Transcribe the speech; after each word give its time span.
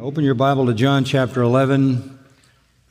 Open 0.00 0.24
your 0.24 0.34
Bible 0.34 0.64
to 0.64 0.72
John 0.72 1.04
chapter 1.04 1.42
11. 1.42 2.18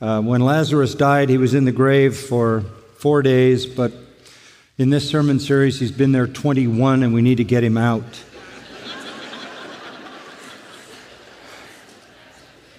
Uh, 0.00 0.20
when 0.20 0.40
Lazarus 0.42 0.94
died, 0.94 1.28
he 1.28 1.38
was 1.38 1.54
in 1.54 1.64
the 1.64 1.72
grave 1.72 2.16
for 2.16 2.60
four 2.98 3.20
days, 3.22 3.66
but 3.66 3.92
in 4.78 4.90
this 4.90 5.10
sermon 5.10 5.40
series, 5.40 5.80
he's 5.80 5.90
been 5.90 6.12
there 6.12 6.28
21, 6.28 7.02
and 7.02 7.12
we 7.12 7.20
need 7.20 7.38
to 7.38 7.44
get 7.44 7.64
him 7.64 7.76
out. 7.76 8.04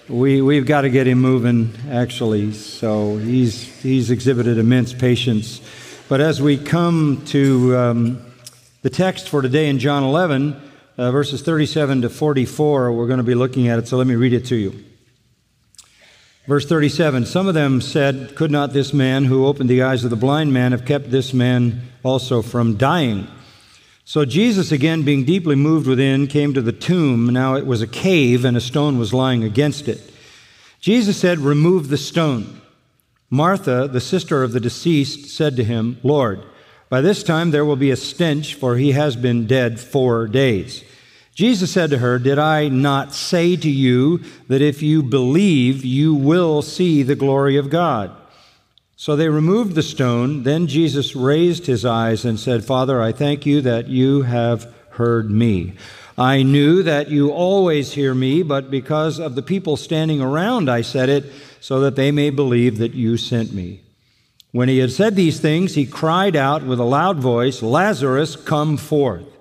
we, 0.08 0.40
we've 0.40 0.64
got 0.64 0.80
to 0.80 0.88
get 0.88 1.06
him 1.06 1.20
moving, 1.20 1.70
actually, 1.90 2.52
so 2.52 3.18
he's, 3.18 3.64
he's 3.82 4.10
exhibited 4.10 4.56
immense 4.56 4.94
patience. 4.94 5.60
But 6.08 6.22
as 6.22 6.40
we 6.40 6.56
come 6.56 7.22
to 7.26 7.76
um, 7.76 8.32
the 8.80 8.88
text 8.88 9.28
for 9.28 9.42
today 9.42 9.68
in 9.68 9.78
John 9.78 10.02
11, 10.02 10.71
uh, 11.02 11.10
verses 11.10 11.42
37 11.42 12.02
to 12.02 12.08
44. 12.08 12.92
We're 12.92 13.08
going 13.08 13.18
to 13.18 13.24
be 13.24 13.34
looking 13.34 13.66
at 13.66 13.80
it, 13.80 13.88
so 13.88 13.96
let 13.96 14.06
me 14.06 14.14
read 14.14 14.32
it 14.32 14.46
to 14.46 14.54
you. 14.54 14.84
Verse 16.46 16.64
37 16.64 17.26
Some 17.26 17.48
of 17.48 17.54
them 17.54 17.80
said, 17.80 18.36
Could 18.36 18.52
not 18.52 18.72
this 18.72 18.92
man 18.92 19.24
who 19.24 19.46
opened 19.46 19.68
the 19.68 19.82
eyes 19.82 20.04
of 20.04 20.10
the 20.10 20.16
blind 20.16 20.52
man 20.52 20.70
have 20.70 20.84
kept 20.84 21.10
this 21.10 21.34
man 21.34 21.82
also 22.04 22.40
from 22.40 22.76
dying? 22.76 23.26
So 24.04 24.24
Jesus, 24.24 24.70
again 24.70 25.02
being 25.02 25.24
deeply 25.24 25.56
moved 25.56 25.88
within, 25.88 26.28
came 26.28 26.54
to 26.54 26.62
the 26.62 26.72
tomb. 26.72 27.28
Now 27.30 27.56
it 27.56 27.66
was 27.66 27.82
a 27.82 27.88
cave, 27.88 28.44
and 28.44 28.56
a 28.56 28.60
stone 28.60 28.96
was 28.96 29.12
lying 29.12 29.42
against 29.42 29.88
it. 29.88 30.00
Jesus 30.78 31.16
said, 31.16 31.40
Remove 31.40 31.88
the 31.88 31.98
stone. 31.98 32.60
Martha, 33.28 33.88
the 33.88 34.00
sister 34.00 34.44
of 34.44 34.52
the 34.52 34.60
deceased, 34.60 35.30
said 35.30 35.56
to 35.56 35.64
him, 35.64 35.98
Lord, 36.04 36.44
by 36.88 37.00
this 37.00 37.24
time 37.24 37.50
there 37.50 37.64
will 37.64 37.74
be 37.74 37.90
a 37.90 37.96
stench, 37.96 38.54
for 38.54 38.76
he 38.76 38.92
has 38.92 39.16
been 39.16 39.48
dead 39.48 39.80
four 39.80 40.28
days. 40.28 40.84
Jesus 41.34 41.72
said 41.72 41.90
to 41.90 41.98
her, 41.98 42.18
Did 42.18 42.38
I 42.38 42.68
not 42.68 43.14
say 43.14 43.56
to 43.56 43.70
you 43.70 44.22
that 44.48 44.60
if 44.60 44.82
you 44.82 45.02
believe, 45.02 45.84
you 45.84 46.14
will 46.14 46.60
see 46.60 47.02
the 47.02 47.14
glory 47.14 47.56
of 47.56 47.70
God? 47.70 48.14
So 48.96 49.16
they 49.16 49.28
removed 49.28 49.74
the 49.74 49.82
stone. 49.82 50.42
Then 50.42 50.66
Jesus 50.66 51.16
raised 51.16 51.66
his 51.66 51.84
eyes 51.84 52.24
and 52.24 52.38
said, 52.38 52.64
Father, 52.64 53.02
I 53.02 53.12
thank 53.12 53.46
you 53.46 53.60
that 53.62 53.88
you 53.88 54.22
have 54.22 54.72
heard 54.90 55.30
me. 55.30 55.74
I 56.18 56.42
knew 56.42 56.82
that 56.82 57.08
you 57.08 57.30
always 57.30 57.94
hear 57.94 58.14
me, 58.14 58.42
but 58.42 58.70
because 58.70 59.18
of 59.18 59.34
the 59.34 59.42
people 59.42 59.76
standing 59.78 60.20
around, 60.20 60.70
I 60.70 60.82
said 60.82 61.08
it, 61.08 61.24
so 61.60 61.80
that 61.80 61.96
they 61.96 62.12
may 62.12 62.28
believe 62.28 62.78
that 62.78 62.92
you 62.92 63.16
sent 63.16 63.52
me. 63.52 63.80
When 64.50 64.68
he 64.68 64.78
had 64.78 64.92
said 64.92 65.16
these 65.16 65.40
things, 65.40 65.74
he 65.74 65.86
cried 65.86 66.36
out 66.36 66.62
with 66.62 66.78
a 66.78 66.84
loud 66.84 67.18
voice, 67.18 67.62
Lazarus, 67.62 68.36
come 68.36 68.76
forth. 68.76 69.31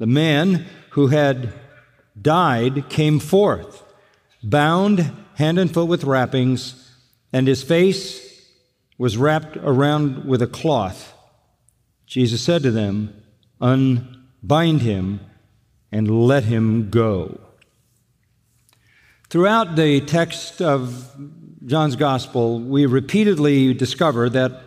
The 0.00 0.06
man 0.06 0.64
who 0.92 1.08
had 1.08 1.52
died 2.20 2.88
came 2.88 3.20
forth, 3.20 3.84
bound 4.42 5.12
hand 5.34 5.58
and 5.58 5.70
foot 5.72 5.88
with 5.88 6.04
wrappings, 6.04 6.90
and 7.34 7.46
his 7.46 7.62
face 7.62 8.48
was 8.96 9.18
wrapped 9.18 9.58
around 9.58 10.24
with 10.24 10.40
a 10.40 10.46
cloth. 10.46 11.12
Jesus 12.06 12.40
said 12.40 12.62
to 12.62 12.70
them, 12.70 13.14
Unbind 13.60 14.80
him 14.80 15.20
and 15.92 16.26
let 16.26 16.44
him 16.44 16.88
go. 16.88 17.38
Throughout 19.28 19.76
the 19.76 20.00
text 20.00 20.62
of 20.62 21.14
John's 21.66 21.96
Gospel, 21.96 22.58
we 22.58 22.86
repeatedly 22.86 23.74
discover 23.74 24.30
that 24.30 24.62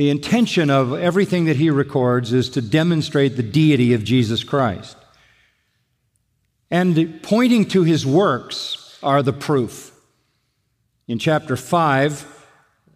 the 0.00 0.08
intention 0.08 0.70
of 0.70 0.94
everything 0.94 1.44
that 1.44 1.56
he 1.56 1.68
records 1.68 2.32
is 2.32 2.48
to 2.48 2.62
demonstrate 2.62 3.36
the 3.36 3.42
deity 3.42 3.92
of 3.92 4.02
Jesus 4.02 4.42
Christ. 4.42 4.96
And 6.70 7.22
pointing 7.22 7.66
to 7.66 7.82
his 7.82 8.06
works 8.06 8.98
are 9.02 9.22
the 9.22 9.34
proof. 9.34 9.94
In 11.06 11.18
chapter 11.18 11.54
5, 11.54 12.46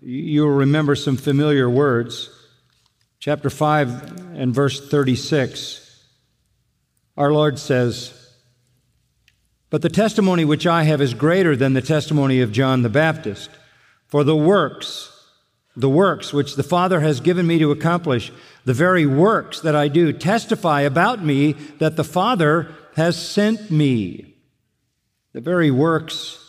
you'll 0.01 0.49
remember 0.49 0.95
some 0.95 1.19
familiar 1.19 1.69
words. 1.69 2.31
Chapter 3.19 3.51
5 3.51 4.37
and 4.39 4.55
verse 4.55 4.89
36, 4.89 6.07
our 7.19 7.35
Lord 7.35 7.59
says, 7.59 8.19
but 9.69 9.83
the 9.83 9.91
testimony 9.91 10.47
which 10.47 10.67
I 10.67 10.85
have 10.85 11.03
is 11.03 11.13
greater 11.13 11.55
than 11.55 11.75
the 11.75 11.83
testimony 11.83 12.41
of 12.41 12.51
John 12.51 12.81
the 12.81 12.89
Baptist. 12.89 13.51
For 14.07 14.25
the 14.25 14.35
works, 14.35 15.14
the 15.77 15.89
works 15.89 16.33
which 16.33 16.55
the 16.55 16.63
Father 16.63 17.01
has 17.01 17.21
given 17.21 17.47
me 17.47 17.59
to 17.59 17.73
accomplish, 17.73 18.33
the 18.65 18.75
very 18.75 19.07
works 19.07 19.61
that 19.61 19.75
I 19.75 19.89
do, 19.89 20.13
testify 20.13 20.83
about 20.83 21.25
me 21.25 21.53
that 21.79 21.97
the 21.97 22.05
Father 22.05 22.73
has 22.97 23.21
sent 23.21 23.71
me. 23.71 24.35
The 25.33 25.41
very 25.41 25.71
works 25.71 26.41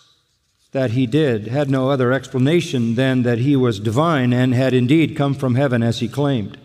that 0.74 0.91
he 0.91 1.08
did 1.08 1.47
had 1.47 1.69
no 1.69 1.90
other 1.90 2.12
explanation 2.12 2.96
than 2.96 3.24
that 3.24 3.40
he 3.40 3.56
was 3.56 3.80
divine 3.80 4.31
and 4.31 4.53
had 4.53 4.74
indeed 4.74 5.16
come 5.16 5.34
from 5.34 5.56
heaven 5.56 5.81
as 5.81 6.00
he 6.00 6.08
claimed. 6.08 6.58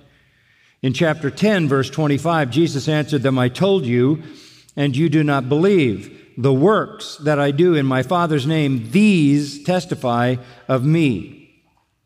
In 0.82 0.92
chapter 0.92 1.30
10, 1.30 1.68
verse 1.68 1.88
25, 1.88 2.50
Jesus 2.50 2.88
answered 2.88 3.22
them, 3.22 3.38
I 3.38 3.48
told 3.48 3.86
you, 3.86 4.22
and 4.76 4.96
you 4.96 5.08
do 5.08 5.22
not 5.22 5.48
believe 5.48 6.34
the 6.36 6.52
works 6.52 7.16
that 7.18 7.38
I 7.38 7.50
do 7.50 7.74
in 7.74 7.86
my 7.86 8.02
Father's 8.02 8.46
name, 8.46 8.90
these 8.90 9.62
testify 9.62 10.36
of 10.68 10.84
me. 10.84 11.39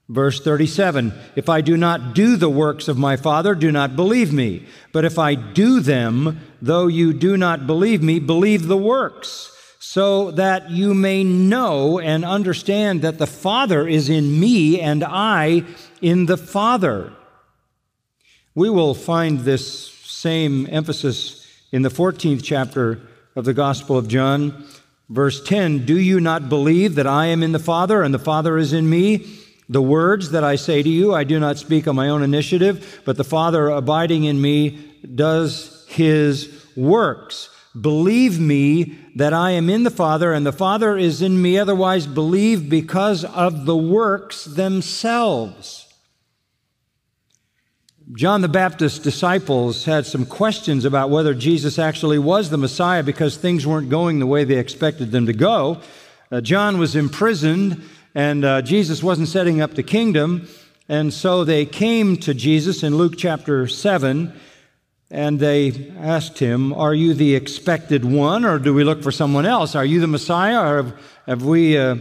Verse 0.08 0.40
37 0.40 1.14
If 1.34 1.48
I 1.48 1.60
do 1.60 1.76
not 1.76 2.14
do 2.14 2.36
the 2.36 2.50
works 2.50 2.88
of 2.88 2.98
my 2.98 3.16
Father, 3.16 3.54
do 3.54 3.72
not 3.72 3.96
believe 3.96 4.32
me. 4.32 4.66
But 4.92 5.04
if 5.04 5.18
I 5.18 5.34
do 5.34 5.80
them, 5.80 6.40
though 6.60 6.86
you 6.86 7.12
do 7.12 7.36
not 7.36 7.66
believe 7.66 8.02
me, 8.02 8.18
believe 8.18 8.66
the 8.66 8.76
works, 8.76 9.50
so 9.78 10.30
that 10.32 10.70
you 10.70 10.94
may 10.94 11.24
know 11.24 11.98
and 11.98 12.24
understand 12.24 13.02
that 13.02 13.18
the 13.18 13.26
Father 13.26 13.88
is 13.88 14.08
in 14.08 14.38
me 14.38 14.80
and 14.80 15.02
I 15.02 15.62
in 16.02 16.26
the 16.26 16.36
Father. 16.36 17.12
We 18.54 18.68
will 18.70 18.94
find 18.94 19.40
this 19.40 19.90
same 19.90 20.68
emphasis 20.70 21.46
in 21.72 21.82
the 21.82 21.88
14th 21.88 22.42
chapter 22.44 23.00
of 23.34 23.44
the 23.44 23.54
Gospel 23.54 23.96
of 23.96 24.06
John, 24.06 24.64
verse 25.08 25.42
10 25.42 25.86
Do 25.86 25.98
you 25.98 26.20
not 26.20 26.48
believe 26.50 26.94
that 26.94 27.06
I 27.06 27.26
am 27.26 27.42
in 27.42 27.52
the 27.52 27.58
Father 27.58 28.02
and 28.02 28.12
the 28.12 28.18
Father 28.18 28.58
is 28.58 28.74
in 28.74 28.88
me? 28.88 29.40
The 29.68 29.82
words 29.82 30.30
that 30.32 30.44
I 30.44 30.56
say 30.56 30.82
to 30.82 30.88
you, 30.88 31.14
I 31.14 31.24
do 31.24 31.40
not 31.40 31.58
speak 31.58 31.88
on 31.88 31.96
my 31.96 32.08
own 32.08 32.22
initiative, 32.22 33.02
but 33.04 33.16
the 33.16 33.24
Father 33.24 33.68
abiding 33.68 34.24
in 34.24 34.40
me 34.40 34.92
does 35.14 35.86
his 35.88 36.64
works. 36.76 37.50
Believe 37.78 38.38
me 38.38 38.96
that 39.16 39.32
I 39.32 39.52
am 39.52 39.68
in 39.68 39.82
the 39.82 39.90
Father 39.90 40.32
and 40.32 40.46
the 40.46 40.52
Father 40.52 40.96
is 40.96 41.22
in 41.22 41.40
me, 41.40 41.58
otherwise, 41.58 42.06
believe 42.06 42.68
because 42.68 43.24
of 43.24 43.66
the 43.66 43.76
works 43.76 44.44
themselves. 44.44 45.84
John 48.12 48.42
the 48.42 48.48
Baptist's 48.48 48.98
disciples 48.98 49.86
had 49.86 50.04
some 50.04 50.26
questions 50.26 50.84
about 50.84 51.08
whether 51.08 51.32
Jesus 51.32 51.78
actually 51.78 52.18
was 52.18 52.50
the 52.50 52.58
Messiah 52.58 53.02
because 53.02 53.36
things 53.36 53.66
weren't 53.66 53.88
going 53.88 54.18
the 54.18 54.26
way 54.26 54.44
they 54.44 54.58
expected 54.58 55.10
them 55.10 55.24
to 55.26 55.32
go. 55.32 55.80
Uh, 56.30 56.42
John 56.42 56.78
was 56.78 56.94
imprisoned, 56.94 57.82
and 58.14 58.44
uh, 58.44 58.62
Jesus 58.62 59.02
wasn't 59.02 59.28
setting 59.28 59.60
up 59.60 59.74
the 59.74 59.82
kingdom. 59.82 60.48
And 60.88 61.12
so 61.12 61.44
they 61.44 61.66
came 61.66 62.16
to 62.18 62.34
Jesus 62.34 62.82
in 62.82 62.96
Luke 62.96 63.14
chapter 63.16 63.66
7, 63.66 64.38
and 65.10 65.40
they 65.40 65.92
asked 65.98 66.38
him, 66.38 66.72
Are 66.72 66.94
you 66.94 67.14
the 67.14 67.34
expected 67.34 68.04
one, 68.04 68.44
or 68.44 68.58
do 68.58 68.74
we 68.74 68.84
look 68.84 69.02
for 69.02 69.12
someone 69.12 69.46
else? 69.46 69.74
Are 69.74 69.84
you 69.84 70.00
the 70.00 70.06
Messiah, 70.06 70.60
or 70.60 70.76
have, 70.82 71.00
have 71.26 71.44
we 71.44 71.78
uh, 71.78 71.96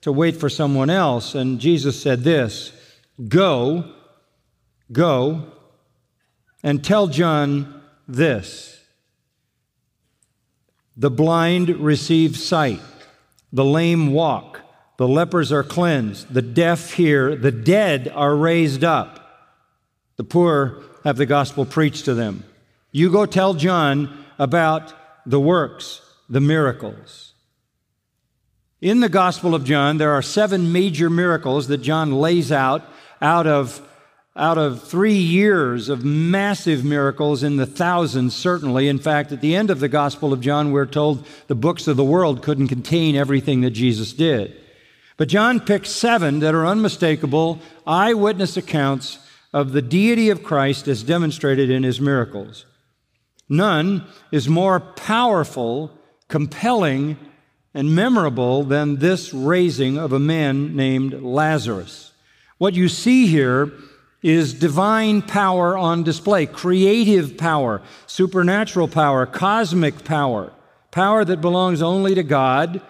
to 0.00 0.12
wait 0.12 0.36
for 0.36 0.48
someone 0.48 0.90
else? 0.90 1.34
And 1.34 1.60
Jesus 1.60 2.00
said 2.00 2.24
this 2.24 2.72
Go 3.28 3.92
Go 4.92 5.52
and 6.62 6.84
tell 6.84 7.08
John 7.08 7.82
this 8.06 8.80
the 10.96 11.10
blind 11.10 11.68
receive 11.68 12.36
sight, 12.36 12.80
the 13.52 13.64
lame 13.64 14.12
walk, 14.12 14.55
the 14.96 15.08
lepers 15.08 15.52
are 15.52 15.62
cleansed, 15.62 16.32
the 16.32 16.42
deaf 16.42 16.92
hear, 16.92 17.36
the 17.36 17.52
dead 17.52 18.10
are 18.14 18.34
raised 18.34 18.84
up, 18.84 19.20
the 20.16 20.24
poor 20.24 20.82
have 21.04 21.16
the 21.16 21.26
gospel 21.26 21.64
preached 21.64 22.06
to 22.06 22.14
them. 22.14 22.44
You 22.92 23.10
go 23.10 23.26
tell 23.26 23.54
John 23.54 24.24
about 24.38 24.92
the 25.26 25.40
works, 25.40 26.00
the 26.28 26.40
miracles. 26.40 27.34
In 28.80 29.00
the 29.00 29.08
Gospel 29.08 29.54
of 29.54 29.64
John, 29.64 29.98
there 29.98 30.12
are 30.12 30.22
seven 30.22 30.70
major 30.70 31.08
miracles 31.08 31.68
that 31.68 31.78
John 31.78 32.12
lays 32.12 32.52
out 32.52 32.82
out 33.20 33.46
of 33.46 33.80
out 34.36 34.58
of 34.58 34.86
three 34.86 35.16
years 35.16 35.88
of 35.88 36.04
massive 36.04 36.84
miracles 36.84 37.42
in 37.42 37.56
the 37.56 37.64
thousands, 37.64 38.36
certainly. 38.36 38.86
In 38.86 38.98
fact, 38.98 39.32
at 39.32 39.40
the 39.40 39.56
end 39.56 39.70
of 39.70 39.80
the 39.80 39.88
Gospel 39.88 40.32
of 40.32 40.42
John, 40.42 40.72
we're 40.72 40.84
told 40.84 41.26
the 41.46 41.54
books 41.54 41.88
of 41.88 41.96
the 41.96 42.04
world 42.04 42.42
couldn't 42.42 42.68
contain 42.68 43.16
everything 43.16 43.62
that 43.62 43.70
Jesus 43.70 44.12
did. 44.12 44.54
But 45.16 45.28
John 45.28 45.60
picks 45.60 45.90
seven 45.90 46.40
that 46.40 46.54
are 46.54 46.66
unmistakable 46.66 47.60
eyewitness 47.86 48.56
accounts 48.56 49.18
of 49.52 49.72
the 49.72 49.82
deity 49.82 50.28
of 50.28 50.42
Christ 50.42 50.88
as 50.88 51.02
demonstrated 51.02 51.70
in 51.70 51.82
his 51.82 52.00
miracles. 52.00 52.66
None 53.48 54.04
is 54.30 54.48
more 54.48 54.80
powerful, 54.80 55.90
compelling, 56.28 57.16
and 57.72 57.94
memorable 57.94 58.64
than 58.64 58.96
this 58.96 59.32
raising 59.32 59.98
of 59.98 60.12
a 60.12 60.18
man 60.18 60.74
named 60.76 61.22
Lazarus. 61.22 62.12
What 62.58 62.74
you 62.74 62.88
see 62.88 63.26
here 63.26 63.72
is 64.22 64.54
divine 64.54 65.22
power 65.22 65.76
on 65.76 66.02
display, 66.02 66.46
creative 66.46 67.36
power, 67.36 67.82
supernatural 68.06 68.88
power, 68.88 69.24
cosmic 69.26 70.04
power, 70.04 70.52
power 70.90 71.24
that 71.24 71.40
belongs 71.40 71.82
only 71.82 72.14
to 72.14 72.22
God. 72.22 72.80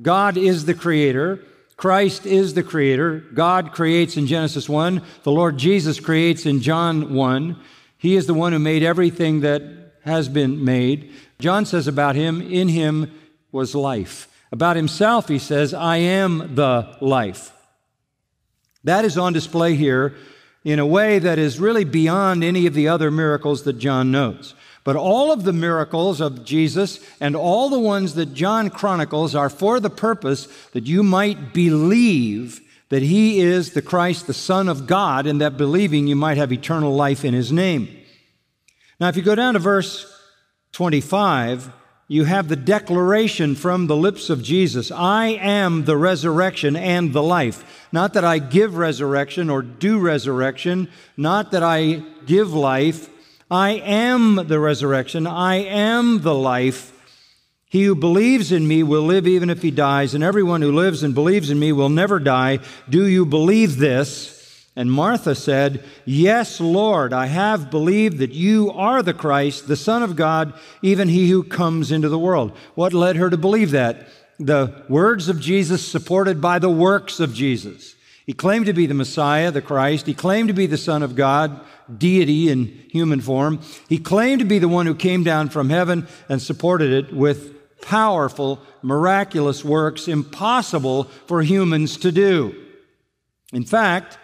God 0.00 0.36
is 0.36 0.64
the 0.64 0.74
creator. 0.74 1.42
Christ 1.76 2.26
is 2.26 2.54
the 2.54 2.62
creator. 2.62 3.20
God 3.34 3.72
creates 3.72 4.16
in 4.16 4.26
Genesis 4.26 4.68
1. 4.68 5.02
The 5.22 5.32
Lord 5.32 5.58
Jesus 5.58 5.98
creates 6.00 6.46
in 6.46 6.60
John 6.60 7.14
1. 7.14 7.60
He 7.98 8.16
is 8.16 8.26
the 8.26 8.34
one 8.34 8.52
who 8.52 8.58
made 8.58 8.82
everything 8.82 9.40
that 9.40 9.62
has 10.04 10.28
been 10.28 10.64
made. 10.64 11.12
John 11.38 11.66
says 11.66 11.86
about 11.86 12.14
him, 12.14 12.40
in 12.40 12.68
him 12.68 13.12
was 13.50 13.74
life. 13.74 14.28
About 14.50 14.76
himself, 14.76 15.28
he 15.28 15.38
says, 15.38 15.72
I 15.72 15.96
am 15.96 16.54
the 16.54 16.96
life. 17.00 17.52
That 18.84 19.04
is 19.04 19.16
on 19.16 19.32
display 19.32 19.74
here 19.74 20.14
in 20.64 20.78
a 20.78 20.86
way 20.86 21.18
that 21.18 21.38
is 21.38 21.58
really 21.58 21.84
beyond 21.84 22.44
any 22.44 22.66
of 22.66 22.74
the 22.74 22.88
other 22.88 23.10
miracles 23.10 23.62
that 23.62 23.78
John 23.78 24.10
notes. 24.10 24.54
But 24.84 24.96
all 24.96 25.30
of 25.30 25.44
the 25.44 25.52
miracles 25.52 26.20
of 26.20 26.44
Jesus 26.44 26.98
and 27.20 27.36
all 27.36 27.68
the 27.68 27.78
ones 27.78 28.14
that 28.14 28.34
John 28.34 28.68
chronicles 28.68 29.34
are 29.34 29.50
for 29.50 29.78
the 29.78 29.90
purpose 29.90 30.48
that 30.72 30.86
you 30.86 31.02
might 31.02 31.52
believe 31.52 32.60
that 32.88 33.02
he 33.02 33.40
is 33.40 33.72
the 33.72 33.82
Christ, 33.82 34.26
the 34.26 34.34
Son 34.34 34.68
of 34.68 34.86
God, 34.86 35.26
and 35.26 35.40
that 35.40 35.56
believing 35.56 36.06
you 36.06 36.16
might 36.16 36.36
have 36.36 36.52
eternal 36.52 36.94
life 36.94 37.24
in 37.24 37.32
his 37.32 37.52
name. 37.52 37.88
Now, 39.00 39.08
if 39.08 39.16
you 39.16 39.22
go 39.22 39.34
down 39.34 39.54
to 39.54 39.60
verse 39.60 40.06
25, 40.72 41.72
you 42.08 42.24
have 42.24 42.48
the 42.48 42.56
declaration 42.56 43.54
from 43.54 43.86
the 43.86 43.96
lips 43.96 44.28
of 44.28 44.42
Jesus 44.42 44.90
I 44.90 45.28
am 45.28 45.84
the 45.84 45.96
resurrection 45.96 46.76
and 46.76 47.12
the 47.12 47.22
life. 47.22 47.88
Not 47.92 48.12
that 48.12 48.24
I 48.24 48.38
give 48.38 48.76
resurrection 48.76 49.48
or 49.48 49.62
do 49.62 49.98
resurrection, 49.98 50.90
not 51.16 51.52
that 51.52 51.62
I 51.62 52.02
give 52.26 52.52
life. 52.52 53.08
I 53.52 53.72
am 53.72 54.36
the 54.46 54.58
resurrection. 54.58 55.26
I 55.26 55.56
am 55.56 56.22
the 56.22 56.34
life. 56.34 56.90
He 57.68 57.84
who 57.84 57.94
believes 57.94 58.50
in 58.50 58.66
me 58.66 58.82
will 58.82 59.02
live 59.02 59.26
even 59.26 59.50
if 59.50 59.60
he 59.60 59.70
dies, 59.70 60.14
and 60.14 60.24
everyone 60.24 60.62
who 60.62 60.72
lives 60.72 61.02
and 61.02 61.14
believes 61.14 61.50
in 61.50 61.58
me 61.58 61.70
will 61.70 61.90
never 61.90 62.18
die. 62.18 62.60
Do 62.88 63.06
you 63.06 63.26
believe 63.26 63.76
this? 63.76 64.66
And 64.74 64.90
Martha 64.90 65.34
said, 65.34 65.84
Yes, 66.06 66.62
Lord, 66.62 67.12
I 67.12 67.26
have 67.26 67.70
believed 67.70 68.16
that 68.18 68.32
you 68.32 68.70
are 68.70 69.02
the 69.02 69.12
Christ, 69.12 69.68
the 69.68 69.76
Son 69.76 70.02
of 70.02 70.16
God, 70.16 70.54
even 70.80 71.08
he 71.08 71.28
who 71.28 71.42
comes 71.42 71.92
into 71.92 72.08
the 72.08 72.18
world. 72.18 72.56
What 72.74 72.94
led 72.94 73.16
her 73.16 73.28
to 73.28 73.36
believe 73.36 73.72
that? 73.72 74.08
The 74.38 74.82
words 74.88 75.28
of 75.28 75.38
Jesus 75.38 75.86
supported 75.86 76.40
by 76.40 76.58
the 76.58 76.70
works 76.70 77.20
of 77.20 77.34
Jesus. 77.34 77.96
He 78.26 78.32
claimed 78.32 78.66
to 78.66 78.72
be 78.72 78.86
the 78.86 78.94
Messiah, 78.94 79.50
the 79.50 79.62
Christ. 79.62 80.06
He 80.06 80.14
claimed 80.14 80.48
to 80.48 80.54
be 80.54 80.66
the 80.66 80.78
Son 80.78 81.02
of 81.02 81.16
God, 81.16 81.60
deity 81.98 82.50
in 82.50 82.66
human 82.90 83.20
form. 83.20 83.60
He 83.88 83.98
claimed 83.98 84.38
to 84.38 84.44
be 84.44 84.58
the 84.58 84.68
one 84.68 84.86
who 84.86 84.94
came 84.94 85.24
down 85.24 85.48
from 85.48 85.70
heaven 85.70 86.06
and 86.28 86.40
supported 86.40 86.92
it 86.92 87.12
with 87.12 87.80
powerful, 87.82 88.60
miraculous 88.80 89.64
works 89.64 90.06
impossible 90.06 91.04
for 91.26 91.42
humans 91.42 91.96
to 91.98 92.12
do. 92.12 92.54
In 93.52 93.64
fact, 93.64 94.18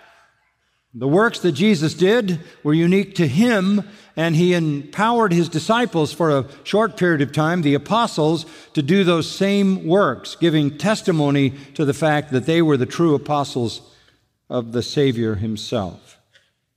the 0.99 1.07
works 1.07 1.39
that 1.41 1.53
Jesus 1.53 1.95
did 1.95 2.41
were 2.65 2.75
unique 2.75 3.15
to 3.17 3.29
him, 3.29 3.89
and 4.17 4.35
he 4.35 4.53
empowered 4.53 5.33
his 5.33 5.49
disciples 5.49 6.13
for 6.13 6.31
a 6.31 6.47
short 6.65 6.97
period 6.97 7.23
of 7.23 7.31
time, 7.31 7.63
the 7.63 7.75
apostles, 7.75 8.47
to 8.75 8.83
do 8.83 9.05
those 9.05 9.31
same 9.31 9.87
works, 9.87 10.35
giving 10.35 10.77
testimony 10.77 11.51
to 11.75 11.85
the 11.85 11.95
fact 11.95 12.33
that 12.33 12.47
they 12.47 12.61
were 12.63 12.77
the 12.77 12.85
true 12.85 13.15
apostles 13.15 13.81
of 14.51 14.73
the 14.73 14.83
Savior 14.83 15.37
himself. 15.37 16.19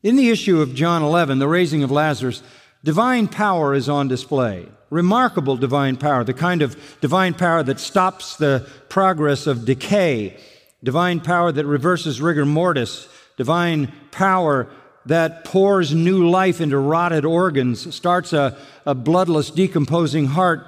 In 0.04 0.18
the 0.18 0.30
issue 0.30 0.62
of 0.62 0.76
John 0.76 1.02
11, 1.02 1.40
the 1.40 1.48
raising 1.48 1.82
of 1.82 1.90
Lazarus, 1.90 2.44
divine 2.84 3.28
power 3.28 3.74
is 3.74 3.90
on 3.90 4.08
display. 4.08 4.68
Remarkable 4.92 5.58
divine 5.58 5.96
power, 5.96 6.24
the 6.24 6.34
kind 6.34 6.62
of 6.62 7.00
divine 7.02 7.34
power 7.34 7.64
that 7.64 7.80
stops 7.80 8.36
the 8.36 8.70
progress 8.88 9.48
of 9.48 9.66
decay, 9.66 10.38
divine 10.84 11.22
power 11.22 11.52
that 11.52 11.66
reverses 11.66 12.22
rigor 12.22 12.46
mortis 12.46 13.08
divine 13.38 13.92
power 14.12 14.68
that 15.06 15.46
pours 15.46 15.94
new 15.94 16.30
life 16.30 16.62
into 16.62 16.78
rotted 16.78 17.26
organs, 17.26 17.94
starts 17.94 18.34
a, 18.34 18.58
a 18.86 18.94
bloodless, 18.94 19.50
decomposing 19.50 20.28
heart 20.28 20.66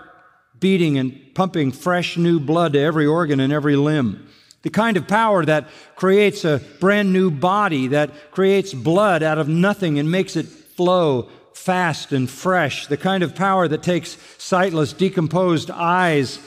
beating 0.60 0.98
and 0.98 1.20
pumping 1.36 1.74
fresh 1.74 2.18
new 2.18 2.40
blood 2.40 2.72
to 2.72 2.80
every 2.80 3.06
organ 3.06 3.42
and 3.42 3.52
every 3.52 3.76
limb. 3.76 4.28
The 4.62 4.70
kind 4.70 4.96
of 4.96 5.10
power 5.10 5.44
that 5.44 5.68
creates 5.98 6.46
a 6.46 6.62
brand 6.80 7.12
new 7.12 7.30
body, 7.30 7.88
that 7.88 8.32
creates 8.32 8.74
blood 8.74 9.24
out 9.24 9.38
of 9.38 9.50
nothing 9.50 10.00
and 10.00 10.10
makes 10.10 10.38
it 10.38 10.46
flow 10.46 11.28
fast 11.54 12.14
and 12.14 12.30
fresh. 12.30 12.88
The 12.88 12.96
kind 12.96 13.24
of 13.24 13.36
power 13.36 13.68
that 13.68 13.84
takes 13.84 14.18
sightless, 14.38 14.94
decomposed 14.94 15.70
eyes 15.70 16.40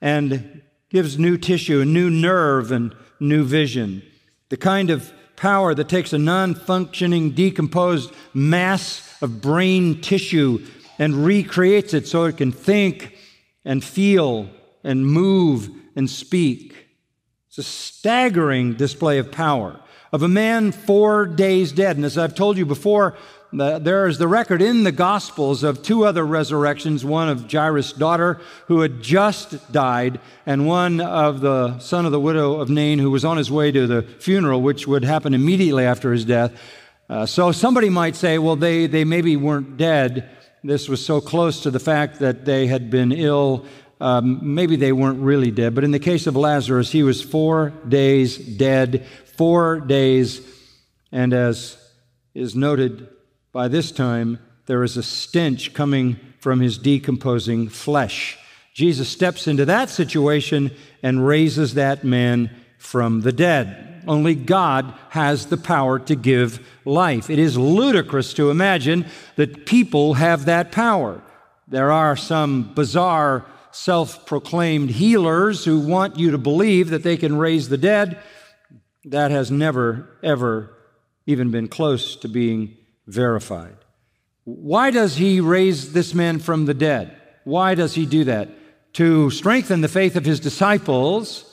and 0.00 0.62
gives 0.88 1.18
new 1.18 1.36
tissue, 1.36 1.82
a 1.82 1.84
new 1.84 2.08
nerve, 2.08 2.72
and 2.72 2.94
new 3.20 3.44
vision. 3.44 4.02
The 4.48 4.56
kind 4.56 4.88
of 4.88 5.12
power 5.40 5.74
that 5.74 5.88
takes 5.88 6.12
a 6.12 6.18
non 6.18 6.54
functioning, 6.54 7.30
decomposed 7.30 8.12
mass 8.34 9.16
of 9.22 9.40
brain 9.40 10.00
tissue 10.00 10.64
and 10.98 11.24
recreates 11.24 11.94
it 11.94 12.06
so 12.06 12.24
it 12.24 12.36
can 12.36 12.52
think 12.52 13.16
and 13.64 13.82
feel 13.82 14.48
and 14.84 15.06
move 15.06 15.70
and 15.96 16.08
speak. 16.08 16.76
It's 17.48 17.58
a 17.58 17.62
staggering 17.62 18.74
display 18.74 19.18
of 19.18 19.32
power 19.32 19.80
of 20.12 20.22
a 20.22 20.28
man 20.28 20.72
four 20.72 21.24
days 21.24 21.72
dead. 21.72 21.96
And 21.96 22.04
as 22.04 22.18
I've 22.18 22.34
told 22.34 22.58
you 22.58 22.66
before, 22.66 23.16
there 23.52 24.06
is 24.06 24.18
the 24.18 24.28
record 24.28 24.62
in 24.62 24.84
the 24.84 24.92
Gospels 24.92 25.62
of 25.64 25.82
two 25.82 26.04
other 26.04 26.24
resurrections 26.24 27.04
one 27.04 27.28
of 27.28 27.50
Jairus' 27.50 27.92
daughter, 27.92 28.40
who 28.66 28.80
had 28.80 29.02
just 29.02 29.72
died, 29.72 30.20
and 30.46 30.66
one 30.66 31.00
of 31.00 31.40
the 31.40 31.78
son 31.80 32.06
of 32.06 32.12
the 32.12 32.20
widow 32.20 32.60
of 32.60 32.70
Nain, 32.70 32.98
who 32.98 33.10
was 33.10 33.24
on 33.24 33.36
his 33.36 33.50
way 33.50 33.72
to 33.72 33.86
the 33.86 34.02
funeral, 34.02 34.62
which 34.62 34.86
would 34.86 35.04
happen 35.04 35.34
immediately 35.34 35.84
after 35.84 36.12
his 36.12 36.24
death. 36.24 36.52
Uh, 37.08 37.26
so 37.26 37.50
somebody 37.50 37.90
might 37.90 38.14
say, 38.14 38.38
well, 38.38 38.54
they, 38.54 38.86
they 38.86 39.04
maybe 39.04 39.36
weren't 39.36 39.76
dead. 39.76 40.30
This 40.62 40.88
was 40.88 41.04
so 41.04 41.20
close 41.20 41.62
to 41.64 41.70
the 41.70 41.80
fact 41.80 42.20
that 42.20 42.44
they 42.44 42.68
had 42.68 42.88
been 42.88 43.10
ill. 43.10 43.66
Um, 44.00 44.54
maybe 44.54 44.76
they 44.76 44.92
weren't 44.92 45.20
really 45.20 45.50
dead. 45.50 45.74
But 45.74 45.82
in 45.82 45.90
the 45.90 45.98
case 45.98 46.28
of 46.28 46.36
Lazarus, 46.36 46.92
he 46.92 47.02
was 47.02 47.20
four 47.20 47.70
days 47.88 48.36
dead, 48.38 49.06
four 49.36 49.80
days. 49.80 50.40
And 51.10 51.32
as 51.32 51.76
is 52.32 52.54
noted 52.54 53.08
by 53.52 53.68
this 53.68 53.90
time, 53.90 54.38
there 54.66 54.84
is 54.84 54.96
a 54.96 55.02
stench 55.02 55.74
coming 55.74 56.18
from 56.38 56.60
his 56.60 56.78
decomposing 56.78 57.68
flesh. 57.68 58.38
Jesus 58.72 59.08
steps 59.08 59.46
into 59.46 59.64
that 59.64 59.90
situation 59.90 60.70
and 61.02 61.26
raises 61.26 61.74
that 61.74 62.04
man 62.04 62.50
from 62.78 63.22
the 63.22 63.32
dead. 63.32 64.02
Only 64.06 64.34
God 64.34 64.94
has 65.10 65.46
the 65.46 65.56
power 65.56 65.98
to 65.98 66.14
give 66.14 66.66
life. 66.84 67.28
It 67.28 67.38
is 67.38 67.58
ludicrous 67.58 68.32
to 68.34 68.50
imagine 68.50 69.06
that 69.36 69.66
people 69.66 70.14
have 70.14 70.46
that 70.46 70.72
power. 70.72 71.20
There 71.68 71.92
are 71.92 72.16
some 72.16 72.72
bizarre 72.74 73.44
self 73.72 74.24
proclaimed 74.26 74.90
healers 74.90 75.64
who 75.64 75.80
want 75.80 76.18
you 76.18 76.30
to 76.30 76.38
believe 76.38 76.90
that 76.90 77.02
they 77.02 77.16
can 77.16 77.36
raise 77.36 77.68
the 77.68 77.78
dead. 77.78 78.18
That 79.04 79.30
has 79.30 79.50
never, 79.50 80.08
ever 80.22 80.76
even 81.26 81.50
been 81.50 81.68
close 81.68 82.16
to 82.16 82.28
being 82.28 82.76
verified. 83.10 83.76
Why 84.44 84.90
does 84.90 85.16
he 85.16 85.40
raise 85.40 85.92
this 85.92 86.14
man 86.14 86.38
from 86.38 86.64
the 86.64 86.74
dead? 86.74 87.16
Why 87.44 87.74
does 87.74 87.94
he 87.94 88.06
do 88.06 88.24
that? 88.24 88.48
To 88.94 89.30
strengthen 89.30 89.80
the 89.80 89.88
faith 89.88 90.16
of 90.16 90.24
his 90.24 90.40
disciples 90.40 91.44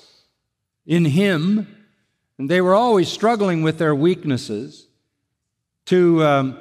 in 0.86 1.06
him. 1.06 1.68
And 2.38 2.50
they 2.50 2.62
were 2.62 2.76
always 2.76 3.10
struggling 3.10 3.62
with 3.62 3.78
their 3.78 3.96
weaknesses. 3.96 4.88
To 5.88 6.24
um, 6.24 6.60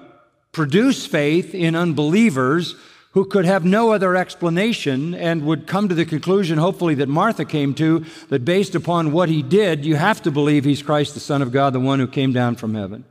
produce 0.53 1.07
faith 1.07 1.55
in 1.55 1.75
unbelievers 1.75 2.77
who 3.13 3.25
could 3.25 3.47
have 3.47 3.65
no 3.65 3.93
other 3.93 4.15
explanation 4.15 5.15
and 5.15 5.47
would 5.47 5.67
come 5.67 5.89
to 5.89 5.95
the 5.95 6.05
conclusion, 6.05 6.59
hopefully, 6.59 6.95
that 6.95 7.09
Martha 7.09 7.47
came 7.47 7.75
to, 7.75 8.05
that 8.29 8.45
based 8.45 8.75
upon 8.75 9.11
what 9.11 9.31
he 9.31 9.43
did, 9.43 9.87
you 9.87 9.97
have 9.97 10.21
to 10.23 10.31
believe 10.31 10.65
he's 10.65 10.83
Christ, 10.83 11.15
the 11.15 11.21
Son 11.21 11.41
of 11.41 11.51
God, 11.51 11.73
the 11.73 11.81
one 11.81 11.99
who 11.99 12.07
came 12.07 12.35
down 12.35 12.57
from 12.57 12.75
heaven. 12.75 13.05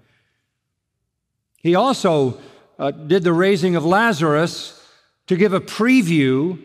He 1.65 1.73
also 1.73 2.37
uh, 2.77 2.91
did 2.91 3.23
the 3.23 3.33
raising 3.33 3.75
of 3.75 3.83
Lazarus 3.83 4.79
to 5.25 5.35
give 5.35 5.51
a 5.51 5.59
preview 5.59 6.63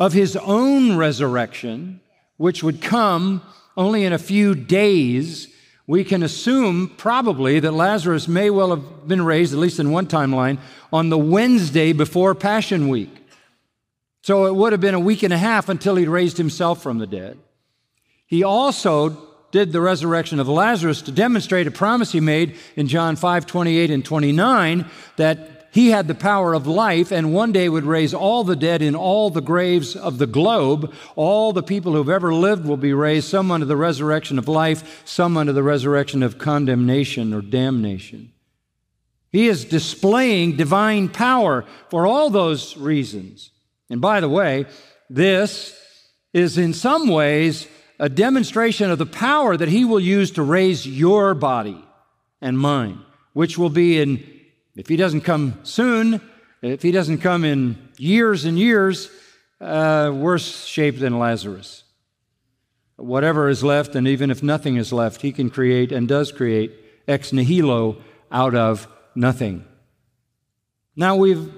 of 0.00 0.12
his 0.12 0.34
own 0.34 0.96
resurrection, 0.96 2.00
which 2.36 2.64
would 2.64 2.82
come 2.82 3.40
only 3.76 4.04
in 4.04 4.12
a 4.12 4.18
few 4.18 4.56
days. 4.56 5.46
We 5.86 6.02
can 6.02 6.24
assume 6.24 6.92
probably 6.96 7.60
that 7.60 7.70
Lazarus 7.70 8.26
may 8.26 8.50
well 8.50 8.70
have 8.70 9.06
been 9.06 9.24
raised, 9.24 9.52
at 9.52 9.60
least 9.60 9.78
in 9.78 9.92
one 9.92 10.08
timeline, 10.08 10.58
on 10.92 11.08
the 11.08 11.16
Wednesday 11.16 11.92
before 11.92 12.34
Passion 12.34 12.88
Week. 12.88 13.16
So 14.22 14.46
it 14.46 14.56
would 14.56 14.72
have 14.72 14.80
been 14.80 14.94
a 14.94 14.98
week 14.98 15.22
and 15.22 15.32
a 15.32 15.38
half 15.38 15.68
until 15.68 15.94
he 15.94 16.08
raised 16.08 16.36
himself 16.36 16.82
from 16.82 16.98
the 16.98 17.06
dead. 17.06 17.38
He 18.26 18.42
also 18.42 19.33
did 19.54 19.70
the 19.70 19.80
resurrection 19.80 20.40
of 20.40 20.48
Lazarus 20.48 21.00
to 21.02 21.12
demonstrate 21.12 21.68
a 21.68 21.70
promise 21.70 22.10
he 22.10 22.18
made 22.18 22.56
in 22.74 22.88
John 22.88 23.14
5 23.14 23.46
28 23.46 23.88
and 23.88 24.04
29 24.04 24.84
that 25.14 25.68
he 25.70 25.90
had 25.90 26.08
the 26.08 26.14
power 26.16 26.54
of 26.54 26.66
life 26.66 27.12
and 27.12 27.32
one 27.32 27.52
day 27.52 27.68
would 27.68 27.84
raise 27.84 28.12
all 28.12 28.42
the 28.42 28.56
dead 28.56 28.82
in 28.82 28.96
all 28.96 29.30
the 29.30 29.40
graves 29.40 29.94
of 29.94 30.18
the 30.18 30.26
globe. 30.26 30.92
All 31.14 31.52
the 31.52 31.62
people 31.62 31.92
who've 31.92 32.08
ever 32.08 32.34
lived 32.34 32.66
will 32.66 32.76
be 32.76 32.92
raised, 32.92 33.28
some 33.28 33.52
unto 33.52 33.64
the 33.64 33.76
resurrection 33.76 34.40
of 34.40 34.48
life, 34.48 35.02
some 35.04 35.36
unto 35.36 35.52
the 35.52 35.62
resurrection 35.62 36.24
of 36.24 36.36
condemnation 36.36 37.32
or 37.32 37.40
damnation. 37.40 38.32
He 39.30 39.46
is 39.46 39.64
displaying 39.64 40.56
divine 40.56 41.10
power 41.10 41.64
for 41.90 42.08
all 42.08 42.28
those 42.28 42.76
reasons. 42.76 43.52
And 43.88 44.00
by 44.00 44.18
the 44.18 44.28
way, 44.28 44.66
this 45.08 45.80
is 46.32 46.58
in 46.58 46.72
some 46.72 47.06
ways 47.06 47.68
a 47.98 48.08
demonstration 48.08 48.90
of 48.90 48.98
the 48.98 49.06
power 49.06 49.56
that 49.56 49.68
he 49.68 49.84
will 49.84 50.00
use 50.00 50.30
to 50.32 50.42
raise 50.42 50.86
your 50.86 51.34
body 51.34 51.82
and 52.40 52.58
mine, 52.58 53.00
which 53.32 53.56
will 53.56 53.70
be 53.70 54.00
in, 54.00 54.22
if 54.76 54.88
he 54.88 54.96
doesn't 54.96 55.22
come 55.22 55.58
soon, 55.62 56.20
if 56.62 56.82
he 56.82 56.90
doesn't 56.90 57.18
come 57.18 57.44
in 57.44 57.88
years 57.98 58.44
and 58.44 58.58
years, 58.58 59.10
uh, 59.60 60.10
worse 60.14 60.64
shape 60.64 60.98
than 60.98 61.18
Lazarus. 61.18 61.84
Whatever 62.96 63.48
is 63.48 63.64
left, 63.64 63.94
and 63.94 64.06
even 64.06 64.30
if 64.30 64.42
nothing 64.42 64.76
is 64.76 64.92
left, 64.92 65.22
he 65.22 65.32
can 65.32 65.50
create 65.50 65.92
and 65.92 66.06
does 66.06 66.32
create 66.32 66.72
ex 67.08 67.32
nihilo 67.32 67.96
out 68.30 68.54
of 68.54 68.88
nothing. 69.14 69.64
Now 70.96 71.16
we've 71.16 71.52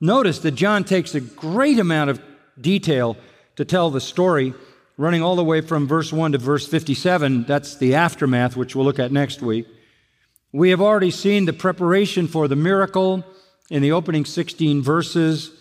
noticed 0.00 0.42
that 0.42 0.52
John 0.52 0.84
takes 0.84 1.14
a 1.14 1.20
great 1.20 1.78
amount 1.78 2.10
of 2.10 2.20
detail 2.60 3.16
to 3.56 3.64
tell 3.64 3.90
the 3.90 4.00
story, 4.00 4.54
running 5.00 5.22
all 5.22 5.34
the 5.34 5.42
way 5.42 5.62
from 5.62 5.86
verse 5.86 6.12
1 6.12 6.32
to 6.32 6.38
verse 6.38 6.68
57. 6.68 7.44
That's 7.44 7.76
the 7.76 7.94
aftermath, 7.94 8.54
which 8.54 8.76
we'll 8.76 8.84
look 8.84 8.98
at 8.98 9.10
next 9.10 9.40
week. 9.40 9.66
We 10.52 10.68
have 10.70 10.82
already 10.82 11.10
seen 11.10 11.46
the 11.46 11.54
preparation 11.54 12.28
for 12.28 12.48
the 12.48 12.56
miracle 12.56 13.24
in 13.70 13.80
the 13.80 13.92
opening 13.92 14.26
16 14.26 14.82
verses, 14.82 15.52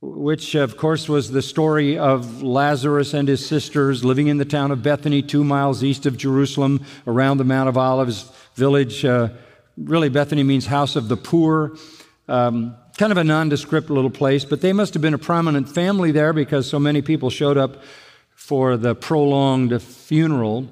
which, 0.00 0.54
of 0.54 0.78
course, 0.78 1.10
was 1.10 1.30
the 1.30 1.42
story 1.42 1.98
of 1.98 2.42
Lazarus 2.42 3.12
and 3.12 3.28
his 3.28 3.46
sisters 3.46 4.02
living 4.02 4.28
in 4.28 4.38
the 4.38 4.46
town 4.46 4.70
of 4.70 4.82
Bethany, 4.82 5.20
two 5.20 5.44
miles 5.44 5.84
east 5.84 6.06
of 6.06 6.16
Jerusalem, 6.16 6.82
around 7.06 7.36
the 7.36 7.44
Mount 7.44 7.68
of 7.68 7.76
Olives 7.76 8.32
village. 8.54 9.04
Uh, 9.04 9.28
really, 9.76 10.08
Bethany 10.08 10.42
means 10.42 10.64
house 10.64 10.96
of 10.96 11.08
the 11.08 11.18
poor. 11.18 11.76
Um, 12.28 12.74
kind 12.96 13.12
of 13.12 13.18
a 13.18 13.24
nondescript 13.24 13.90
little 13.90 14.08
place, 14.08 14.46
but 14.46 14.62
they 14.62 14.72
must 14.72 14.94
have 14.94 15.02
been 15.02 15.12
a 15.12 15.18
prominent 15.18 15.68
family 15.68 16.12
there 16.12 16.32
because 16.32 16.66
so 16.66 16.78
many 16.78 17.02
people 17.02 17.28
showed 17.28 17.58
up 17.58 17.82
for 18.40 18.78
the 18.78 18.94
prolonged 18.94 19.80
funeral. 19.82 20.66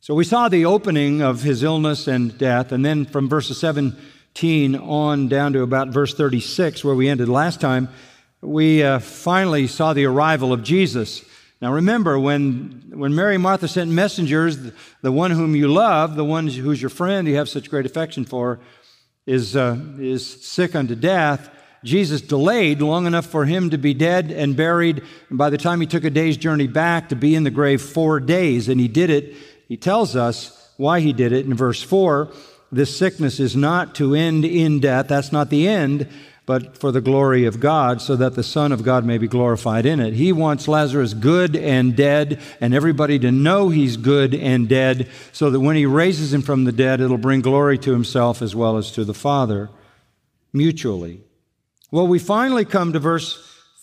So 0.00 0.14
we 0.14 0.24
saw 0.24 0.48
the 0.48 0.66
opening 0.66 1.22
of 1.22 1.42
his 1.42 1.62
illness 1.62 2.08
and 2.08 2.36
death, 2.36 2.72
and 2.72 2.84
then 2.84 3.06
from 3.06 3.28
verses 3.28 3.58
17 3.60 4.74
on 4.76 5.28
down 5.28 5.52
to 5.52 5.62
about 5.62 5.88
verse 5.88 6.12
36, 6.12 6.84
where 6.84 6.94
we 6.94 7.08
ended 7.08 7.28
last 7.28 7.60
time, 7.60 7.88
we 8.42 8.82
uh, 8.82 8.98
finally 8.98 9.68
saw 9.68 9.92
the 9.92 10.04
arrival 10.04 10.52
of 10.52 10.64
Jesus. 10.64 11.24
Now 11.62 11.72
remember, 11.72 12.18
when, 12.18 12.90
when 12.94 13.14
Mary 13.14 13.36
and 13.36 13.42
Martha 13.42 13.68
sent 13.68 13.90
messengers, 13.90 14.58
the 15.02 15.12
one 15.12 15.30
whom 15.30 15.54
you 15.54 15.68
love, 15.68 16.16
the 16.16 16.24
one 16.24 16.48
who's 16.48 16.82
your 16.82 16.90
friend 16.90 17.28
you 17.28 17.36
have 17.36 17.48
such 17.48 17.70
great 17.70 17.86
affection 17.86 18.24
for, 18.24 18.58
is, 19.24 19.54
uh, 19.54 19.78
is 19.98 20.44
sick 20.44 20.74
unto 20.74 20.96
death, 20.96 21.48
Jesus 21.82 22.20
delayed 22.20 22.82
long 22.82 23.06
enough 23.06 23.26
for 23.26 23.46
him 23.46 23.70
to 23.70 23.78
be 23.78 23.94
dead 23.94 24.30
and 24.30 24.56
buried. 24.56 25.02
And 25.28 25.38
by 25.38 25.50
the 25.50 25.58
time 25.58 25.80
he 25.80 25.86
took 25.86 26.04
a 26.04 26.10
day's 26.10 26.36
journey 26.36 26.66
back, 26.66 27.08
to 27.08 27.16
be 27.16 27.34
in 27.34 27.44
the 27.44 27.50
grave 27.50 27.80
four 27.80 28.20
days. 28.20 28.68
And 28.68 28.80
he 28.80 28.88
did 28.88 29.08
it. 29.10 29.34
He 29.68 29.76
tells 29.76 30.16
us 30.16 30.72
why 30.76 31.00
he 31.00 31.12
did 31.12 31.32
it 31.32 31.46
in 31.46 31.54
verse 31.54 31.82
4. 31.82 32.32
This 32.72 32.96
sickness 32.96 33.40
is 33.40 33.56
not 33.56 33.94
to 33.96 34.14
end 34.14 34.44
in 34.44 34.80
death. 34.80 35.08
That's 35.08 35.32
not 35.32 35.50
the 35.50 35.68
end, 35.68 36.08
but 36.46 36.78
for 36.78 36.92
the 36.92 37.00
glory 37.00 37.44
of 37.44 37.60
God, 37.60 38.00
so 38.00 38.16
that 38.16 38.34
the 38.34 38.42
Son 38.42 38.72
of 38.72 38.82
God 38.82 39.04
may 39.04 39.18
be 39.18 39.28
glorified 39.28 39.86
in 39.86 40.00
it. 40.00 40.14
He 40.14 40.32
wants 40.32 40.68
Lazarus 40.68 41.14
good 41.14 41.56
and 41.56 41.96
dead, 41.96 42.40
and 42.60 42.74
everybody 42.74 43.18
to 43.20 43.32
know 43.32 43.68
he's 43.68 43.96
good 43.96 44.34
and 44.34 44.68
dead, 44.68 45.08
so 45.32 45.50
that 45.50 45.60
when 45.60 45.76
he 45.76 45.86
raises 45.86 46.32
him 46.32 46.42
from 46.42 46.64
the 46.64 46.72
dead, 46.72 47.00
it'll 47.00 47.18
bring 47.18 47.40
glory 47.40 47.78
to 47.78 47.92
himself 47.92 48.40
as 48.40 48.54
well 48.54 48.76
as 48.76 48.92
to 48.92 49.04
the 49.04 49.14
Father, 49.14 49.68
mutually. 50.52 51.22
Well, 51.92 52.06
we 52.06 52.20
finally 52.20 52.64
come 52.64 52.92
to 52.92 53.00
verse 53.00 53.36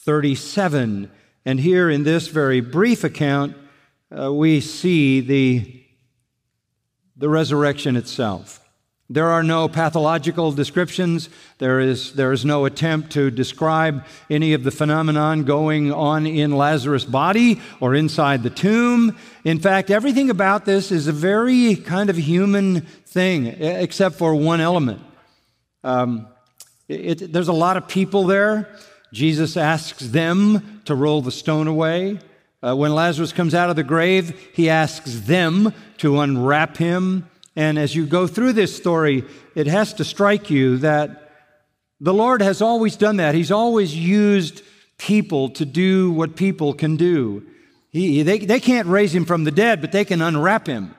37, 0.05 1.11
and 1.45 1.59
here 1.59 1.89
in 1.89 2.03
this 2.03 2.29
very 2.29 2.61
brief 2.61 3.03
account, 3.03 3.57
uh, 4.17 4.31
we 4.31 4.61
see 4.61 5.19
the, 5.19 5.83
the 7.17 7.27
resurrection 7.27 7.97
itself. 7.97 8.65
There 9.09 9.27
are 9.27 9.43
no 9.43 9.67
pathological 9.67 10.53
descriptions. 10.53 11.27
There 11.57 11.81
is, 11.81 12.13
there 12.13 12.31
is 12.31 12.45
no 12.45 12.63
attempt 12.63 13.11
to 13.11 13.29
describe 13.29 14.05
any 14.29 14.53
of 14.53 14.63
the 14.63 14.71
phenomenon 14.71 15.43
going 15.43 15.91
on 15.91 16.25
in 16.25 16.55
Lazarus' 16.55 17.03
body 17.03 17.59
or 17.81 17.93
inside 17.93 18.41
the 18.41 18.49
tomb. 18.49 19.17
In 19.43 19.59
fact, 19.59 19.91
everything 19.91 20.29
about 20.29 20.63
this 20.63 20.93
is 20.93 21.07
a 21.07 21.13
very 21.13 21.75
kind 21.75 22.09
of 22.09 22.15
human 22.15 22.81
thing, 23.05 23.47
except 23.47 24.15
for 24.15 24.33
one 24.33 24.61
element. 24.61 25.01
Um, 25.83 26.29
it, 26.87 27.33
there's 27.33 27.47
a 27.47 27.53
lot 27.53 27.77
of 27.77 27.87
people 27.87 28.25
there. 28.25 28.69
Jesus 29.13 29.57
asks 29.57 30.07
them 30.07 30.81
to 30.85 30.95
roll 30.95 31.21
the 31.21 31.31
stone 31.31 31.67
away. 31.67 32.19
Uh, 32.61 32.75
when 32.75 32.93
Lazarus 32.93 33.31
comes 33.31 33.53
out 33.53 33.69
of 33.69 33.75
the 33.75 33.83
grave, 33.83 34.49
he 34.53 34.69
asks 34.69 35.21
them 35.21 35.73
to 35.97 36.19
unwrap 36.19 36.77
him. 36.77 37.29
And 37.55 37.77
as 37.77 37.95
you 37.95 38.05
go 38.05 38.27
through 38.27 38.53
this 38.53 38.75
story, 38.75 39.23
it 39.55 39.67
has 39.67 39.93
to 39.95 40.03
strike 40.03 40.49
you 40.49 40.77
that 40.77 41.31
the 41.99 42.13
Lord 42.13 42.41
has 42.41 42.61
always 42.61 42.95
done 42.95 43.17
that. 43.17 43.35
He's 43.35 43.51
always 43.51 43.95
used 43.95 44.61
people 44.97 45.49
to 45.49 45.65
do 45.65 46.11
what 46.11 46.35
people 46.35 46.73
can 46.73 46.95
do. 46.95 47.45
He, 47.89 48.21
they, 48.23 48.39
they 48.39 48.59
can't 48.59 48.87
raise 48.87 49.13
him 49.13 49.25
from 49.25 49.43
the 49.43 49.51
dead, 49.51 49.81
but 49.81 49.91
they 49.91 50.05
can 50.05 50.21
unwrap 50.21 50.67
him. 50.67 50.95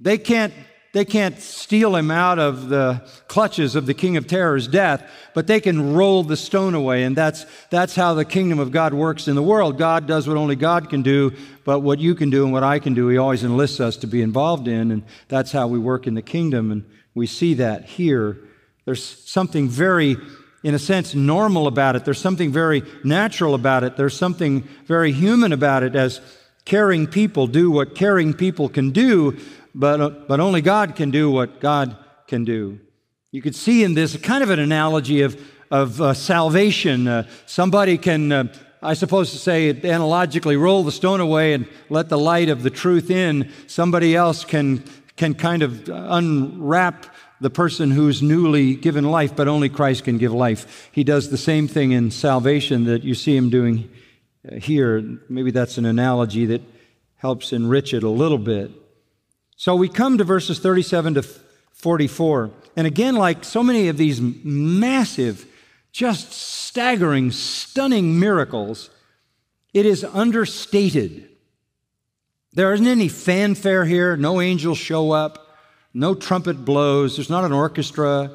They 0.00 0.18
can't 0.18 0.52
they 0.96 1.04
can't 1.04 1.38
steal 1.38 1.94
him 1.94 2.10
out 2.10 2.38
of 2.38 2.70
the 2.70 3.06
clutches 3.28 3.76
of 3.76 3.84
the 3.84 3.92
king 3.92 4.16
of 4.16 4.26
terror's 4.26 4.66
death, 4.66 5.06
but 5.34 5.46
they 5.46 5.60
can 5.60 5.92
roll 5.92 6.22
the 6.22 6.38
stone 6.38 6.74
away. 6.74 7.02
And 7.02 7.14
that's, 7.14 7.44
that's 7.68 7.94
how 7.94 8.14
the 8.14 8.24
kingdom 8.24 8.58
of 8.58 8.70
God 8.70 8.94
works 8.94 9.28
in 9.28 9.34
the 9.34 9.42
world. 9.42 9.76
God 9.76 10.06
does 10.06 10.26
what 10.26 10.38
only 10.38 10.56
God 10.56 10.88
can 10.88 11.02
do, 11.02 11.34
but 11.66 11.80
what 11.80 11.98
you 11.98 12.14
can 12.14 12.30
do 12.30 12.44
and 12.44 12.52
what 12.54 12.62
I 12.62 12.78
can 12.78 12.94
do, 12.94 13.08
he 13.08 13.18
always 13.18 13.44
enlists 13.44 13.78
us 13.78 13.98
to 13.98 14.06
be 14.06 14.22
involved 14.22 14.68
in. 14.68 14.90
And 14.90 15.02
that's 15.28 15.52
how 15.52 15.66
we 15.66 15.78
work 15.78 16.06
in 16.06 16.14
the 16.14 16.22
kingdom. 16.22 16.72
And 16.72 16.82
we 17.14 17.26
see 17.26 17.52
that 17.52 17.84
here. 17.84 18.38
There's 18.86 19.04
something 19.04 19.68
very 19.68 20.16
in 20.62 20.74
a 20.74 20.78
sense, 20.78 21.14
normal 21.14 21.66
about 21.66 21.94
it. 21.94 22.06
There's 22.06 22.18
something 22.18 22.50
very 22.50 22.82
natural 23.04 23.54
about 23.54 23.84
it. 23.84 23.98
There's 23.98 24.16
something 24.16 24.66
very 24.86 25.12
human 25.12 25.52
about 25.52 25.82
it 25.82 25.94
as 25.94 26.22
caring 26.66 27.06
people 27.06 27.46
do 27.46 27.70
what 27.70 27.94
caring 27.94 28.34
people 28.34 28.68
can 28.68 28.90
do 28.90 29.38
but, 29.76 30.00
uh, 30.00 30.08
but 30.08 30.40
only 30.40 30.62
God 30.62 30.96
can 30.96 31.10
do 31.10 31.30
what 31.30 31.60
God 31.60 31.96
can 32.26 32.44
do. 32.44 32.80
You 33.30 33.42
could 33.42 33.54
see 33.54 33.84
in 33.84 33.92
this 33.92 34.16
kind 34.16 34.42
of 34.42 34.48
an 34.48 34.58
analogy 34.58 35.20
of, 35.20 35.38
of 35.70 36.00
uh, 36.00 36.14
salvation. 36.14 37.06
Uh, 37.06 37.28
somebody 37.44 37.98
can, 37.98 38.32
uh, 38.32 38.54
I 38.82 38.94
suppose 38.94 39.32
to 39.32 39.36
say 39.36 39.68
analogically, 39.68 40.56
roll 40.56 40.82
the 40.82 40.92
stone 40.92 41.20
away 41.20 41.52
and 41.52 41.68
let 41.90 42.08
the 42.08 42.16
light 42.16 42.48
of 42.48 42.62
the 42.62 42.70
truth 42.70 43.10
in. 43.10 43.52
Somebody 43.66 44.16
else 44.16 44.46
can, 44.46 44.82
can 45.16 45.34
kind 45.34 45.62
of 45.62 45.90
unwrap 45.90 47.14
the 47.42 47.50
person 47.50 47.90
who's 47.90 48.22
newly 48.22 48.76
given 48.76 49.04
life, 49.04 49.36
but 49.36 49.46
only 49.46 49.68
Christ 49.68 50.04
can 50.04 50.16
give 50.16 50.32
life. 50.32 50.88
He 50.90 51.04
does 51.04 51.28
the 51.28 51.36
same 51.36 51.68
thing 51.68 51.92
in 51.92 52.10
salvation 52.10 52.84
that 52.84 53.04
you 53.04 53.14
see 53.14 53.36
him 53.36 53.50
doing 53.50 53.90
uh, 54.50 54.54
here. 54.56 55.20
Maybe 55.28 55.50
that's 55.50 55.76
an 55.76 55.84
analogy 55.84 56.46
that 56.46 56.62
helps 57.16 57.52
enrich 57.52 57.92
it 57.92 58.02
a 58.02 58.08
little 58.08 58.38
bit. 58.38 58.70
So 59.56 59.74
we 59.74 59.88
come 59.88 60.18
to 60.18 60.24
verses 60.24 60.58
37 60.58 61.14
to 61.14 61.22
44. 61.72 62.50
And 62.76 62.86
again, 62.86 63.16
like 63.16 63.42
so 63.42 63.62
many 63.62 63.88
of 63.88 63.96
these 63.96 64.20
massive, 64.20 65.46
just 65.92 66.32
staggering, 66.32 67.32
stunning 67.32 68.20
miracles, 68.20 68.90
it 69.72 69.86
is 69.86 70.04
understated. 70.04 71.28
There 72.52 72.72
isn't 72.72 72.86
any 72.86 73.08
fanfare 73.08 73.86
here, 73.86 74.16
no 74.16 74.40
angels 74.40 74.78
show 74.78 75.12
up, 75.12 75.56
no 75.92 76.14
trumpet 76.14 76.64
blows, 76.64 77.16
there's 77.16 77.30
not 77.30 77.44
an 77.44 77.52
orchestra, 77.52 78.30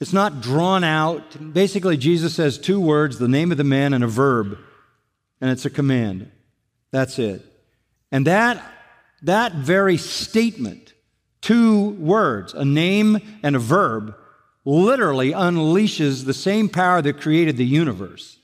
it's 0.00 0.12
not 0.12 0.40
drawn 0.40 0.82
out. 0.82 1.52
Basically, 1.52 1.96
Jesus 1.96 2.34
says 2.34 2.58
two 2.58 2.80
words 2.80 3.18
the 3.18 3.28
name 3.28 3.52
of 3.52 3.58
the 3.58 3.64
man 3.64 3.94
and 3.94 4.02
a 4.02 4.08
verb, 4.08 4.58
and 5.40 5.50
it's 5.50 5.64
a 5.64 5.70
command. 5.70 6.30
That's 6.90 7.18
it. 7.18 7.44
And 8.10 8.26
that 8.26 8.62
that 9.22 9.54
very 9.54 9.96
statement, 9.96 10.92
two 11.40 11.90
words, 11.90 12.54
a 12.54 12.64
name 12.64 13.20
and 13.42 13.56
a 13.56 13.60
verb, 13.60 14.14
literally 14.64 15.32
unleashes 15.32 16.24
the 16.24 16.34
same 16.34 16.68
power 16.68 17.02
that 17.02 17.20
created 17.20 17.56
the 17.56 17.66
universe. 17.66 18.38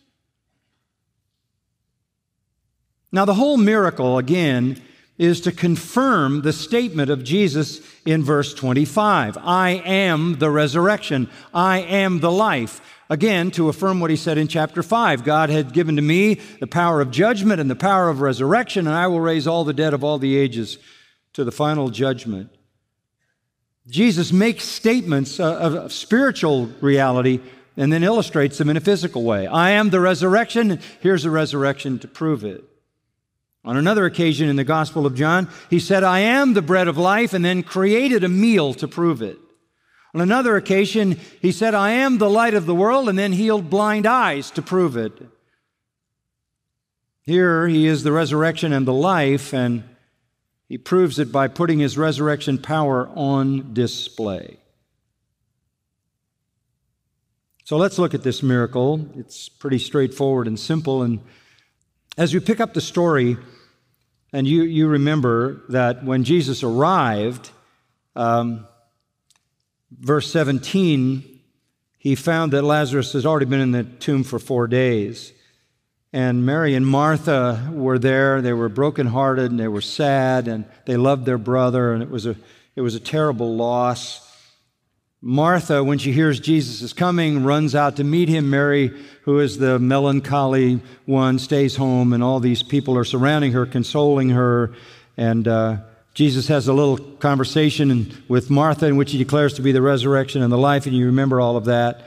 Now, 3.11 3.25
the 3.25 3.35
whole 3.35 3.57
miracle, 3.57 4.19
again, 4.19 4.83
is 5.17 5.41
to 5.43 5.53
confirm 5.53 6.43
the 6.43 6.53
statement 6.53 7.11
of 7.11 7.25
Jesus 7.25 7.81
in 8.07 8.23
verse 8.23 8.55
25 8.55 9.37
I 9.39 9.71
am 9.85 10.39
the 10.39 10.51
resurrection, 10.51 11.29
I 11.53 11.81
am 11.81 12.21
the 12.21 12.31
life. 12.31 12.81
Again, 13.11 13.51
to 13.53 13.69
affirm 13.69 14.01
what 14.01 14.11
he 14.11 14.17
said 14.17 14.37
in 14.37 14.49
chapter 14.49 14.83
5 14.83 15.25
God 15.25 15.49
had 15.51 15.73
given 15.73 15.97
to 15.97 16.03
me 16.03 16.35
the 16.61 16.67
power 16.67 17.01
of 17.01 17.11
judgment 17.11 17.61
and 17.61 17.71
the 17.71 17.77
power 17.77 18.09
of 18.09 18.21
resurrection, 18.21 18.87
and 18.87 18.95
I 18.95 19.07
will 19.07 19.21
raise 19.21 19.47
all 19.47 19.65
the 19.65 19.73
dead 19.73 19.95
of 19.95 20.05
all 20.05 20.19
the 20.19 20.37
ages 20.37 20.79
to 21.33 21.45
the 21.45 21.53
final 21.53 21.89
judgment. 21.89 22.51
Jesus 23.87 24.33
makes 24.33 24.65
statements 24.65 25.41
uh, 25.41 25.57
of 25.57 25.93
spiritual 25.93 26.67
reality 26.81 27.41
and 27.79 27.93
then 27.93 28.05
illustrates 28.05 28.59
them 28.59 28.69
in 28.69 28.77
a 28.77 28.81
physical 28.81 29.23
way. 29.23 29.47
I 29.47 29.71
am 29.71 29.89
the 29.89 30.01
resurrection. 30.01 30.81
Here's 31.01 31.25
a 31.25 31.31
resurrection 31.31 31.99
to 32.01 32.09
prove 32.09 32.45
it. 32.45 32.65
On 33.65 33.77
another 33.77 34.05
occasion 34.05 34.49
in 34.49 34.57
the 34.57 34.65
Gospel 34.65 35.07
of 35.07 35.15
John, 35.15 35.49
he 35.71 35.79
said, 35.79 36.03
I 36.03 36.21
am 36.21 36.55
the 36.55 36.63
bread 36.63 36.89
of 36.89 36.99
life, 36.99 37.33
and 37.33 37.45
then 37.45 37.63
created 37.63 38.25
a 38.25 38.29
meal 38.29 38.75
to 38.75 38.89
prove 38.89 39.23
it. 39.23 39.39
On 40.19 40.23
another 40.23 40.57
occasion, 40.57 41.17
he 41.41 41.53
said, 41.53 41.75
I 41.75 41.91
am 41.91 42.19
the 42.19 42.29
light 42.29 42.55
of 42.55 42.67
the 42.67 42.75
world, 42.75 43.09
and 43.09 43.17
then 43.17 43.31
healed 43.31 43.71
blind 43.71 44.05
eyes 44.05 44.51
to 44.51 44.63
prove 44.63 44.97
it. 44.97 45.13
Here 47.23 47.69
he 47.69 47.87
is 47.87 48.03
the 48.03 48.11
resurrection 48.11 48.73
and 48.73 48.85
the 48.85 48.93
life, 48.93 49.55
and 49.55 49.85
he 50.69 50.77
proves 50.77 51.21
it 51.21 51.31
by 51.31 51.47
putting 51.47 51.79
his 51.79 51.97
resurrection 51.97 52.59
power 52.59 53.09
on 53.15 53.73
display. 53.75 54.57
So 57.63 57.77
let's 57.77 57.97
look 57.97 58.13
at 58.13 58.25
this 58.25 58.43
miracle. 58.43 59.09
It's 59.15 59.49
pretty 59.49 59.79
straightforward 59.79 60.49
and 60.49 60.59
simple. 60.59 61.05
And 61.05 61.21
as 62.17 62.35
we 62.35 62.41
pick 62.41 62.59
up 62.59 62.75
the 62.75 62.81
story, 62.81 63.37
and 64.33 64.49
you, 64.49 64.65
you 64.65 64.89
remember 64.89 65.63
that 65.69 66.03
when 66.03 66.25
Jesus 66.25 66.65
arrived, 66.65 67.53
um, 68.17 68.67
verse 69.91 70.31
17, 70.33 71.41
he 71.99 72.15
found 72.15 72.53
that 72.53 72.63
Lazarus 72.63 73.13
has 73.13 73.27
already 73.27 73.47
been 73.47 73.61
in 73.61 73.73
the 73.73 73.85
tomb 73.85 74.25
for 74.25 74.39
four 74.39 74.67
days. 74.67 75.33
And 76.13 76.47
Mary 76.47 76.75
and 76.75 76.87
Martha 76.87 77.71
were 77.73 77.99
there. 77.99 78.41
They 78.41 78.53
were 78.53 78.69
brokenhearted 78.69 79.51
and 79.51 79.61
they 79.61 79.69
were 79.69 79.83
sad 79.83 80.49
and 80.49 80.65
they 80.87 80.97
loved 80.97 81.27
their 81.27 81.39
brother, 81.39 81.93
and 81.93 82.03
it 82.03 82.11
was 82.11 82.25
a, 82.25 82.37
it 82.77 82.81
was 82.81 82.95
a 82.95 83.01
terrible 83.01 83.57
loss. 83.57 84.25
Martha, 85.21 85.83
when 85.83 85.99
she 85.99 86.13
hears 86.13 86.39
Jesus 86.39 86.81
is 86.81 86.93
coming, 86.93 87.43
runs 87.43 87.75
out 87.75 87.97
to 87.97 88.05
meet 88.05 88.29
him. 88.29 88.51
Mary, 88.51 88.93
who 89.23 89.41
is 89.41 89.59
the 89.59 89.79
melancholy 89.79 90.81
one, 91.07 91.41
stays 91.41 91.75
home, 91.75 92.13
and 92.13 92.23
all 92.23 92.39
these 92.39 92.63
people 92.63 92.97
are 92.97 93.05
surrounding 93.05 93.53
her, 93.53 93.67
consoling 93.67 94.31
her. 94.31 94.75
And 95.17 95.49
uh, 95.49 95.79
Jesus 96.19 96.49
has 96.49 96.67
a 96.67 96.73
little 96.73 96.99
conversation 96.99 98.13
with 98.27 98.51
Martha 98.51 98.87
in 98.87 98.97
which 98.97 99.13
he 99.13 99.19
declares 99.19 99.55
to 99.55 99.63
be 99.63 99.71
the 99.71 99.81
resurrection 99.81 100.43
and 100.43 100.53
the 100.53 100.59
life, 100.59 100.85
and 100.85 100.97
you 100.97 101.07
remember 101.07 101.41
all 101.41 101.57
of 101.57 101.67
that. 101.67 102.03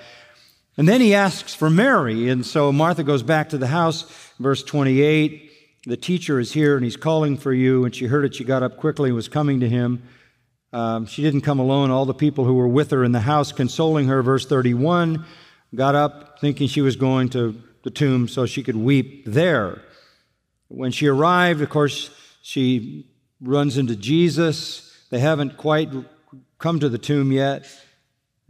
And 0.75 0.85
then 0.85 0.99
he 0.99 1.15
asks 1.15 1.55
for 1.55 1.69
Mary, 1.69 2.27
and 2.27 2.45
so 2.45 2.73
Martha 2.73 3.05
goes 3.05 3.23
back 3.23 3.47
to 3.51 3.57
the 3.57 3.67
house. 3.67 4.01
Verse 4.37 4.63
28 4.63 5.49
The 5.85 5.95
teacher 5.95 6.41
is 6.41 6.51
here, 6.51 6.75
and 6.75 6.83
he's 6.83 6.97
calling 6.97 7.37
for 7.37 7.53
you. 7.53 7.85
And 7.85 7.95
she 7.95 8.07
heard 8.07 8.25
it, 8.25 8.35
she 8.35 8.43
got 8.43 8.63
up 8.63 8.75
quickly 8.75 9.11
and 9.11 9.15
was 9.15 9.29
coming 9.29 9.61
to 9.61 9.69
him. 9.69 10.03
Um, 10.73 11.05
she 11.05 11.21
didn't 11.21 11.43
come 11.43 11.59
alone. 11.59 11.89
All 11.89 12.05
the 12.05 12.13
people 12.13 12.43
who 12.43 12.55
were 12.55 12.67
with 12.67 12.91
her 12.91 13.05
in 13.05 13.13
the 13.13 13.21
house 13.21 13.53
consoling 13.53 14.07
her, 14.07 14.21
verse 14.21 14.45
31, 14.45 15.25
got 15.73 15.95
up 15.95 16.37
thinking 16.41 16.67
she 16.67 16.81
was 16.81 16.97
going 16.97 17.29
to 17.29 17.55
the 17.85 17.89
tomb 17.89 18.27
so 18.27 18.45
she 18.45 18.61
could 18.61 18.75
weep 18.75 19.23
there. 19.25 19.81
When 20.67 20.91
she 20.91 21.07
arrived, 21.07 21.61
of 21.61 21.69
course, 21.69 22.09
she 22.41 23.07
runs 23.41 23.77
into 23.77 23.95
Jesus. 23.95 25.05
They 25.09 25.19
haven't 25.19 25.57
quite 25.57 25.89
come 26.59 26.79
to 26.79 26.89
the 26.89 26.97
tomb 26.97 27.31
yet. 27.31 27.65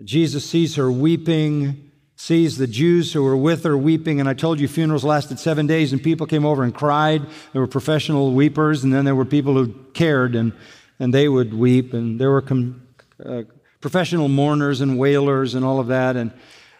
Jesus 0.03 0.47
sees 0.47 0.75
her 0.75 0.91
weeping, 0.91 1.91
sees 2.15 2.57
the 2.57 2.67
Jews 2.67 3.13
who 3.13 3.23
were 3.23 3.37
with 3.37 3.63
her 3.63 3.77
weeping. 3.77 4.19
And 4.19 4.27
I 4.27 4.33
told 4.33 4.59
you 4.59 4.67
funerals 4.67 5.03
lasted 5.03 5.39
seven 5.39 5.67
days, 5.67 5.93
and 5.93 6.01
people 6.01 6.27
came 6.27 6.45
over 6.45 6.63
and 6.63 6.73
cried. 6.73 7.25
There 7.53 7.61
were 7.61 7.67
professional 7.67 8.33
weepers, 8.33 8.83
and 8.83 8.93
then 8.93 9.05
there 9.05 9.15
were 9.15 9.25
people 9.25 9.53
who 9.53 9.73
cared. 9.93 10.35
And 10.35 10.53
and 11.01 11.11
they 11.11 11.27
would 11.27 11.51
weep, 11.51 11.93
and 11.93 12.19
there 12.21 12.29
were 12.29 12.43
com- 12.43 12.87
uh, 13.25 13.41
professional 13.81 14.27
mourners 14.27 14.81
and 14.81 14.99
wailers 14.99 15.55
and 15.55 15.65
all 15.65 15.79
of 15.79 15.87
that, 15.87 16.15
and 16.15 16.31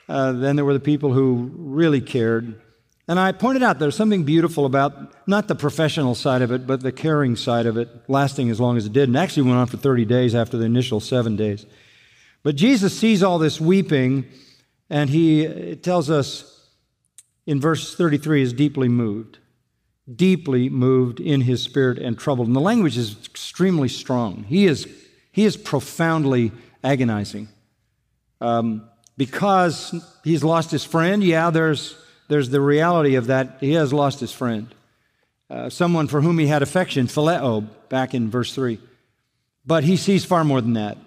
uh, 0.07 0.31
then 0.33 0.55
there 0.55 0.63
were 0.63 0.75
the 0.75 0.79
people 0.79 1.11
who 1.11 1.49
really 1.55 1.99
cared. 1.99 2.61
And 3.11 3.19
I 3.19 3.33
pointed 3.33 3.61
out 3.61 3.77
there's 3.77 3.97
something 3.97 4.23
beautiful 4.23 4.65
about 4.65 5.27
not 5.27 5.49
the 5.49 5.55
professional 5.55 6.15
side 6.15 6.41
of 6.41 6.53
it, 6.53 6.65
but 6.65 6.79
the 6.79 6.93
caring 6.93 7.35
side 7.35 7.65
of 7.65 7.75
it, 7.75 7.89
lasting 8.07 8.49
as 8.49 8.57
long 8.57 8.77
as 8.77 8.85
it 8.85 8.93
did, 8.93 9.09
and 9.09 9.17
actually 9.17 9.43
went 9.43 9.57
on 9.57 9.67
for 9.67 9.75
30 9.75 10.05
days 10.05 10.33
after 10.33 10.55
the 10.55 10.63
initial 10.63 11.01
seven 11.01 11.35
days. 11.35 11.65
But 12.41 12.55
Jesus 12.55 12.97
sees 12.97 13.21
all 13.21 13.37
this 13.37 13.59
weeping, 13.59 14.29
and 14.89 15.09
he 15.09 15.75
tells 15.75 16.09
us 16.09 16.69
in 17.45 17.59
verse 17.59 17.93
33 17.97 18.43
is 18.43 18.53
deeply 18.53 18.87
moved 18.87 19.39
deeply 20.15 20.69
moved 20.69 21.19
in 21.19 21.41
his 21.41 21.61
spirit 21.61 21.97
and 21.99 22.17
troubled. 22.17 22.47
And 22.47 22.55
the 22.55 22.61
language 22.61 22.97
is 22.97 23.15
extremely 23.25 23.87
strong. 23.87 24.43
He 24.43 24.65
is, 24.65 24.87
he 25.31 25.45
is 25.45 25.57
profoundly 25.57 26.51
agonizing. 26.83 27.49
Um, 28.39 28.89
because 29.17 29.93
he's 30.23 30.43
lost 30.43 30.71
his 30.71 30.83
friend, 30.83 31.23
yeah, 31.23 31.49
there's, 31.49 32.00
there's 32.31 32.49
the 32.49 32.61
reality 32.61 33.15
of 33.15 33.27
that. 33.27 33.57
He 33.59 33.73
has 33.73 33.91
lost 33.91 34.21
his 34.21 34.31
friend. 34.31 34.73
Uh, 35.49 35.69
someone 35.69 36.07
for 36.07 36.21
whom 36.21 36.39
he 36.39 36.47
had 36.47 36.61
affection, 36.61 37.07
phileo, 37.07 37.67
back 37.89 38.13
in 38.13 38.29
verse 38.29 38.55
3. 38.55 38.79
But 39.65 39.83
he 39.83 39.97
sees 39.97 40.23
far 40.23 40.45
more 40.45 40.61
than 40.61 40.73
that. 40.73 40.97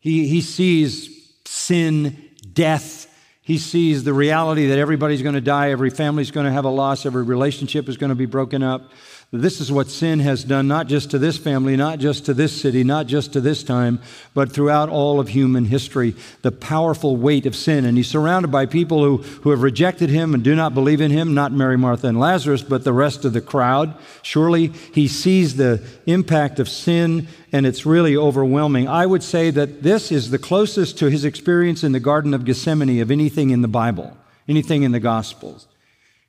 He, 0.00 0.28
he 0.28 0.42
sees 0.42 1.32
sin, 1.46 2.28
death, 2.52 3.10
he 3.40 3.56
sees 3.56 4.04
the 4.04 4.12
reality 4.12 4.66
that 4.66 4.78
everybody's 4.78 5.22
going 5.22 5.34
to 5.34 5.40
die, 5.40 5.70
every 5.70 5.88
family's 5.88 6.30
going 6.30 6.44
to 6.44 6.52
have 6.52 6.66
a 6.66 6.68
loss, 6.68 7.06
every 7.06 7.22
relationship 7.22 7.88
is 7.88 7.96
going 7.96 8.10
to 8.10 8.14
be 8.14 8.26
broken 8.26 8.62
up. 8.62 8.90
This 9.32 9.60
is 9.60 9.72
what 9.72 9.88
sin 9.88 10.20
has 10.20 10.44
done, 10.44 10.68
not 10.68 10.86
just 10.86 11.10
to 11.10 11.18
this 11.18 11.36
family, 11.36 11.76
not 11.76 11.98
just 11.98 12.26
to 12.26 12.34
this 12.34 12.58
city, 12.58 12.84
not 12.84 13.08
just 13.08 13.32
to 13.32 13.40
this 13.40 13.64
time, 13.64 13.98
but 14.34 14.52
throughout 14.52 14.88
all 14.88 15.18
of 15.18 15.28
human 15.28 15.64
history. 15.64 16.14
The 16.42 16.52
powerful 16.52 17.16
weight 17.16 17.44
of 17.44 17.56
sin. 17.56 17.84
And 17.84 17.96
he's 17.96 18.06
surrounded 18.06 18.52
by 18.52 18.66
people 18.66 19.02
who, 19.02 19.16
who 19.16 19.50
have 19.50 19.62
rejected 19.62 20.10
him 20.10 20.32
and 20.32 20.44
do 20.44 20.54
not 20.54 20.74
believe 20.74 21.00
in 21.00 21.10
him, 21.10 21.34
not 21.34 21.50
Mary, 21.50 21.76
Martha, 21.76 22.06
and 22.06 22.20
Lazarus, 22.20 22.62
but 22.62 22.84
the 22.84 22.92
rest 22.92 23.24
of 23.24 23.32
the 23.32 23.40
crowd. 23.40 23.96
Surely 24.22 24.68
he 24.94 25.08
sees 25.08 25.56
the 25.56 25.84
impact 26.06 26.60
of 26.60 26.68
sin, 26.68 27.26
and 27.50 27.66
it's 27.66 27.84
really 27.84 28.16
overwhelming. 28.16 28.86
I 28.86 29.06
would 29.06 29.24
say 29.24 29.50
that 29.50 29.82
this 29.82 30.12
is 30.12 30.30
the 30.30 30.38
closest 30.38 30.98
to 30.98 31.10
his 31.10 31.24
experience 31.24 31.82
in 31.82 31.90
the 31.90 32.00
Garden 32.00 32.32
of 32.32 32.44
Gethsemane 32.44 33.00
of 33.00 33.10
anything 33.10 33.50
in 33.50 33.60
the 33.60 33.68
Bible, 33.68 34.16
anything 34.46 34.84
in 34.84 34.92
the 34.92 35.00
Gospels 35.00 35.66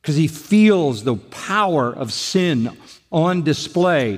because 0.07 0.15
he 0.15 0.29
feels 0.29 1.03
the 1.03 1.17
power 1.17 1.93
of 1.93 2.13
sin 2.13 2.71
on 3.11 3.43
display 3.43 4.17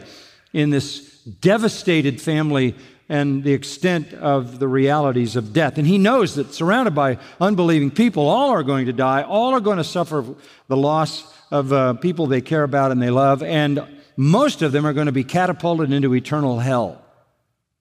in 0.54 0.69
this 0.69 0.99
devastated 1.23 2.21
family 2.21 2.75
and 3.10 3.43
the 3.43 3.54
extent 3.54 4.13
of 4.13 4.60
the 4.60 4.67
realities 4.67 5.36
of 5.36 5.52
death. 5.52 5.80
And 5.80 5.88
he 5.88 5.97
knows 5.97 6.36
that 6.36 6.54
surrounded 6.54 6.93
by 6.93 7.17
unbelieving 7.41 7.89
people, 7.89 8.28
all 8.28 8.52
are 8.52 8.62
going 8.62 8.86
to 8.86 8.93
die, 8.93 9.23
all 9.23 9.56
are 9.56 9.60
going 9.60 9.80
to 9.80 9.84
suffer 9.84 10.23
the 10.67 10.78
loss 10.78 11.23
of 11.49 11.73
uh, 11.73 11.93
people 11.93 12.28
they 12.28 12.41
care 12.41 12.62
about 12.62 12.91
and 12.91 13.02
they 13.02 13.10
love, 13.10 13.41
and 13.41 13.84
most 14.15 14.62
of 14.62 14.71
them 14.71 14.86
are 14.86 14.93
going 14.93 15.08
to 15.08 15.12
be 15.12 15.23
catapulted 15.23 15.91
into 15.91 16.13
eternal 16.13 16.60
hell. 16.60 17.04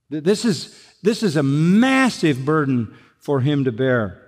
This 0.08 0.46
is, 0.46 0.82
this 1.02 1.22
is 1.22 1.36
a 1.36 1.42
massive 1.42 2.42
burden 2.46 2.96
for 3.18 3.40
him 3.40 3.64
to 3.64 3.70
bear. 3.70 4.27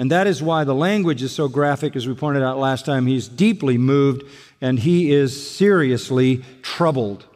And 0.00 0.10
that 0.12 0.26
is 0.26 0.42
why 0.42 0.64
the 0.64 0.74
language 0.74 1.22
is 1.22 1.30
so 1.30 1.46
graphic, 1.46 1.94
as 1.94 2.08
we 2.08 2.14
pointed 2.14 2.42
out 2.42 2.56
last 2.56 2.86
time. 2.86 3.04
He's 3.04 3.28
deeply 3.28 3.76
moved 3.76 4.22
and 4.62 4.78
he 4.78 5.12
is 5.12 5.50
seriously 5.50 6.42
troubled. 6.62 7.26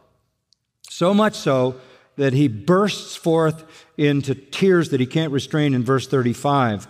So 0.88 1.12
much 1.12 1.34
so 1.34 1.78
that 2.16 2.32
he 2.32 2.48
bursts 2.48 3.16
forth 3.16 3.66
into 3.98 4.34
tears 4.34 4.88
that 4.88 5.00
he 5.00 5.04
can't 5.04 5.30
restrain 5.30 5.74
in 5.74 5.84
verse 5.84 6.08
35. 6.08 6.88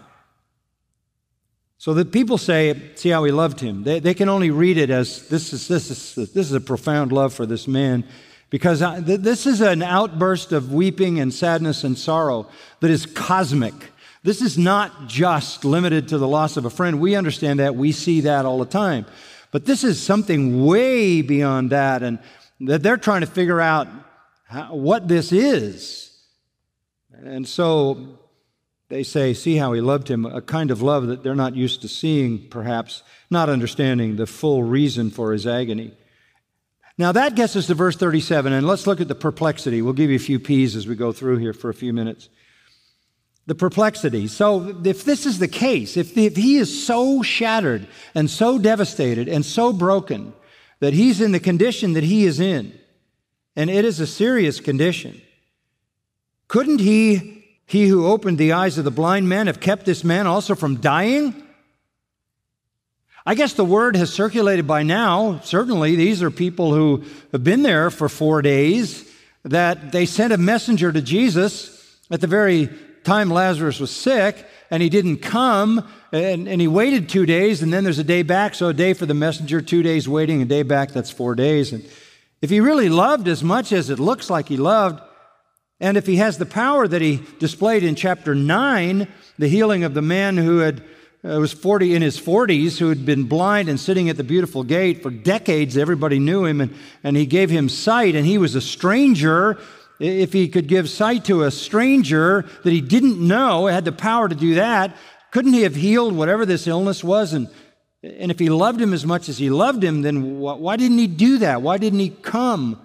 So 1.79 1.93
that 1.95 2.13
people 2.13 2.39
say, 2.39 2.93
see 2.95 3.09
how 3.09 3.25
he 3.25 3.33
loved 3.33 3.59
him. 3.59 3.83
They, 3.83 3.99
they 3.99 4.15
can 4.15 4.29
only 4.29 4.53
read 4.53 4.79
it 4.79 4.91
as 4.91 5.29
this 5.29 5.53
is, 5.53 5.67
this, 5.67 5.91
is, 5.91 6.15
this 6.15 6.47
is 6.47 6.53
a 6.53 6.61
profound 6.61 7.11
love 7.11 7.35
for 7.35 7.47
this 7.47 7.67
man 7.67 8.05
because 8.49 8.81
uh, 8.81 9.01
this 9.03 9.45
is 9.45 9.61
an 9.61 9.83
outburst 9.83 10.53
of 10.53 10.73
weeping 10.73 11.19
and 11.19 11.35
sadness 11.35 11.83
and 11.83 11.99
sorrow 11.99 12.47
that 12.79 12.93
is 12.93 13.07
cosmic. 13.07 13.75
This 14.25 14.41
is 14.41 14.57
not 14.57 15.07
just 15.07 15.67
limited 15.67 16.09
to 16.09 16.19
the 16.19 16.27
loss 16.27 16.57
of 16.57 16.65
a 16.65 16.71
friend. 16.71 16.99
We 16.99 17.15
understand 17.15 17.61
that. 17.61 17.77
We 17.77 17.93
see 17.93 18.23
that 18.23 18.47
all 18.47 18.59
the 18.59 18.65
time. 18.65 19.05
But 19.51 19.67
this 19.67 19.85
is 19.85 20.03
something 20.03 20.65
way 20.65 21.21
beyond 21.21 21.71
that, 21.71 22.03
and 22.03 22.19
that 22.61 22.83
they're 22.83 22.97
trying 22.97 23.21
to 23.21 23.27
figure 23.27 23.61
out 23.61 23.87
how, 24.49 24.75
what 24.75 25.09
this 25.09 25.31
is. 25.31 26.11
And 27.13 27.47
so 27.47 28.19
they 28.89 29.03
say, 29.03 29.35
See 29.35 29.57
how 29.57 29.75
he 29.75 29.83
loved 29.83 30.09
him, 30.09 30.25
a 30.25 30.41
kind 30.41 30.71
of 30.71 30.81
love 30.81 31.07
that 31.09 31.23
they're 31.23 31.35
not 31.35 31.55
used 31.55 31.83
to 31.83 31.89
seeing, 31.89 32.49
perhaps, 32.49 33.03
not 33.29 33.51
understanding 33.51 34.17
the 34.17 34.27
full 34.27 34.65
reason 34.65 35.11
for 35.11 35.33
his 35.33 35.47
agony. 35.47 35.93
Now 36.97 37.13
that 37.13 37.35
gets 37.35 37.57
us 37.57 37.67
to 37.67 37.75
verse 37.75 37.97
37, 37.97 38.55
and 38.55 38.67
let's 38.67 38.87
look 38.87 39.03
at 39.03 39.09
the 39.09 39.15
perplexity. 39.15 39.83
We'll 39.83 39.93
give 39.93 40.09
you 40.09 40.17
a 40.17 40.19
few 40.19 40.41
P's 40.41 40.77
as 40.77 40.87
we 40.87 40.95
go 40.95 41.13
through 41.13 41.39
here 41.39 41.53
for 41.53 41.69
a 41.69 41.75
few 41.75 41.93
minutes. 41.93 42.31
The 43.47 43.55
perplexity. 43.55 44.27
So, 44.27 44.81
if 44.85 45.05
this 45.05 45.27
is 45.27 45.39
the 45.39 45.49
case, 45.49 45.99
if, 45.99 46.17
if 46.17 46.35
he 46.35 46.57
is 46.57 46.87
so 46.87 47.23
shattered 47.23 47.87
and 48.15 48.31
so 48.31 48.59
devastated 48.59 49.29
and 49.29 49.45
so 49.45 49.73
broken 49.73 50.33
that 50.81 50.95
he's 50.95 51.21
in 51.21 51.33
the 51.33 51.41
condition 51.41 51.93
that 51.93 52.05
he 52.05 52.25
is 52.25 52.41
in, 52.41 52.73
and 53.55 53.69
it 53.69 53.85
is 53.85 54.01
a 54.01 54.07
serious 54.07 54.61
condition, 54.61 55.21
couldn't 56.49 56.81
he, 56.81 57.45
he 57.67 57.87
who 57.87 58.07
opened 58.07 58.39
the 58.39 58.53
eyes 58.53 58.79
of 58.79 58.85
the 58.85 58.91
blind 58.91 59.29
man, 59.29 59.47
have 59.47 59.61
kept 59.61 59.85
this 59.85 60.05
man 60.05 60.27
also 60.27 60.55
from 60.55 60.81
dying? 60.81 61.35
I 63.27 63.35
guess 63.35 63.55
the 63.55 63.65
word 63.65 63.97
has 63.97 64.13
circulated 64.13 64.67
by 64.67 64.83
now. 64.83 65.41
Certainly, 65.45 65.97
these 65.97 66.23
are 66.23 66.31
people 66.31 66.75
who 66.75 67.05
have 67.33 67.43
been 67.43 67.63
there 67.63 67.91
for 67.91 68.09
four 68.09 68.43
days, 68.43 69.11
that 69.45 69.93
they 69.93 70.07
sent 70.07 70.33
a 70.33 70.39
messenger 70.39 70.93
to 70.93 71.03
Jesus 71.03 71.99
at 72.11 72.21
the 72.21 72.27
very 72.27 72.69
time 73.05 73.31
Lazarus 73.31 73.79
was 73.79 73.91
sick, 73.91 74.47
and 74.71 74.83
he 74.83 74.89
didn't 74.89 75.19
come, 75.19 75.87
and, 76.11 76.49
and 76.49 76.61
he 76.61 76.69
waited 76.69 77.09
two 77.09 77.27
days, 77.27 77.63
and 77.63 77.73
then 77.73 77.85
there's 77.85 77.99
a 77.99 78.05
day 78.05 78.23
back, 78.23 78.55
so 78.55 78.69
a 78.69 78.75
day 78.75 78.93
for 78.95 79.07
the 79.07 79.15
messenger, 79.15 79.61
two 79.61 79.83
days 79.83 80.09
waiting, 80.09 80.43
a 80.43 80.47
day 80.47 80.63
back, 80.63 80.91
that's 80.91 81.11
four 81.11 81.35
days. 81.35 81.73
And 81.73 81.89
if 82.43 82.51
he 82.51 82.61
really 82.61 82.89
loved 82.89 83.29
as 83.29 83.45
much 83.45 83.73
as 83.73 83.91
it 83.91 83.99
looks 83.99 84.29
like 84.31 84.49
he 84.49 84.57
loved, 84.57 85.01
and 85.81 85.97
if 85.97 86.07
he 86.07 86.17
has 86.17 86.39
the 86.39 86.47
power 86.47 86.89
that 86.89 87.03
he 87.03 87.23
displayed 87.39 87.85
in 87.85 87.95
chapter 87.95 88.35
9, 88.35 89.09
the 89.39 89.49
healing 89.49 89.85
of 89.85 89.95
the 89.95 90.03
man 90.03 90.37
who 90.37 90.59
had 90.59 90.83
uh, 91.25 91.41
was 91.41 91.55
40 91.55 91.95
in 91.95 92.03
his 92.03 92.21
40s 92.21 92.79
who 92.79 92.91
had 92.91 93.07
been 93.07 93.25
blind 93.25 93.71
and 93.71 93.81
sitting 93.81 94.11
at 94.11 94.19
the 94.19 94.25
beautiful 94.25 94.63
gate 94.63 95.03
for 95.03 95.11
decades 95.11 95.79
everybody 95.79 96.19
knew 96.19 96.45
him 96.45 96.61
and, 96.61 96.75
and 97.03 97.17
he 97.17 97.25
gave 97.25 97.49
him 97.49 97.71
sight 97.71 98.15
and 98.15 98.27
he 98.27 98.37
was 98.37 98.55
a 98.55 98.61
stranger 98.61 99.59
if 100.05 100.33
he 100.33 100.49
could 100.49 100.67
give 100.67 100.89
sight 100.89 101.25
to 101.25 101.43
a 101.43 101.51
stranger 101.51 102.45
that 102.63 102.73
he 102.73 102.81
didn't 102.81 103.19
know 103.19 103.67
had 103.67 103.85
the 103.85 103.93
power 103.93 104.29
to 104.29 104.35
do 104.35 104.55
that 104.55 104.97
couldn't 105.31 105.53
he 105.53 105.63
have 105.63 105.75
healed 105.75 106.15
whatever 106.15 106.47
this 106.47 106.67
illness 106.67 107.03
was 107.03 107.33
and 107.33 107.49
and 108.03 108.31
if 108.31 108.39
he 108.39 108.51
loved 108.51 108.81
him 108.81 108.93
as 108.93 109.07
much 109.07 109.29
as 109.29 109.39
he 109.39 109.51
loved 109.51 109.83
him 109.83 110.03
then 110.03 110.39
why 110.39 110.77
didn't 110.77 110.99
he 110.99 111.07
do 111.07 111.39
that 111.39 111.63
why 111.63 111.79
didn't 111.79 112.01
he 112.01 112.11
come 112.11 112.81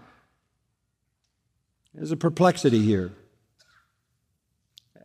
there's 1.93 2.11
a 2.11 2.17
perplexity 2.17 2.79
here 2.79 3.11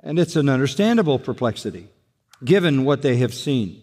and 0.05 0.19
it's 0.19 0.37
an 0.37 0.49
understandable 0.49 1.19
perplexity 1.19 1.89
given 2.45 2.85
what 2.85 3.03
they 3.03 3.17
have 3.17 3.35
seen. 3.35 3.83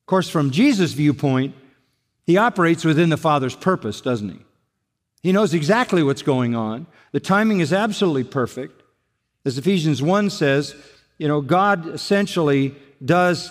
Of 0.00 0.06
course, 0.06 0.28
from 0.28 0.50
Jesus' 0.50 0.92
viewpoint, 0.92 1.54
he 2.26 2.36
operates 2.36 2.84
within 2.84 3.08
the 3.08 3.16
Father's 3.16 3.54
purpose, 3.54 4.00
doesn't 4.00 4.28
he? 4.28 4.40
He 5.22 5.32
knows 5.32 5.54
exactly 5.54 6.02
what's 6.02 6.22
going 6.22 6.54
on. 6.54 6.86
The 7.12 7.20
timing 7.20 7.60
is 7.60 7.72
absolutely 7.72 8.24
perfect. 8.24 8.82
As 9.44 9.58
Ephesians 9.58 10.02
1 10.02 10.30
says, 10.30 10.74
you 11.18 11.26
know, 11.26 11.40
God 11.40 11.86
essentially 11.88 12.74
does 13.04 13.50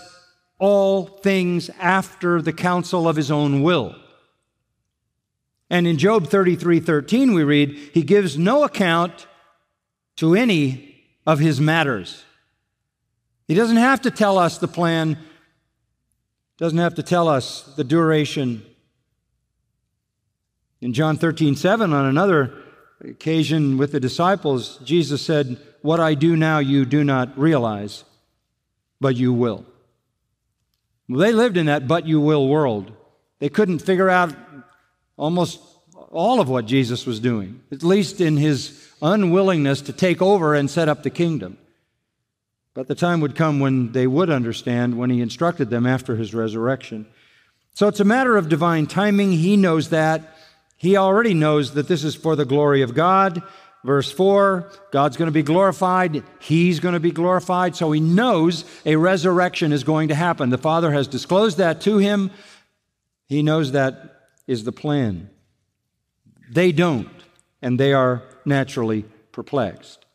all 0.59 1.05
things 1.05 1.69
after 1.79 2.41
the 2.41 2.53
counsel 2.53 3.07
of 3.07 3.15
his 3.15 3.29
own 3.29 3.61
will. 3.61 3.95
And 5.69 5.85
in 5.85 5.97
Job 5.97 6.27
33 6.27 6.79
13, 6.79 7.33
we 7.33 7.43
read, 7.43 7.77
He 7.93 8.03
gives 8.03 8.37
no 8.37 8.63
account 8.63 9.27
to 10.17 10.33
any 10.33 10.95
of 11.25 11.39
his 11.39 11.59
matters. 11.59 12.23
He 13.47 13.53
doesn't 13.53 13.77
have 13.77 14.01
to 14.01 14.11
tell 14.11 14.37
us 14.37 14.57
the 14.57 14.67
plan, 14.67 15.17
doesn't 16.57 16.77
have 16.77 16.95
to 16.95 17.03
tell 17.03 17.27
us 17.27 17.63
the 17.75 17.83
duration. 17.83 18.65
In 20.81 20.93
John 20.93 21.17
13, 21.17 21.55
7, 21.55 21.91
on 21.91 22.05
another 22.05 22.53
occasion 23.01 23.77
with 23.77 23.91
the 23.91 23.99
disciples, 23.99 24.77
Jesus 24.83 25.21
said, 25.21 25.57
What 25.81 25.99
I 25.99 26.13
do 26.13 26.35
now 26.35 26.59
you 26.59 26.85
do 26.85 27.03
not 27.03 27.37
realize, 27.37 28.03
but 29.01 29.15
you 29.15 29.33
will. 29.33 29.65
Well, 31.09 31.19
they 31.19 31.31
lived 31.31 31.57
in 31.57 31.67
that 31.67 31.87
but 31.87 32.05
you 32.05 32.19
will 32.19 32.47
world. 32.47 32.91
They 33.39 33.49
couldn't 33.49 33.79
figure 33.79 34.09
out 34.09 34.35
almost 35.15 35.59
all 36.11 36.39
of 36.39 36.49
what 36.49 36.65
Jesus 36.65 37.05
was 37.05 37.19
doing, 37.19 37.61
at 37.71 37.83
least 37.83 38.21
in 38.21 38.37
his 38.37 38.87
unwillingness 39.01 39.81
to 39.81 39.93
take 39.93 40.21
over 40.21 40.53
and 40.53 40.69
set 40.69 40.89
up 40.89 41.03
the 41.03 41.09
kingdom. 41.09 41.57
But 42.73 42.87
the 42.87 42.95
time 42.95 43.21
would 43.21 43.35
come 43.35 43.59
when 43.59 43.91
they 43.91 44.05
would 44.05 44.29
understand 44.29 44.97
when 44.97 45.09
he 45.09 45.21
instructed 45.21 45.69
them 45.69 45.87
after 45.87 46.15
his 46.15 46.33
resurrection. 46.33 47.07
So 47.73 47.87
it's 47.87 47.99
a 47.99 48.05
matter 48.05 48.37
of 48.37 48.49
divine 48.49 48.85
timing. 48.85 49.31
He 49.31 49.57
knows 49.57 49.89
that. 49.89 50.36
He 50.77 50.95
already 50.95 51.33
knows 51.33 51.73
that 51.73 51.87
this 51.87 52.03
is 52.03 52.15
for 52.15 52.35
the 52.35 52.45
glory 52.45 52.83
of 52.83 52.93
God. 52.93 53.41
Verse 53.83 54.11
4 54.11 54.71
God's 54.91 55.17
going 55.17 55.27
to 55.27 55.33
be 55.33 55.43
glorified. 55.43 56.23
He's 56.39 56.79
going 56.79 56.93
to 56.93 56.99
be 56.99 57.11
glorified. 57.11 57.75
So 57.75 57.91
he 57.91 57.99
knows 57.99 58.63
a 58.85 58.95
resurrection 58.95 59.73
is 59.73 59.83
going 59.83 60.09
to 60.09 60.15
happen. 60.15 60.49
The 60.49 60.57
Father 60.57 60.91
has 60.91 61.07
disclosed 61.07 61.57
that 61.57 61.81
to 61.81 61.97
him. 61.97 62.31
He 63.27 63.43
knows 63.43 63.71
that 63.73 64.29
is 64.45 64.63
the 64.63 64.71
plan. 64.71 65.29
They 66.49 66.71
don't, 66.71 67.09
and 67.61 67.79
they 67.79 67.93
are 67.93 68.23
naturally 68.45 69.03
perplexed. 69.31 70.05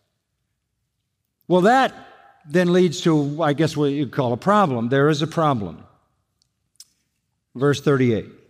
Well, 1.47 1.63
that 1.63 1.95
then 2.49 2.73
leads 2.73 3.03
to, 3.03 3.43
I 3.43 3.53
guess, 3.53 3.77
what 3.77 3.87
you 3.87 4.07
call 4.07 4.33
a 4.33 4.39
problem. 4.39 4.89
There 4.89 5.09
is 5.09 5.23
a 5.23 5.27
problem. 5.27 5.85
Verse 7.55 7.81
38. 7.81 8.42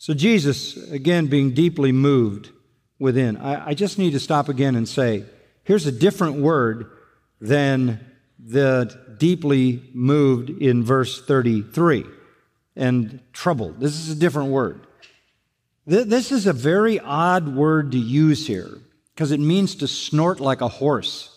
So, 0.00 0.14
Jesus, 0.14 0.78
again, 0.90 1.26
being 1.26 1.50
deeply 1.50 1.92
moved 1.92 2.48
within, 2.98 3.36
I, 3.36 3.68
I 3.68 3.74
just 3.74 3.98
need 3.98 4.12
to 4.12 4.18
stop 4.18 4.48
again 4.48 4.74
and 4.74 4.88
say, 4.88 5.26
here's 5.62 5.84
a 5.84 5.92
different 5.92 6.36
word 6.36 6.90
than 7.38 8.00
the 8.42 8.98
deeply 9.18 9.82
moved 9.92 10.48
in 10.48 10.84
verse 10.84 11.20
33 11.20 12.06
and 12.76 13.20
troubled. 13.34 13.78
This 13.78 13.92
is 13.92 14.08
a 14.08 14.14
different 14.14 14.48
word. 14.48 14.86
This 15.84 16.32
is 16.32 16.46
a 16.46 16.54
very 16.54 16.98
odd 16.98 17.54
word 17.54 17.92
to 17.92 17.98
use 17.98 18.46
here 18.46 18.78
because 19.14 19.32
it 19.32 19.40
means 19.40 19.74
to 19.76 19.86
snort 19.86 20.40
like 20.40 20.62
a 20.62 20.68
horse. 20.68 21.28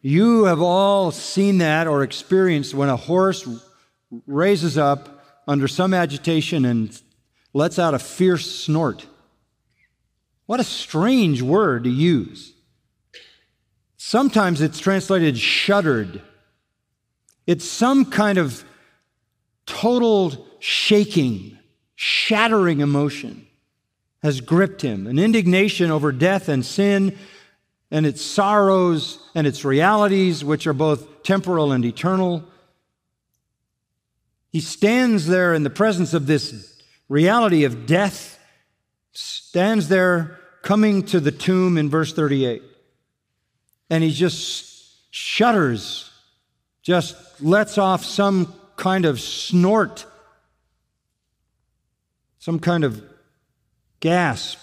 You 0.00 0.46
have 0.46 0.60
all 0.60 1.12
seen 1.12 1.58
that 1.58 1.86
or 1.86 2.02
experienced 2.02 2.74
when 2.74 2.88
a 2.88 2.96
horse 2.96 3.48
raises 4.26 4.76
up 4.76 5.15
under 5.46 5.68
some 5.68 5.94
agitation 5.94 6.64
and 6.64 7.00
lets 7.52 7.78
out 7.78 7.94
a 7.94 7.98
fierce 7.98 8.50
snort. 8.50 9.06
What 10.46 10.60
a 10.60 10.64
strange 10.64 11.42
word 11.42 11.84
to 11.84 11.90
use. 11.90 12.52
Sometimes 13.96 14.60
it's 14.60 14.78
translated 14.78 15.36
shuddered. 15.38 16.22
It's 17.46 17.64
some 17.68 18.04
kind 18.04 18.38
of 18.38 18.64
total 19.66 20.46
shaking, 20.60 21.58
shattering 21.96 22.80
emotion 22.80 23.46
has 24.22 24.40
gripped 24.40 24.82
him, 24.82 25.06
an 25.06 25.18
indignation 25.18 25.90
over 25.90 26.10
death 26.12 26.48
and 26.48 26.64
sin 26.64 27.16
and 27.90 28.04
its 28.04 28.22
sorrows 28.22 29.18
and 29.34 29.46
its 29.46 29.64
realities, 29.64 30.44
which 30.44 30.66
are 30.66 30.72
both 30.72 31.22
temporal 31.22 31.72
and 31.72 31.84
eternal. 31.84 32.44
He 34.56 34.62
stands 34.62 35.26
there 35.26 35.52
in 35.52 35.64
the 35.64 35.68
presence 35.68 36.14
of 36.14 36.26
this 36.26 36.80
reality 37.10 37.64
of 37.64 37.84
death, 37.84 38.38
stands 39.12 39.88
there 39.88 40.40
coming 40.62 41.02
to 41.08 41.20
the 41.20 41.30
tomb 41.30 41.76
in 41.76 41.90
verse 41.90 42.14
38. 42.14 42.62
And 43.90 44.02
he 44.02 44.10
just 44.10 45.12
shudders, 45.14 46.10
just 46.80 47.16
lets 47.42 47.76
off 47.76 48.02
some 48.02 48.54
kind 48.76 49.04
of 49.04 49.20
snort, 49.20 50.06
some 52.38 52.58
kind 52.58 52.82
of 52.82 53.04
gasp, 54.00 54.58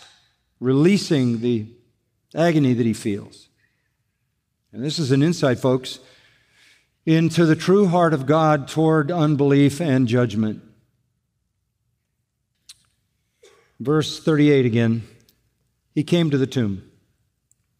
releasing 0.59 1.41
the 1.41 1.67
agony 2.33 2.73
that 2.73 2.85
he 2.87 2.93
feels. 2.93 3.47
And 4.71 4.83
this 4.83 4.97
is 4.97 5.11
an 5.11 5.21
insight, 5.21 5.59
folks, 5.59 5.99
into 7.05 7.45
the 7.45 7.55
true 7.55 7.87
heart 7.87 8.13
of 8.13 8.25
God 8.25 8.67
toward 8.67 9.11
unbelief 9.11 9.81
and 9.81 10.07
judgment. 10.07 10.61
Verse 13.79 14.23
38 14.23 14.65
again. 14.65 15.03
He 15.93 16.03
came 16.03 16.29
to 16.29 16.37
the 16.37 16.47
tomb. 16.47 16.89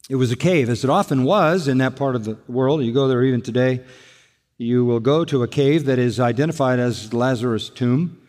It 0.10 0.16
was 0.16 0.32
a 0.32 0.36
cave, 0.36 0.70
as 0.70 0.84
it 0.84 0.90
often 0.90 1.24
was 1.24 1.68
in 1.68 1.78
that 1.78 1.96
part 1.96 2.16
of 2.16 2.26
the 2.26 2.38
world. 2.48 2.84
You 2.84 2.92
go 2.92 3.08
there 3.08 3.24
even 3.24 3.42
today. 3.42 3.82
You 4.58 4.86
will 4.86 5.00
go 5.00 5.26
to 5.26 5.44
a 5.44 5.48
cave 5.48 5.86
that 5.86 5.98
is 5.98 6.20
identified 6.20 6.80
as 6.80 7.14
Lazarus' 7.14 7.70
tomb. 7.70 8.22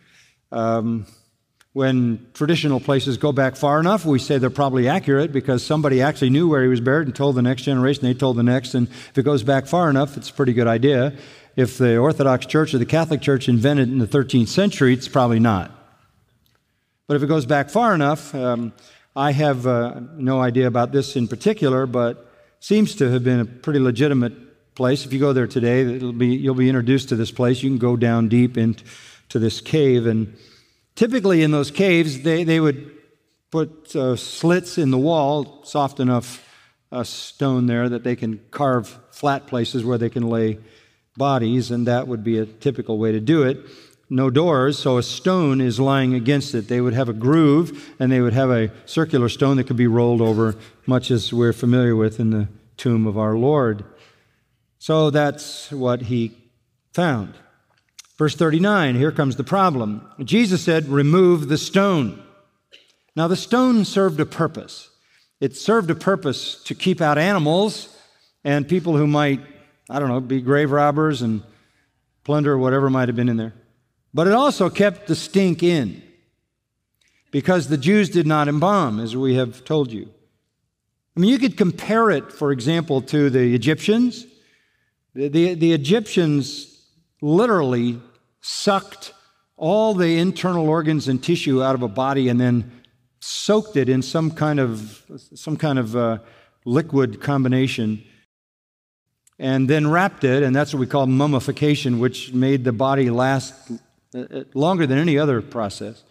Um, 0.51 1.05
when 1.75 2.25
traditional 2.33 2.79
places 2.79 3.17
go 3.17 3.33
back 3.33 3.57
far 3.57 3.81
enough, 3.81 4.05
we 4.05 4.17
say 4.17 4.37
they're 4.37 4.49
probably 4.49 4.87
accurate 4.87 5.33
because 5.33 5.61
somebody 5.61 6.01
actually 6.01 6.29
knew 6.29 6.47
where 6.47 6.63
he 6.63 6.69
was 6.69 6.79
buried 6.79 7.05
and 7.05 7.13
told 7.13 7.35
the 7.35 7.41
next 7.41 7.63
generation, 7.63 8.01
they 8.01 8.13
told 8.13 8.37
the 8.37 8.43
next. 8.43 8.75
And 8.75 8.87
if 8.87 9.17
it 9.17 9.23
goes 9.23 9.43
back 9.43 9.67
far 9.67 9.89
enough, 9.89 10.15
it's 10.15 10.29
a 10.29 10.33
pretty 10.33 10.53
good 10.53 10.67
idea. 10.67 11.13
If 11.57 11.77
the 11.77 11.97
Orthodox 11.97 12.45
Church 12.45 12.73
or 12.73 12.77
the 12.77 12.85
Catholic 12.85 13.19
Church 13.19 13.49
invented 13.49 13.89
in 13.89 13.97
the 13.97 14.07
13th 14.07 14.47
century, 14.47 14.93
it's 14.93 15.09
probably 15.09 15.41
not. 15.41 15.69
But 17.07 17.17
if 17.17 17.23
it 17.23 17.27
goes 17.27 17.45
back 17.45 17.69
far 17.69 17.93
enough, 17.93 18.33
um, 18.33 18.71
I 19.13 19.33
have 19.33 19.67
uh, 19.67 19.99
no 20.15 20.39
idea 20.39 20.67
about 20.67 20.93
this 20.93 21.17
in 21.17 21.27
particular, 21.27 21.85
but 21.85 22.31
seems 22.61 22.95
to 22.95 23.11
have 23.11 23.25
been 23.25 23.41
a 23.41 23.45
pretty 23.45 23.81
legitimate 23.81 24.75
place. 24.75 25.05
If 25.05 25.11
you 25.11 25.19
go 25.19 25.33
there 25.33 25.45
today, 25.45 25.99
be, 26.13 26.27
you'll 26.37 26.55
be 26.55 26.69
introduced 26.69 27.09
to 27.09 27.17
this 27.17 27.31
place. 27.31 27.61
You 27.61 27.69
can 27.69 27.79
go 27.79 27.97
down 27.97 28.29
deep 28.29 28.57
into 28.57 28.85
this 29.39 29.59
cave. 29.59 30.07
And 30.07 30.37
typically 30.95 31.43
in 31.43 31.51
those 31.51 31.71
caves, 31.71 32.21
they, 32.21 32.43
they 32.43 32.59
would 32.59 32.91
put 33.51 33.95
uh, 33.95 34.15
slits 34.15 34.77
in 34.77 34.91
the 34.91 34.97
wall, 34.97 35.63
soft 35.63 35.99
enough 35.99 36.41
uh, 36.91 37.03
stone 37.03 37.67
there 37.67 37.89
that 37.89 38.03
they 38.03 38.15
can 38.15 38.39
carve 38.51 38.97
flat 39.11 39.47
places 39.47 39.83
where 39.83 39.97
they 39.97 40.09
can 40.09 40.29
lay 40.29 40.57
bodies, 41.17 41.71
and 41.71 41.87
that 41.87 42.07
would 42.07 42.23
be 42.23 42.37
a 42.37 42.45
typical 42.45 42.97
way 42.97 43.11
to 43.11 43.19
do 43.19 43.43
it. 43.43 43.65
No 44.09 44.29
doors, 44.29 44.77
so 44.77 44.97
a 44.97 45.03
stone 45.03 45.61
is 45.61 45.79
lying 45.79 46.13
against 46.13 46.53
it. 46.53 46.67
They 46.67 46.79
would 46.79 46.93
have 46.93 47.09
a 47.09 47.13
groove, 47.13 47.95
and 47.99 48.11
they 48.11 48.21
would 48.21 48.33
have 48.33 48.51
a 48.51 48.71
circular 48.85 49.29
stone 49.29 49.57
that 49.57 49.65
could 49.65 49.77
be 49.77 49.87
rolled 49.87 50.21
over, 50.21 50.55
much 50.85 51.09
as 51.09 51.33
we're 51.33 51.53
familiar 51.53 51.95
with 51.95 52.19
in 52.19 52.29
the 52.29 52.47
tomb 52.77 53.07
of 53.07 53.17
our 53.17 53.35
Lord. 53.35 53.83
So 54.77 55.09
that's 55.09 55.71
what 55.71 56.03
he 56.03 56.37
found. 56.93 57.35
Verse 58.17 58.35
39, 58.35 58.95
here 58.95 59.11
comes 59.11 59.35
the 59.35 59.43
problem. 59.43 60.07
Jesus 60.23 60.61
said, 60.61 60.87
Remove 60.87 61.49
the 61.49 61.57
stone. 61.57 62.21
Now, 63.15 63.27
the 63.27 63.35
stone 63.35 63.85
served 63.85 64.19
a 64.19 64.25
purpose. 64.25 64.89
It 65.41 65.55
served 65.55 65.89
a 65.89 65.95
purpose 65.95 66.63
to 66.63 66.75
keep 66.75 67.01
out 67.01 67.17
animals 67.17 67.95
and 68.43 68.67
people 68.67 68.95
who 68.95 69.07
might, 69.07 69.41
I 69.89 69.99
don't 69.99 70.09
know, 70.09 70.21
be 70.21 70.41
grave 70.41 70.71
robbers 70.71 71.21
and 71.21 71.43
plunder 72.23 72.57
whatever 72.57 72.89
might 72.89 73.09
have 73.09 73.15
been 73.15 73.29
in 73.29 73.37
there. 73.37 73.53
But 74.13 74.27
it 74.27 74.33
also 74.33 74.69
kept 74.69 75.07
the 75.07 75.15
stink 75.15 75.61
in 75.61 76.01
because 77.31 77.67
the 77.67 77.77
Jews 77.77 78.09
did 78.09 78.25
not 78.25 78.47
embalm, 78.47 78.99
as 78.99 79.15
we 79.15 79.35
have 79.35 79.65
told 79.65 79.91
you. 79.91 80.09
I 81.15 81.19
mean, 81.19 81.29
you 81.29 81.37
could 81.37 81.57
compare 81.57 82.09
it, 82.09 82.31
for 82.31 82.51
example, 82.51 83.01
to 83.03 83.29
the 83.29 83.53
Egyptians. 83.53 84.25
The, 85.13 85.27
the, 85.27 85.53
the 85.53 85.73
Egyptians 85.73 86.74
literally 87.21 87.99
sucked 88.41 89.13
all 89.57 89.93
the 89.93 90.17
internal 90.17 90.67
organs 90.67 91.07
and 91.07 91.23
tissue 91.23 91.63
out 91.63 91.75
of 91.75 91.81
a 91.81 91.87
body 91.87 92.29
and 92.29 92.39
then 92.39 92.81
soaked 93.19 93.75
it 93.77 93.89
in 93.89 94.01
some 94.01 94.31
kind 94.31 94.59
of, 94.59 95.03
some 95.33 95.57
kind 95.57 95.79
of 95.79 95.95
uh, 95.95 96.17
liquid 96.65 97.21
combination 97.21 98.03
and 99.37 99.69
then 99.69 99.89
wrapped 99.89 100.23
it, 100.23 100.43
and 100.43 100.55
that's 100.55 100.73
what 100.73 100.79
we 100.79 100.87
call 100.87 101.05
mummification, 101.07 101.99
which 101.99 102.33
made 102.33 102.63
the 102.63 102.71
body 102.71 103.09
last 103.09 103.53
uh, 104.13 104.19
uh, 104.19 104.43
longer 104.53 104.87
than 104.87 104.97
any 104.97 105.17
other 105.17 105.41
process. 105.41 106.03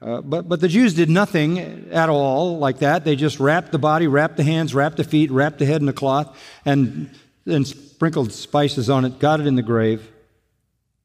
Uh, 0.00 0.20
but, 0.20 0.48
but 0.48 0.60
the 0.60 0.68
Jews 0.68 0.94
did 0.94 1.08
nothing 1.08 1.90
at 1.90 2.08
all 2.08 2.58
like 2.58 2.78
that. 2.78 3.04
They 3.04 3.16
just 3.16 3.40
wrapped 3.40 3.72
the 3.72 3.78
body, 3.78 4.06
wrapped 4.06 4.36
the 4.36 4.44
hands, 4.44 4.74
wrapped 4.74 4.96
the 4.96 5.04
feet, 5.04 5.30
wrapped 5.30 5.58
the 5.58 5.66
head 5.66 5.82
in 5.82 5.88
a 5.88 5.92
cloth, 5.92 6.36
and 6.64 7.10
then 7.46 7.64
sprinkled 7.64 8.32
spices 8.32 8.90
on 8.90 9.04
it, 9.04 9.18
got 9.18 9.40
it 9.40 9.46
in 9.46 9.54
the 9.54 9.62
grave. 9.62 10.10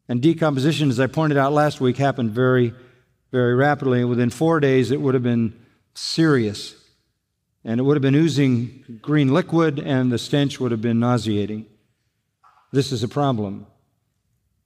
And 0.10 0.22
decomposition, 0.22 0.90
as 0.90 1.00
I 1.00 1.08
pointed 1.08 1.38
out 1.38 1.54
last 1.54 1.80
week, 1.80 1.98
happened 1.98 2.32
very, 2.32 2.74
very 3.32 3.56
rapidly. 3.56 4.02
And 4.02 4.10
within 4.10 4.30
four 4.30 4.60
days, 4.60 4.92
it 4.92 5.00
would 5.00 5.14
have 5.14 5.24
been 5.24 5.54
serious. 5.94 6.76
And 7.64 7.80
it 7.80 7.84
would 7.84 7.96
have 7.96 8.02
been 8.02 8.16
oozing 8.16 9.00
green 9.02 9.34
liquid, 9.34 9.80
and 9.80 10.12
the 10.12 10.18
stench 10.18 10.60
would 10.60 10.72
have 10.72 10.82
been 10.82 11.00
nauseating. 11.00 11.68
This 12.74 12.92
is 12.92 13.04
a 13.04 13.08
problem. 13.08 13.68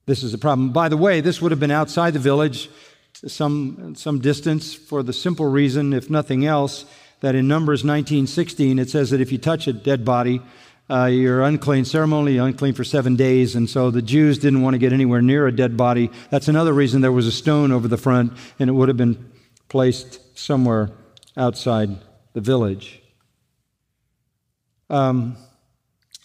This 0.06 0.22
is 0.22 0.32
a 0.32 0.38
problem. 0.38 0.72
By 0.72 0.88
the 0.88 0.96
way, 0.96 1.20
this 1.20 1.42
would 1.42 1.52
have 1.52 1.60
been 1.60 1.70
outside 1.70 2.14
the 2.14 2.18
village, 2.18 2.70
some, 3.12 3.94
some 3.96 4.20
distance, 4.20 4.74
for 4.74 5.02
the 5.02 5.12
simple 5.12 5.46
reason, 5.46 5.92
if 5.92 6.08
nothing 6.08 6.46
else, 6.46 6.86
that 7.20 7.34
in 7.34 7.48
Numbers 7.48 7.82
19:16 7.82 8.78
it 8.78 8.88
says 8.88 9.10
that 9.10 9.20
if 9.20 9.32
you 9.32 9.38
touch 9.38 9.66
a 9.66 9.72
dead 9.72 10.04
body, 10.04 10.40
uh, 10.88 11.06
you're 11.06 11.42
unclean 11.42 11.84
ceremonially, 11.84 12.38
unclean 12.38 12.74
for 12.74 12.84
seven 12.84 13.16
days. 13.16 13.56
And 13.56 13.68
so 13.68 13.90
the 13.90 14.02
Jews 14.02 14.38
didn't 14.38 14.62
want 14.62 14.74
to 14.74 14.78
get 14.78 14.92
anywhere 14.92 15.20
near 15.20 15.46
a 15.46 15.52
dead 15.52 15.76
body. 15.76 16.10
That's 16.30 16.48
another 16.48 16.72
reason 16.72 17.00
there 17.00 17.10
was 17.10 17.26
a 17.26 17.32
stone 17.32 17.72
over 17.72 17.88
the 17.88 17.96
front, 17.96 18.32
and 18.58 18.70
it 18.70 18.72
would 18.72 18.88
have 18.88 18.96
been 18.96 19.32
placed 19.68 20.38
somewhere 20.38 20.90
outside 21.36 21.90
the 22.34 22.40
village. 22.40 23.02
Um, 24.88 25.36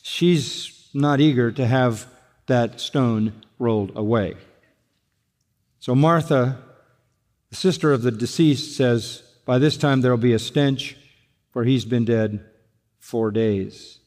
she's 0.04 0.89
not 0.93 1.19
eager 1.19 1.52
to 1.52 1.65
have 1.65 2.06
that 2.45 2.80
stone 2.80 3.34
rolled 3.58 3.95
away. 3.95 4.36
So 5.80 5.95
Martha, 5.95 6.62
the 7.50 7.56
sister 7.56 7.91
of 7.91 8.04
the 8.04 8.12
deceased, 8.12 8.78
says, 8.78 9.24
By 9.45 9.58
this 9.58 9.78
time 9.78 10.02
there 10.02 10.12
will 10.12 10.17
be 10.17 10.34
a 10.34 10.39
stench, 10.39 10.97
for 11.52 11.63
he's 11.63 11.86
been 11.86 12.06
dead 12.06 12.45
four 13.00 13.32
days. 13.32 14.01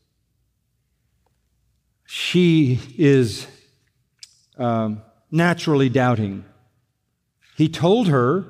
She 2.04 2.80
is 2.98 3.46
um, 4.58 5.02
naturally 5.30 5.88
doubting. 5.88 6.44
He 7.56 7.68
told 7.68 8.08
her, 8.08 8.44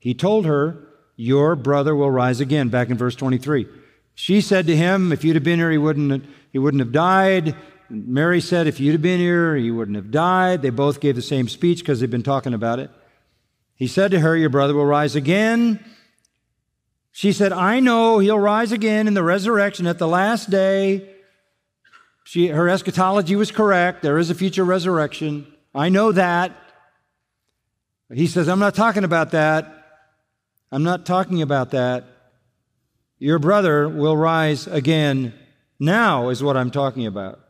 he 0.00 0.14
told 0.14 0.46
her, 0.46 0.88
Your 1.16 1.56
brother 1.56 1.94
will 1.94 2.10
rise 2.10 2.40
again, 2.40 2.68
back 2.68 2.90
in 2.90 2.96
verse 2.96 3.14
23. 3.14 3.66
She 4.14 4.40
said 4.40 4.66
to 4.66 4.76
him, 4.76 5.12
If 5.12 5.24
you'd 5.24 5.36
have 5.36 5.44
been 5.44 5.58
here, 5.58 5.70
he 5.70 5.78
wouldn't, 5.78 6.24
he 6.52 6.58
wouldn't 6.58 6.80
have 6.80 6.92
died. 6.92 7.54
Mary 7.88 8.40
said, 8.40 8.66
If 8.66 8.80
you'd 8.80 8.92
have 8.92 9.02
been 9.02 9.20
here, 9.20 9.56
he 9.56 9.70
wouldn't 9.70 9.96
have 9.96 10.10
died. 10.10 10.62
They 10.62 10.70
both 10.70 11.00
gave 11.00 11.16
the 11.16 11.22
same 11.22 11.48
speech 11.48 11.80
because 11.80 12.00
they've 12.00 12.10
been 12.10 12.22
talking 12.22 12.54
about 12.54 12.78
it. 12.78 12.90
He 13.74 13.86
said 13.86 14.10
to 14.10 14.20
her, 14.20 14.36
Your 14.36 14.50
brother 14.50 14.74
will 14.74 14.86
rise 14.86 15.16
again. 15.16 15.84
She 17.12 17.32
said, 17.32 17.52
I 17.52 17.80
know 17.80 18.18
he'll 18.18 18.38
rise 18.38 18.72
again 18.72 19.08
in 19.08 19.14
the 19.14 19.22
resurrection 19.22 19.86
at 19.86 19.98
the 19.98 20.08
last 20.08 20.50
day. 20.50 21.08
She, 22.30 22.46
her 22.46 22.68
eschatology 22.68 23.34
was 23.34 23.50
correct. 23.50 24.02
There 24.02 24.16
is 24.16 24.30
a 24.30 24.36
future 24.36 24.64
resurrection. 24.64 25.52
I 25.74 25.88
know 25.88 26.12
that. 26.12 26.56
He 28.14 28.28
says, 28.28 28.48
I'm 28.48 28.60
not 28.60 28.76
talking 28.76 29.02
about 29.02 29.32
that. 29.32 29.66
I'm 30.70 30.84
not 30.84 31.04
talking 31.04 31.42
about 31.42 31.72
that. 31.72 32.04
Your 33.18 33.40
brother 33.40 33.88
will 33.88 34.16
rise 34.16 34.68
again 34.68 35.34
now, 35.80 36.28
is 36.28 36.40
what 36.40 36.56
I'm 36.56 36.70
talking 36.70 37.04
about. 37.04 37.40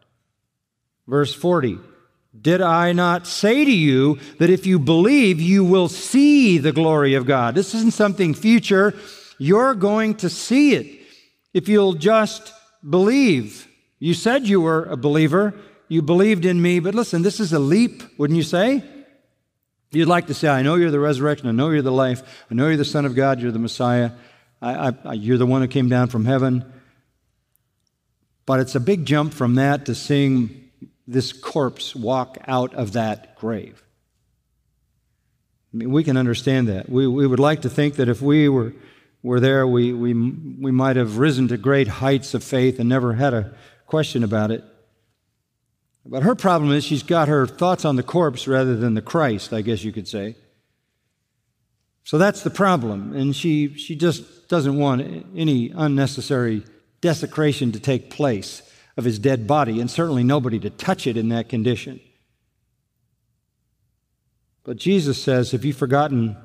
Verse 1.07 1.35
40 1.35 1.79
Did 2.41 2.63
I 2.63 2.95
not 2.95 3.27
say 3.27 3.67
to 3.67 3.71
you 3.71 4.19
that 4.39 4.49
if 4.49 4.65
you 4.65 4.79
believe, 4.79 5.43
you 5.43 5.63
will 5.63 5.91
see 5.91 6.57
the 6.57 6.73
glory 6.73 7.13
of 7.13 7.27
God? 7.27 7.55
This 7.55 7.75
isn't 7.75 7.93
something 7.93 8.33
future. 8.33 8.95
You're 9.37 9.75
going 9.75 10.15
to 10.15 10.31
see 10.31 10.73
it 10.73 11.03
if 11.53 11.69
you'll 11.69 11.93
just 11.93 12.55
believe. 12.89 13.67
You 14.01 14.15
said 14.15 14.49
you 14.49 14.61
were 14.63 14.85
a 14.85 14.97
believer, 14.97 15.55
you 15.89 16.01
believed 16.01 16.47
in 16.47 16.61
me, 16.61 16.81
but 16.81 16.95
listen, 16.95 17.23
this 17.23 17.39
is 17.39 17.53
a 17.53 17.59
leap, 17.59 18.03
wouldn't 18.19 18.37
you 18.37 18.43
say? 18.43 18.83
You'd 19.93 20.09
like 20.09 20.29
to 20.29 20.35
say, 20.35 20.49
I 20.49 20.63
know 20.63 20.77
you're 20.77 20.91
the 20.91 20.99
resurrection, 20.99 21.49
I 21.49 21.53
know 21.53 21.71
you're 21.71 21.83
the 21.83 21.93
life, 21.93 22.45
I 22.51 22.55
know 22.55 22.69
you're 22.69 22.77
the 22.77 22.85
Son 22.85 23.05
of 23.05 23.15
God, 23.15 23.41
you're 23.41 23.53
the 23.53 23.59
Messiah, 23.59 24.13
I, 24.63 24.95
I, 25.05 25.13
you're 25.13 25.39
the 25.39 25.47
one 25.47 25.63
who 25.63 25.69
came 25.69 25.89
down 25.89 26.09
from 26.09 26.25
heaven. 26.25 26.65
But 28.47 28.61
it's 28.61 28.75
a 28.75 28.81
big 28.81 29.05
jump 29.05 29.35
from 29.35 29.57
that 29.57 29.87
to 29.87 29.95
seeing 29.95 30.71
this 31.07 31.33
corpse 31.33 31.95
walk 31.95 32.39
out 32.47 32.75
of 32.75 32.93
that 32.93 33.37
grave. 33.37 33.83
I 35.73 35.77
mean, 35.77 35.91
we 35.91 36.05
can 36.05 36.17
understand 36.17 36.69
that. 36.69 36.89
We, 36.89 37.07
we 37.07 37.27
would 37.27 37.39
like 37.39 37.63
to 37.63 37.71
think 37.71 37.97
that 37.97 38.09
if 38.09 38.23
we 38.23 38.49
were, 38.49 38.73
were 39.23 39.41
there, 39.41 39.67
we, 39.67 39.93
we, 39.93 40.15
we 40.15 40.71
might 40.71 40.97
have 40.97 41.19
risen 41.19 41.49
to 41.49 41.57
great 41.57 41.89
heights 41.89 42.35
of 42.35 42.43
faith 42.43 42.79
and 42.79 42.89
never 42.89 43.13
had 43.13 43.35
a 43.35 43.55
question 43.91 44.23
about 44.23 44.53
it. 44.53 44.63
But 46.07 46.23
her 46.23 46.37
problem 46.37 46.73
is 46.73 46.85
she's 46.85 47.03
got 47.03 47.27
her 47.27 47.47
thoughts 47.47 47.85
on 47.85 47.97
the 47.97 48.05
corpse 48.05 48.47
rather 48.47 48.77
than 48.77 48.95
the 48.95 49.03
Christ, 49.03 49.53
I 49.53 49.63
guess 49.63 49.83
you 49.83 49.93
could 49.93 50.07
say. 50.07 50.37
So 52.05 52.17
that's 52.17 52.43
the 52.43 52.51
problem. 52.51 53.13
And 53.15 53.35
she, 53.35 53.75
she 53.75 53.97
just 53.97 54.49
doesn't 54.49 54.79
want 54.79 55.27
any 55.37 55.71
unnecessary 55.75 56.65
desecration 57.01 57.73
to 57.73 57.81
take 57.81 58.11
place 58.11 58.63
of 58.97 59.05
his 59.05 59.19
dead 59.19 59.47
body, 59.47 59.81
and 59.81 59.91
certainly 59.91 60.23
nobody 60.23 60.59
to 60.61 60.71
touch 60.71 61.07
it 61.07 61.17
in 61.17 61.29
that 61.31 61.49
condition. 61.49 62.01
But 64.63 64.77
Jesus 64.77 65.23
says, 65.23 65.51
Have 65.51 65.65
you 65.65 65.73
forgotten 65.73 66.37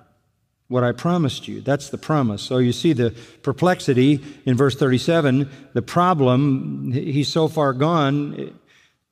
what 0.68 0.84
I 0.84 0.92
promised 0.92 1.48
you? 1.48 1.62
That's 1.62 1.90
the 1.90 1.98
promise. 1.98 2.42
So 2.42 2.58
you 2.58 2.72
see 2.72 2.94
the 2.94 3.14
perplexity 3.44 4.24
in 4.46 4.58
verse 4.58 4.76
37, 4.76 5.50
the 5.74 5.82
problem, 5.82 6.92
he's 6.92 7.28
so 7.28 7.48
far 7.48 7.74
gone. 7.74 8.58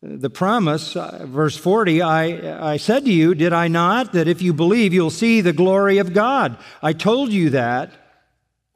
The 0.02 0.30
promise, 0.30 0.96
uh, 0.96 1.26
verse 1.28 1.56
40, 1.56 2.02
I, 2.02 2.74
I 2.74 2.78
said 2.78 3.06
to 3.06 3.12
you, 3.12 3.36
did 3.36 3.54
I 3.54 3.68
not, 3.68 4.14
that 4.14 4.28
if 4.28 4.42
you 4.42 4.54
believe, 4.54 4.94
you'll 4.94 5.10
see 5.10 5.42
the 5.42 5.54
glory 5.54 6.00
of 6.00 6.14
God? 6.14 6.58
I 6.82 6.94
told 6.94 7.32
you 7.32 7.52
that. 7.52 7.92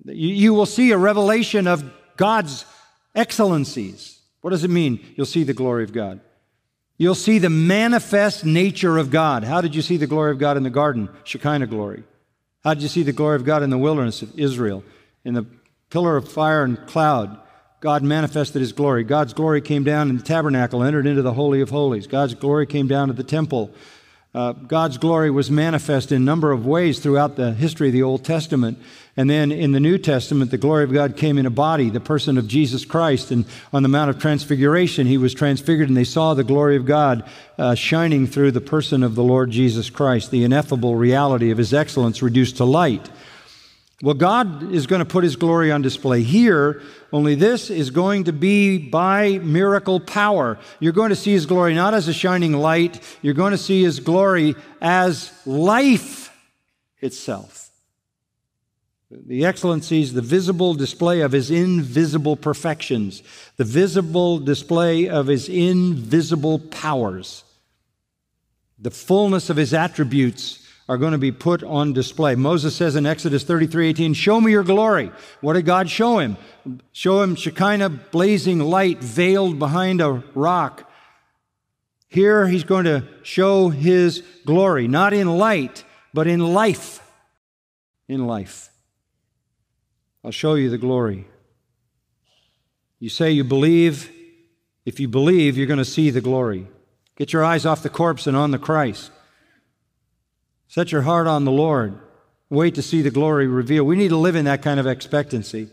You, 0.05 0.29
you 0.29 0.53
will 0.53 0.65
see 0.65 0.91
a 0.91 0.97
revelation 0.97 1.67
of 1.67 1.83
God's 2.15 2.65
excellencies. 3.13 4.19
What 4.41 4.51
does 4.51 4.63
it 4.63 4.69
mean? 4.69 5.03
You'll 5.17 5.25
see 5.25 5.43
the 5.43 5.53
glory 5.53 5.83
of 5.83 5.91
God. 5.91 6.21
You'll 6.97 7.15
see 7.15 7.39
the 7.39 7.49
manifest 7.49 8.45
nature 8.45 8.97
of 8.97 9.11
God. 9.11 9.43
How 9.43 9.61
did 9.61 9.75
you 9.75 9.81
see 9.81 9.97
the 9.97 10.07
glory 10.07 10.31
of 10.31 10.39
God 10.39 10.57
in 10.57 10.63
the 10.63 10.69
garden? 10.69 11.09
Shekinah 11.25 11.67
glory. 11.67 12.03
How 12.63 12.73
did 12.73 12.83
you 12.83 12.89
see 12.89 13.03
the 13.03 13.13
glory 13.13 13.35
of 13.35 13.45
God 13.45 13.63
in 13.63 13.69
the 13.69 13.77
wilderness 13.77 14.21
of 14.21 14.37
Israel? 14.39 14.83
In 15.23 15.33
the 15.33 15.45
pillar 15.89 16.17
of 16.17 16.29
fire 16.29 16.63
and 16.63 16.85
cloud, 16.87 17.39
God 17.79 18.03
manifested 18.03 18.59
his 18.59 18.71
glory. 18.71 19.03
God's 19.03 19.33
glory 19.33 19.61
came 19.61 19.83
down 19.83 20.09
in 20.09 20.17
the 20.17 20.23
tabernacle, 20.23 20.83
entered 20.83 21.05
into 21.05 21.21
the 21.21 21.33
Holy 21.33 21.61
of 21.61 21.69
Holies. 21.69 22.07
God's 22.07 22.33
glory 22.33 22.65
came 22.65 22.87
down 22.87 23.07
to 23.07 23.13
the 23.13 23.23
temple. 23.23 23.71
Uh, 24.37 24.51
God's 24.51 24.99
glory 24.99 25.31
was 25.31 25.49
manifest 25.49 26.11
in 26.11 26.21
a 26.21 26.23
number 26.23 26.51
of 26.51 26.63
ways 26.63 26.99
throughout 26.99 27.37
the 27.37 27.53
history 27.53 27.87
of 27.87 27.93
the 27.93 28.03
Old 28.03 28.23
Testament. 28.23 28.77
And 29.17 29.27
then 29.27 29.51
in 29.51 29.71
the 29.71 29.79
New 29.79 29.97
Testament, 29.97 30.51
the 30.51 30.59
glory 30.59 30.83
of 30.83 30.93
God 30.93 31.17
came 31.17 31.39
in 31.39 31.47
a 31.47 31.49
body, 31.49 31.89
the 31.89 31.99
person 31.99 32.37
of 32.37 32.47
Jesus 32.47 32.85
Christ. 32.85 33.31
And 33.31 33.45
on 33.73 33.81
the 33.81 33.89
Mount 33.89 34.11
of 34.11 34.19
Transfiguration, 34.19 35.07
he 35.07 35.17
was 35.17 35.33
transfigured, 35.33 35.87
and 35.87 35.97
they 35.97 36.03
saw 36.03 36.35
the 36.35 36.43
glory 36.43 36.75
of 36.75 36.85
God 36.85 37.27
uh, 37.57 37.73
shining 37.73 38.27
through 38.27 38.51
the 38.51 38.61
person 38.61 39.01
of 39.01 39.15
the 39.15 39.23
Lord 39.23 39.49
Jesus 39.49 39.89
Christ, 39.89 40.29
the 40.29 40.43
ineffable 40.43 40.95
reality 40.95 41.49
of 41.49 41.57
his 41.57 41.73
excellence 41.73 42.21
reduced 42.21 42.57
to 42.57 42.63
light. 42.63 43.09
Well, 44.03 44.13
God 44.13 44.71
is 44.71 44.85
going 44.85 44.99
to 44.99 45.05
put 45.05 45.23
his 45.23 45.35
glory 45.35 45.71
on 45.71 45.81
display 45.81 46.21
here, 46.21 46.83
only 47.11 47.33
this 47.33 47.71
is 47.71 47.89
going 47.89 48.25
to 48.25 48.33
be 48.33 48.77
by 48.77 49.39
miracle 49.39 49.99
power. 49.99 50.59
You're 50.79 50.93
going 50.93 51.09
to 51.09 51.15
see 51.15 51.31
his 51.31 51.47
glory 51.47 51.73
not 51.73 51.95
as 51.95 52.07
a 52.07 52.13
shining 52.13 52.53
light, 52.53 53.01
you're 53.23 53.33
going 53.33 53.53
to 53.53 53.57
see 53.57 53.81
his 53.81 53.99
glory 53.99 54.55
as 54.81 55.31
life 55.47 56.31
itself. 57.01 57.71
The 59.09 59.45
excellencies, 59.45 60.13
the 60.13 60.21
visible 60.21 60.75
display 60.75 61.21
of 61.21 61.31
his 61.31 61.49
invisible 61.49 62.35
perfections, 62.35 63.23
the 63.55 63.63
visible 63.63 64.37
display 64.37 65.09
of 65.09 65.25
his 65.25 65.49
invisible 65.49 66.59
powers, 66.59 67.43
the 68.77 68.91
fullness 68.91 69.49
of 69.49 69.57
his 69.57 69.73
attributes 69.73 70.66
are 70.89 70.97
going 70.97 71.11
to 71.11 71.17
be 71.17 71.31
put 71.31 71.63
on 71.63 71.93
display. 71.93 72.35
Moses 72.35 72.75
says 72.75 72.95
in 72.95 73.05
Exodus 73.05 73.43
33 73.43 73.89
18, 73.89 74.13
Show 74.13 74.39
me 74.39 74.51
your 74.51 74.63
glory. 74.63 75.11
What 75.41 75.53
did 75.53 75.65
God 75.65 75.89
show 75.89 76.19
him? 76.19 76.37
Show 76.91 77.21
him 77.21 77.35
Shekinah 77.35 77.89
blazing 77.89 78.59
light 78.59 78.99
veiled 78.99 79.59
behind 79.59 80.01
a 80.01 80.23
rock. 80.33 80.89
Here 82.07 82.47
he's 82.47 82.63
going 82.63 82.85
to 82.85 83.03
show 83.23 83.69
his 83.69 84.23
glory, 84.45 84.87
not 84.87 85.13
in 85.13 85.37
light, 85.37 85.83
but 86.13 86.25
in 86.27 86.39
life. 86.53 87.01
In 88.07 88.25
life. 88.25 88.69
I'll 90.23 90.31
show 90.31 90.55
you 90.55 90.69
the 90.69 90.77
glory. 90.77 91.27
You 92.99 93.09
say 93.09 93.31
you 93.31 93.43
believe. 93.43 94.11
If 94.85 95.01
you 95.01 95.09
believe, 95.09 95.57
you're 95.57 95.67
going 95.67 95.77
to 95.79 95.85
see 95.85 96.11
the 96.11 96.21
glory. 96.21 96.65
Get 97.17 97.33
your 97.33 97.43
eyes 97.43 97.65
off 97.65 97.83
the 97.83 97.89
corpse 97.89 98.25
and 98.25 98.37
on 98.37 98.51
the 98.51 98.57
Christ. 98.57 99.11
Set 100.67 100.91
your 100.91 101.03
heart 101.03 101.27
on 101.27 101.45
the 101.45 101.51
Lord. 101.51 101.99
Wait 102.49 102.75
to 102.75 102.81
see 102.81 103.01
the 103.01 103.11
glory 103.11 103.47
revealed. 103.47 103.87
We 103.87 103.95
need 103.95 104.09
to 104.09 104.17
live 104.17 104.35
in 104.35 104.45
that 104.45 104.61
kind 104.61 104.79
of 104.79 104.87
expectancy. 104.87 105.69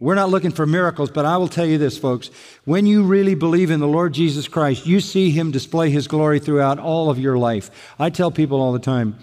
We're 0.00 0.14
not 0.16 0.30
looking 0.30 0.50
for 0.50 0.66
miracles, 0.66 1.10
but 1.10 1.24
I 1.24 1.36
will 1.36 1.48
tell 1.48 1.64
you 1.64 1.78
this, 1.78 1.96
folks. 1.96 2.30
When 2.64 2.84
you 2.84 3.04
really 3.04 3.34
believe 3.34 3.70
in 3.70 3.80
the 3.80 3.86
Lord 3.86 4.12
Jesus 4.12 4.48
Christ, 4.48 4.86
you 4.86 5.00
see 5.00 5.30
Him 5.30 5.50
display 5.50 5.90
His 5.90 6.08
glory 6.08 6.40
throughout 6.40 6.78
all 6.78 7.10
of 7.10 7.18
your 7.18 7.38
life. 7.38 7.70
I 7.98 8.10
tell 8.10 8.30
people 8.30 8.60
all 8.60 8.72
the 8.72 8.78
time, 8.78 9.16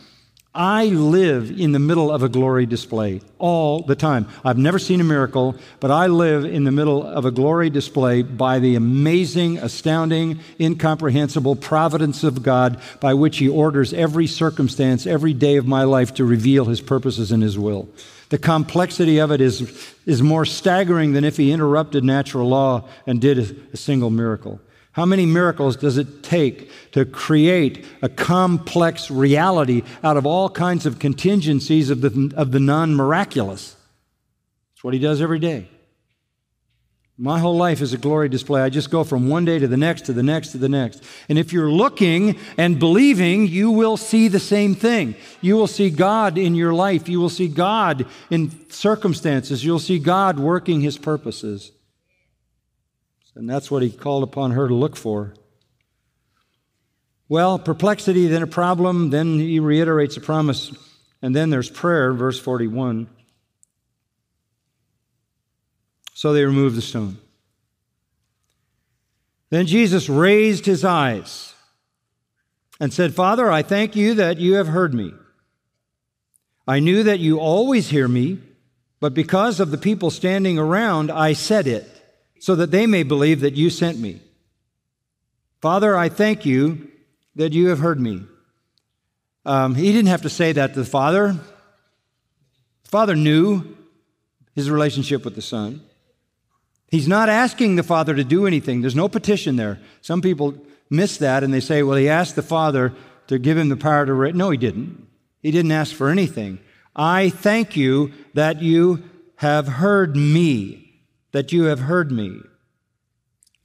I 0.53 0.87
live 0.87 1.49
in 1.49 1.71
the 1.71 1.79
middle 1.79 2.11
of 2.11 2.23
a 2.23 2.29
glory 2.29 2.65
display 2.65 3.21
all 3.39 3.83
the 3.83 3.95
time. 3.95 4.27
I've 4.43 4.57
never 4.57 4.79
seen 4.79 4.99
a 4.99 5.05
miracle, 5.05 5.55
but 5.79 5.91
I 5.91 6.07
live 6.07 6.43
in 6.43 6.65
the 6.65 6.73
middle 6.73 7.03
of 7.03 7.23
a 7.23 7.31
glory 7.31 7.69
display 7.69 8.21
by 8.21 8.59
the 8.59 8.75
amazing, 8.75 9.59
astounding, 9.59 10.41
incomprehensible 10.59 11.55
providence 11.55 12.25
of 12.25 12.43
God 12.43 12.81
by 12.99 13.13
which 13.13 13.37
He 13.37 13.47
orders 13.47 13.93
every 13.93 14.27
circumstance, 14.27 15.07
every 15.07 15.33
day 15.33 15.55
of 15.55 15.67
my 15.67 15.83
life 15.83 16.13
to 16.15 16.25
reveal 16.25 16.65
His 16.65 16.81
purposes 16.81 17.31
and 17.31 17.41
His 17.41 17.57
will. 17.57 17.87
The 18.27 18.37
complexity 18.37 19.19
of 19.19 19.31
it 19.31 19.39
is, 19.39 19.93
is 20.05 20.21
more 20.21 20.43
staggering 20.43 21.13
than 21.13 21.23
if 21.23 21.37
He 21.37 21.53
interrupted 21.53 22.03
natural 22.03 22.49
law 22.49 22.89
and 23.07 23.21
did 23.21 23.39
a, 23.39 23.55
a 23.71 23.77
single 23.77 24.09
miracle. 24.09 24.59
How 24.93 25.06
many 25.06 25.25
miracles 25.25 25.77
does 25.77 25.97
it 25.97 26.21
take 26.21 26.69
to 26.91 27.06
create 27.06 27.86
a 28.01 28.10
complex 28.10 29.10
reality 29.10 29.84
out 30.04 30.17
of 30.17 30.25
all 30.25 30.49
kinds 30.49 30.86
of 30.86 30.99
contingencies 30.99 31.89
of 31.89 32.01
the, 32.01 32.34
of 32.36 32.51
the 32.51 32.60
non 32.60 32.95
miraculous? 32.95 33.75
That's 34.73 34.84
what 34.84 34.93
he 34.93 34.99
does 34.99 35.21
every 35.21 35.39
day. 35.39 35.69
My 37.17 37.39
whole 37.39 37.56
life 37.56 37.82
is 37.82 37.93
a 37.93 37.99
glory 37.99 38.30
display. 38.30 38.63
I 38.63 38.69
just 38.69 38.89
go 38.89 39.04
from 39.04 39.30
one 39.30 39.45
day 39.45 39.60
to 39.60 39.67
the 39.67 39.77
next, 39.77 40.06
to 40.06 40.13
the 40.13 40.23
next, 40.23 40.54
to 40.54 40.58
the 40.58 40.67
next. 40.67 41.04
And 41.30 41.38
if 41.38 41.54
you're 41.54 41.69
looking 41.69 42.38
and 42.58 42.80
believing, 42.80 43.47
you 43.47 43.69
will 43.69 43.95
see 43.95 44.27
the 44.27 44.39
same 44.39 44.73
thing. 44.73 45.13
You 45.39 45.56
will 45.56 45.67
see 45.67 45.91
God 45.91 46.39
in 46.39 46.56
your 46.56 46.73
life. 46.73 47.08
You 47.08 47.21
will 47.21 47.30
see 47.30 47.47
God 47.47 48.08
in 48.32 48.67
circumstances. 48.71 49.63
You'll 49.63 49.77
see 49.77 49.99
God 49.99 50.39
working 50.39 50.82
his 50.82 50.97
purposes. 50.97 51.71
And 53.35 53.49
that's 53.49 53.71
what 53.71 53.81
he 53.81 53.89
called 53.89 54.23
upon 54.23 54.51
her 54.51 54.67
to 54.67 54.73
look 54.73 54.95
for. 54.95 55.33
Well, 57.29 57.59
perplexity, 57.59 58.27
then 58.27 58.43
a 58.43 58.47
problem, 58.47 59.09
then 59.09 59.39
he 59.39 59.59
reiterates 59.59 60.17
a 60.17 60.21
promise, 60.21 60.71
and 61.21 61.33
then 61.33 61.49
there's 61.49 61.69
prayer, 61.69 62.11
verse 62.11 62.37
41. 62.37 63.07
So 66.13 66.33
they 66.33 66.43
removed 66.43 66.75
the 66.75 66.81
stone. 66.81 67.17
Then 69.49 69.65
Jesus 69.65 70.09
raised 70.09 70.65
his 70.65 70.83
eyes 70.83 71.53
and 72.79 72.93
said, 72.93 73.13
Father, 73.13 73.49
I 73.51 73.61
thank 73.61 73.95
you 73.95 74.15
that 74.15 74.37
you 74.37 74.55
have 74.55 74.67
heard 74.67 74.93
me. 74.93 75.13
I 76.67 76.79
knew 76.79 77.03
that 77.03 77.19
you 77.19 77.39
always 77.39 77.89
hear 77.89 78.07
me, 78.07 78.39
but 78.99 79.13
because 79.13 79.59
of 79.59 79.71
the 79.71 79.77
people 79.77 80.09
standing 80.09 80.57
around, 80.57 81.11
I 81.11 81.33
said 81.33 81.67
it 81.67 81.90
so 82.41 82.56
that 82.56 82.71
they 82.71 82.88
may 82.88 83.04
believe 83.04 83.39
that 83.41 83.54
you 83.54 83.69
sent 83.69 83.99
me. 83.99 84.19
Father, 85.62 85.95
I 85.95 86.10
thank 86.10 86.43
you 86.43 86.89
that 87.36 87.54
you 87.54 87.67
have 87.67 87.77
heard 87.77 87.99
me. 87.99 88.23
Um, 89.45 89.75
he 89.75 89.91
didn't 89.91 90.08
have 90.08 90.23
to 90.23 90.30
say 90.30 90.51
that 90.51 90.73
to 90.73 90.80
the 90.80 90.86
Father. 90.86 91.34
The 92.84 92.89
Father 92.89 93.15
knew 93.15 93.77
his 94.56 94.71
relationship 94.71 95.23
with 95.23 95.36
the 95.36 95.41
Son. 95.43 95.82
He's 96.88 97.08
not 97.08 97.30
asking 97.30 97.75
the 97.75 97.84
Father 97.84 98.15
to 98.15 98.23
do 98.23 98.47
anything. 98.47 98.82
There's 98.82 98.95
no 98.95 99.08
petition 99.08 99.56
there. 99.56 99.80
Some 100.01 100.23
people 100.23 100.56
miss 100.89 101.17
that 101.17 101.43
and 101.43 101.54
they 101.54 101.60
say, 101.60 101.84
well, 101.84 101.97
he 101.97 102.10
asked 102.10 102.36
the 102.36 102.41
Father 102.41 102.91
to 103.27 103.38
give 103.38 103.56
him 103.56 103.69
the 103.69 103.77
power 103.77 104.04
to 104.04 104.13
write. 104.15 104.34
No, 104.34 104.49
he 104.49 104.58
didn't. 104.58 105.08
He 105.43 105.51
didn't 105.51 105.73
ask 105.73 105.93
for 105.93 106.10
anything. 106.10 106.58
I 106.95 107.30
thank 107.30 107.77
you 107.77 108.12
that 108.34 108.63
you 108.63 109.04
have 109.36 109.67
heard 109.67 110.15
me 110.15 110.80
that 111.31 111.51
you 111.51 111.65
have 111.65 111.79
heard 111.79 112.11
me. 112.11 112.39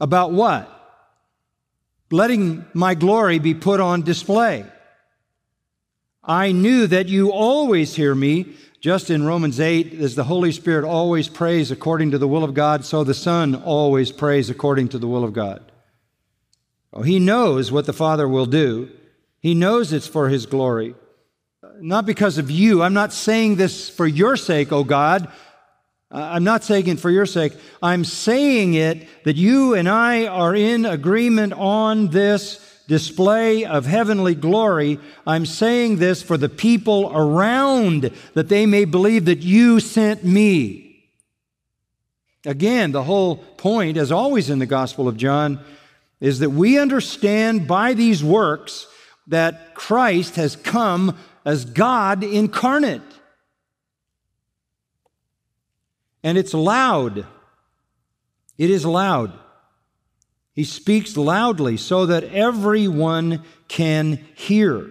About 0.01 0.33
what? 0.33 0.73
Letting 2.11 2.67
my 2.73 2.95
glory 2.95 3.39
be 3.39 3.55
put 3.55 3.81
on 3.81 4.03
display. 4.03 4.65
I 6.23 6.53
knew 6.53 6.87
that 6.87 7.09
you 7.09 7.33
always 7.33 7.95
hear 7.97 8.15
me. 8.15 8.55
Just 8.81 9.11
in 9.11 9.25
Romans 9.25 9.59
8, 9.59 9.95
as 9.95 10.15
the 10.15 10.25
Holy 10.25 10.53
Spirit 10.53 10.85
always 10.85 11.29
prays 11.29 11.71
according 11.71 12.11
to 12.13 12.19
the 12.19 12.29
will 12.29 12.45
of 12.45 12.55
God, 12.55 12.85
so 12.85 13.03
the 13.03 13.15
Son 13.15 13.55
always 13.55 14.13
prays 14.13 14.51
according 14.51 14.89
to 14.89 14.99
the 14.99 15.09
will 15.09 15.25
of 15.25 15.33
God. 15.33 15.73
Oh, 16.93 17.03
he 17.03 17.19
knows 17.19 17.73
what 17.73 17.87
the 17.87 17.93
Father 17.93 18.29
will 18.29 18.47
do. 18.47 18.91
He 19.41 19.55
knows 19.55 19.93
it's 19.93 20.07
for 20.07 20.29
His 20.29 20.47
glory. 20.47 20.95
Not 21.81 22.07
because 22.07 22.39
of 22.39 22.51
you. 22.51 22.83
I'm 22.83 22.95
not 22.95 23.13
saying 23.13 23.57
this 23.57 23.89
for 23.89 24.07
your 24.07 24.37
sake, 24.37 24.73
O 24.73 24.79
oh 24.79 24.85
God. 24.85 25.31
I'm 26.11 26.45
not 26.45 26.63
saying 26.63 26.87
it 26.87 27.01
for 27.01 27.11
your 27.11 27.27
sake. 27.27 27.53
I'm 27.83 28.05
saying 28.05 28.75
it 28.75 29.09
that 29.25 29.37
you 29.37 29.75
and 29.75 29.89
I 29.89 30.27
are 30.27 30.55
in 30.55 30.87
agreement 30.87 31.53
on 31.53 32.09
this 32.09 32.63
display 32.87 33.65
of 33.65 33.87
heavenly 33.87 34.35
glory. 34.35 35.01
I'm 35.27 35.45
saying 35.45 35.97
this 35.97 36.23
for 36.23 36.37
the 36.37 36.49
people 36.49 37.11
around 37.13 38.13
that 38.35 38.49
they 38.49 38.67
may 38.67 38.85
believe 38.85 39.25
that 39.25 39.41
you 39.41 39.81
sent 39.81 40.25
me. 40.25 41.11
Again, 42.45 42.93
the 42.93 43.03
whole 43.03 43.37
point, 43.37 43.97
as 43.97 44.13
always 44.13 44.51
in 44.51 44.61
the 44.61 44.67
Gospel 44.67 45.09
of 45.09 45.17
John, 45.17 45.59
is 46.21 46.39
that 46.39 46.51
we 46.51 46.79
understand 46.79 47.67
by 47.67 47.95
these 47.95 48.23
works 48.23 48.87
that 49.27 49.75
Christ 49.75 50.37
has 50.37 50.55
come 50.55 51.19
as 51.45 51.65
God 51.65 52.23
incarnate. 52.23 53.03
And 56.27 56.37
it's 56.37 56.55
loud. 56.55 57.25
It 58.59 58.69
is 58.69 58.85
loud. 58.85 59.33
He 60.55 60.65
speaks 60.65 61.17
loudly 61.17 61.77
so 61.77 62.07
that 62.07 62.25
everyone 62.25 63.45
can 63.69 64.19
hear. 64.35 64.91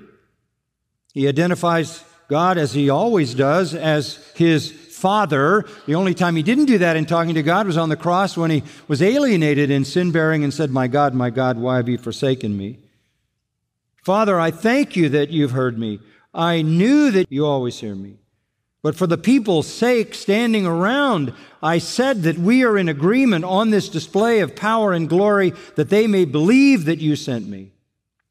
He 1.13 1.27
identifies 1.27 2.05
God 2.29 2.57
as 2.57 2.73
he 2.73 2.89
always 2.89 3.33
does 3.33 3.75
as 3.75 4.15
his 4.35 4.71
Father. 4.71 5.65
The 5.87 5.95
only 5.95 6.13
time 6.13 6.37
he 6.37 6.41
didn't 6.41 6.67
do 6.67 6.77
that 6.77 6.95
in 6.95 7.05
talking 7.05 7.35
to 7.35 7.43
God 7.43 7.67
was 7.67 7.75
on 7.75 7.89
the 7.89 7.97
cross 7.97 8.37
when 8.37 8.49
he 8.49 8.63
was 8.87 9.01
alienated 9.01 9.69
in 9.69 9.83
sin 9.83 10.11
bearing 10.11 10.41
and 10.41 10.53
said, 10.53 10.71
My 10.71 10.87
God, 10.87 11.13
my 11.13 11.31
God, 11.31 11.57
why 11.57 11.75
have 11.75 11.89
you 11.89 11.97
forsaken 11.97 12.55
me? 12.55 12.79
Father, 14.05 14.39
I 14.39 14.51
thank 14.51 14.95
you 14.95 15.09
that 15.09 15.31
you've 15.31 15.51
heard 15.51 15.77
me. 15.77 15.99
I 16.33 16.61
knew 16.61 17.11
that 17.11 17.29
you 17.29 17.45
always 17.45 17.77
hear 17.77 17.93
me. 17.93 18.19
But 18.85 18.95
for 18.95 19.07
the 19.07 19.17
people's 19.17 19.65
sake 19.65 20.13
standing 20.13 20.67
around, 20.67 21.33
I 21.63 21.79
said 21.79 22.21
that 22.21 22.37
we 22.37 22.63
are 22.63 22.77
in 22.77 22.87
agreement 22.87 23.43
on 23.43 23.71
this 23.71 23.89
display 23.89 24.41
of 24.41 24.55
power 24.55 24.93
and 24.93 25.09
glory 25.09 25.53
that 25.73 25.89
they 25.89 26.05
may 26.05 26.23
believe 26.23 26.85
that 26.85 26.99
you 26.99 27.15
sent 27.15 27.47
me. 27.47 27.71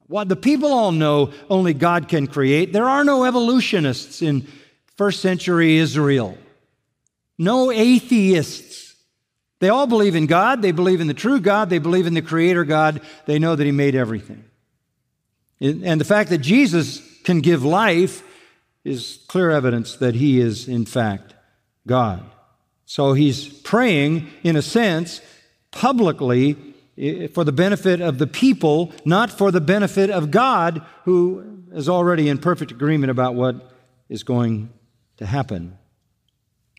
What 0.06 0.28
the 0.28 0.36
people 0.36 0.72
all 0.72 0.92
know 0.92 1.32
only 1.50 1.74
God 1.74 2.06
can 2.06 2.28
create. 2.28 2.72
There 2.72 2.88
are 2.88 3.02
no 3.02 3.24
evolutionists 3.24 4.22
in 4.22 4.46
first 4.96 5.20
century 5.20 5.78
Israel. 5.78 6.38
No 7.36 7.72
atheists. 7.72 8.94
They 9.58 9.70
all 9.70 9.88
believe 9.88 10.14
in 10.14 10.26
God. 10.26 10.62
They 10.62 10.70
believe 10.70 11.00
in 11.00 11.08
the 11.08 11.14
true 11.14 11.40
God. 11.40 11.68
They 11.68 11.80
believe 11.80 12.06
in 12.06 12.14
the 12.14 12.22
creator 12.22 12.64
God. 12.64 13.00
They 13.26 13.40
know 13.40 13.56
that 13.56 13.64
he 13.64 13.72
made 13.72 13.96
everything. 13.96 14.44
And 15.60 16.00
the 16.00 16.04
fact 16.04 16.30
that 16.30 16.38
Jesus 16.38 17.02
can 17.24 17.40
give 17.40 17.64
life 17.64 18.22
is 18.84 19.24
clear 19.28 19.50
evidence 19.50 19.96
that 19.96 20.14
he 20.14 20.40
is, 20.40 20.68
in 20.68 20.84
fact, 20.84 21.34
God. 21.86 22.22
So 22.84 23.14
he's 23.14 23.48
praying, 23.48 24.28
in 24.42 24.56
a 24.56 24.62
sense, 24.62 25.20
publicly 25.70 26.56
eh, 26.98 27.28
for 27.28 27.44
the 27.44 27.52
benefit 27.52 28.00
of 28.00 28.18
the 28.18 28.26
people, 28.26 28.92
not 29.04 29.30
for 29.30 29.50
the 29.50 29.60
benefit 29.60 30.10
of 30.10 30.30
God, 30.30 30.82
who 31.04 31.62
is 31.72 31.88
already 31.88 32.28
in 32.28 32.38
perfect 32.38 32.70
agreement 32.70 33.10
about 33.10 33.34
what 33.34 33.72
is 34.08 34.22
going 34.22 34.70
to 35.16 35.26
happen. 35.26 35.78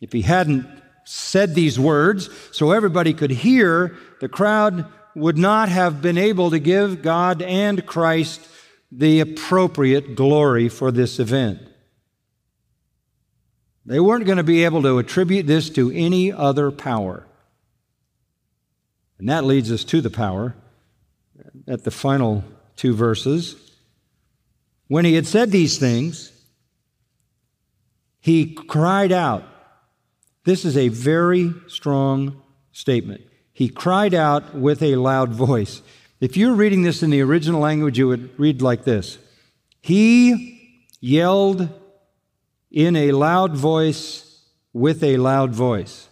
If 0.01 0.13
he 0.13 0.21
hadn't 0.21 0.67
said 1.05 1.55
these 1.55 1.79
words 1.79 2.29
so 2.51 2.71
everybody 2.71 3.13
could 3.13 3.31
hear, 3.31 3.95
the 4.21 4.29
crowd 4.29 4.85
would 5.15 5.37
not 5.37 5.69
have 5.69 6.01
been 6.01 6.17
able 6.17 6.51
to 6.51 6.59
give 6.59 7.01
God 7.01 7.41
and 7.41 7.85
Christ 7.85 8.47
the 8.91 9.21
appropriate 9.21 10.15
glory 10.15 10.69
for 10.69 10.91
this 10.91 11.19
event. 11.19 11.59
They 13.85 13.99
weren't 13.99 14.25
going 14.25 14.37
to 14.37 14.43
be 14.43 14.63
able 14.65 14.81
to 14.81 14.97
attribute 14.97 15.45
this 15.45 15.69
to 15.71 15.91
any 15.91 16.31
other 16.31 16.71
power. 16.71 17.27
And 19.19 19.29
that 19.29 19.45
leads 19.45 19.71
us 19.71 19.83
to 19.85 20.01
the 20.01 20.09
power 20.09 20.55
at 21.67 21.83
the 21.83 21.91
final 21.91 22.43
two 22.75 22.93
verses. 22.93 23.55
When 24.87 25.05
he 25.05 25.13
had 25.13 25.27
said 25.27 25.51
these 25.51 25.77
things, 25.77 26.31
he 28.19 28.53
cried 28.53 29.11
out. 29.11 29.43
This 30.45 30.65
is 30.65 30.77
a 30.77 30.89
very 30.89 31.53
strong 31.67 32.41
statement. 32.71 33.21
He 33.53 33.69
cried 33.69 34.13
out 34.13 34.55
with 34.55 34.81
a 34.83 34.95
loud 34.95 35.31
voice. 35.31 35.81
If 36.19 36.35
you're 36.35 36.55
reading 36.55 36.81
this 36.81 37.03
in 37.03 37.09
the 37.09 37.21
original 37.21 37.61
language, 37.61 37.97
you 37.97 38.07
would 38.07 38.37
read 38.39 38.61
like 38.61 38.83
this 38.83 39.17
He 39.81 40.79
yelled 40.99 41.69
in 42.75 42.95
a 42.97 43.13
loud 43.13 43.55
voice 43.55 44.43
with 44.73 45.01
a 45.01 45.15
loud 45.17 45.55
voice. 45.55 46.09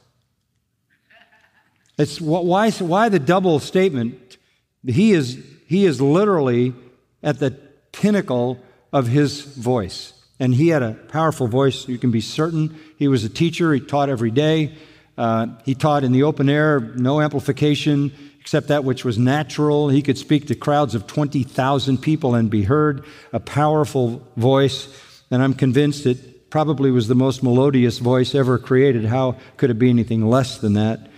It's 2.00 2.20
why, 2.20 2.72
why 2.72 3.10
the 3.10 3.20
double 3.20 3.60
statement? 3.60 4.38
He 4.84 5.12
is, 5.12 5.38
he 5.68 5.86
is 5.86 6.02
literally 6.02 6.74
at 7.22 7.38
the 7.40 7.52
pinnacle 7.92 8.60
of 8.92 9.08
his 9.08 9.42
voice. 9.42 10.14
And 10.40 10.56
he 10.56 10.70
had 10.70 10.82
a 10.82 10.94
powerful 10.94 11.48
voice. 11.48 11.88
You 11.88 12.00
can 12.00 12.10
be 12.10 12.22
certain. 12.22 12.80
He 12.98 13.08
was 13.08 13.24
a 13.24 13.30
teacher. 13.30 13.74
He 13.74 13.80
taught 13.80 14.10
every 14.10 14.32
day. 14.32 14.74
Uh, 15.18 15.48
he 15.66 15.76
taught 15.76 16.04
in 16.04 16.12
the 16.12 16.24
open 16.24 16.50
air, 16.50 16.80
no 16.80 17.22
amplification 17.22 18.12
except 18.40 18.68
that 18.68 18.84
which 18.84 19.06
was 19.06 19.18
natural. 19.18 19.88
He 19.88 20.02
could 20.02 20.18
speak 20.18 20.48
to 20.48 20.56
crowds 20.56 20.96
of 20.96 21.08
20,000 21.08 21.98
people 22.00 22.36
and 22.36 22.50
be 22.50 22.64
heard. 22.64 23.06
A 23.32 23.40
powerful 23.40 24.28
voice. 24.36 24.88
And 25.32 25.42
I'm 25.42 25.54
convinced 25.54 26.06
it 26.06 26.33
probably 26.54 26.92
was 26.92 27.08
the 27.08 27.16
most 27.16 27.42
melodious 27.42 27.98
voice 27.98 28.36
ever 28.36 28.60
created. 28.60 29.06
How 29.06 29.36
could 29.58 29.72
it 29.72 29.80
be 29.80 29.90
anything 29.90 30.24
less 30.30 30.60
than 30.60 30.74
that? 30.74 31.10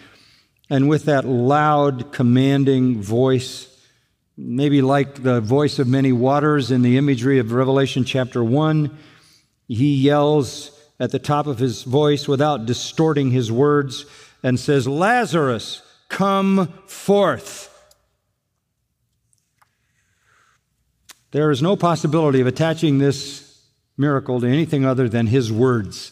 And 0.69 0.87
with 0.87 1.03
that 1.03 1.25
loud, 1.25 2.13
commanding 2.13 3.01
voice, 3.01 3.67
maybe 4.37 4.81
like 4.81 5.23
the 5.23 5.41
voice 5.41 5.77
of 5.77 5.89
many 5.89 6.13
waters 6.13 6.71
in 6.71 6.83
the 6.83 6.97
imagery 6.97 7.37
of 7.37 7.51
Revelation 7.51 8.05
chapter 8.05 8.41
1, 8.45 8.97
he 9.67 9.95
yells 9.95 10.71
at 11.01 11.11
the 11.11 11.19
top 11.19 11.47
of 11.47 11.59
his 11.59 11.83
voice 11.83 12.29
without 12.29 12.65
distorting 12.65 13.31
his 13.31 13.51
words 13.51 14.05
and 14.41 14.57
says, 14.57 14.87
Lazarus, 14.87 15.81
come 16.07 16.69
forth. 16.87 17.69
There 21.31 21.51
is 21.51 21.61
no 21.61 21.75
possibility 21.75 22.39
of 22.39 22.47
attaching 22.47 22.99
this 22.99 23.44
miracle 23.97 24.41
to 24.41 24.47
anything 24.47 24.85
other 24.85 25.07
than 25.07 25.27
his 25.27 25.51
words, 25.51 26.11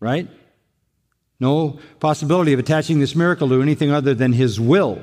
right? 0.00 0.28
No 1.38 1.78
possibility 2.00 2.52
of 2.52 2.60
attaching 2.60 3.00
this 3.00 3.14
miracle 3.14 3.48
to 3.48 3.60
anything 3.60 3.90
other 3.90 4.14
than 4.14 4.32
his 4.32 4.60
will, 4.60 5.02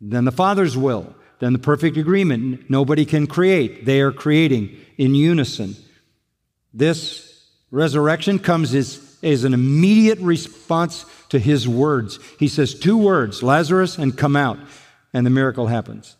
than 0.00 0.24
the 0.24 0.32
Father's 0.32 0.76
will, 0.76 1.14
than 1.38 1.52
the 1.52 1.58
perfect 1.58 1.96
agreement. 1.96 2.68
Nobody 2.68 3.04
can 3.04 3.26
create. 3.26 3.86
They 3.86 4.00
are 4.00 4.12
creating 4.12 4.76
in 4.98 5.14
unison. 5.14 5.76
This 6.74 7.48
resurrection 7.70 8.38
comes 8.38 8.74
as, 8.74 9.18
as 9.22 9.44
an 9.44 9.54
immediate 9.54 10.18
response 10.18 11.04
to 11.30 11.38
his 11.38 11.68
words. 11.68 12.18
He 12.38 12.48
says 12.48 12.74
two 12.74 12.98
words, 12.98 13.42
Lazarus 13.42 13.96
and 13.96 14.16
come 14.16 14.36
out, 14.36 14.58
and 15.12 15.24
the 15.24 15.30
miracle 15.30 15.68
happens. 15.68 16.16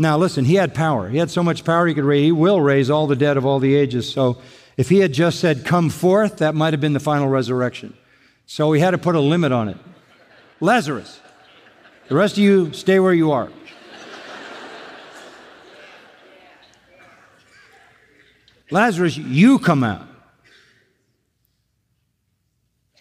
Now, 0.00 0.16
listen, 0.16 0.46
he 0.46 0.54
had 0.54 0.74
power. 0.74 1.10
He 1.10 1.18
had 1.18 1.30
so 1.30 1.42
much 1.42 1.62
power 1.62 1.86
he 1.86 1.92
could 1.92 2.04
raise, 2.04 2.24
he 2.24 2.32
will 2.32 2.58
raise 2.58 2.88
all 2.88 3.06
the 3.06 3.14
dead 3.14 3.36
of 3.36 3.44
all 3.44 3.58
the 3.58 3.74
ages. 3.74 4.10
So 4.10 4.40
if 4.78 4.88
he 4.88 5.00
had 5.00 5.12
just 5.12 5.40
said, 5.40 5.66
come 5.66 5.90
forth, 5.90 6.38
that 6.38 6.54
might 6.54 6.72
have 6.72 6.80
been 6.80 6.94
the 6.94 7.00
final 7.00 7.28
resurrection. 7.28 7.92
So 8.46 8.72
he 8.72 8.80
had 8.80 8.92
to 8.92 8.98
put 8.98 9.14
a 9.14 9.20
limit 9.20 9.52
on 9.52 9.68
it. 9.68 9.76
Lazarus, 10.58 11.20
the 12.08 12.14
rest 12.14 12.38
of 12.38 12.38
you 12.38 12.72
stay 12.72 12.98
where 12.98 13.12
you 13.12 13.30
are. 13.32 13.50
Lazarus, 18.70 19.18
you 19.18 19.58
come 19.58 19.84
out. 19.84 20.06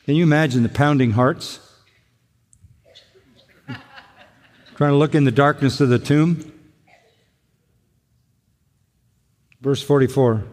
Can 0.03 0.15
you 0.15 0.23
imagine 0.23 0.63
the 0.63 0.69
pounding 0.69 1.11
hearts? 1.11 1.61
Trying 4.75 4.91
to 4.91 4.97
look 4.97 5.15
in 5.15 5.23
the 5.23 5.31
darkness 5.31 5.79
of 5.79 5.87
the 5.87 5.97
tomb. 5.97 6.58
Verse 9.61 9.81
44 9.81 10.43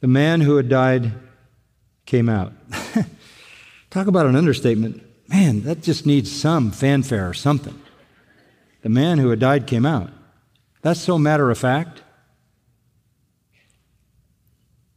The 0.00 0.06
man 0.08 0.40
who 0.40 0.56
had 0.56 0.68
died 0.68 1.12
came 2.06 2.28
out. 2.28 2.52
Talk 3.90 4.06
about 4.06 4.26
an 4.26 4.36
understatement. 4.36 5.02
Man, 5.28 5.62
that 5.62 5.82
just 5.82 6.04
needs 6.04 6.30
some 6.30 6.70
fanfare 6.70 7.28
or 7.28 7.34
something. 7.34 7.80
The 8.82 8.88
man 8.88 9.18
who 9.18 9.30
had 9.30 9.38
died 9.38 9.66
came 9.66 9.86
out. 9.86 10.10
That's 10.82 11.00
so 11.00 11.16
matter 11.16 11.50
of 11.50 11.58
fact. 11.58 12.02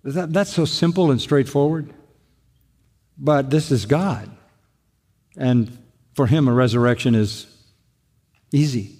That, 0.03 0.34
that's 0.34 0.53
so 0.53 0.65
simple 0.65 1.11
and 1.11 1.21
straightforward. 1.21 1.93
But 3.17 3.49
this 3.49 3.71
is 3.71 3.86
God. 3.86 4.30
And 5.38 5.78
for 6.15 6.28
him, 6.28 6.47
a 6.47 6.53
resurrection 6.53 7.15
is 7.15 7.47
easy 8.51 8.94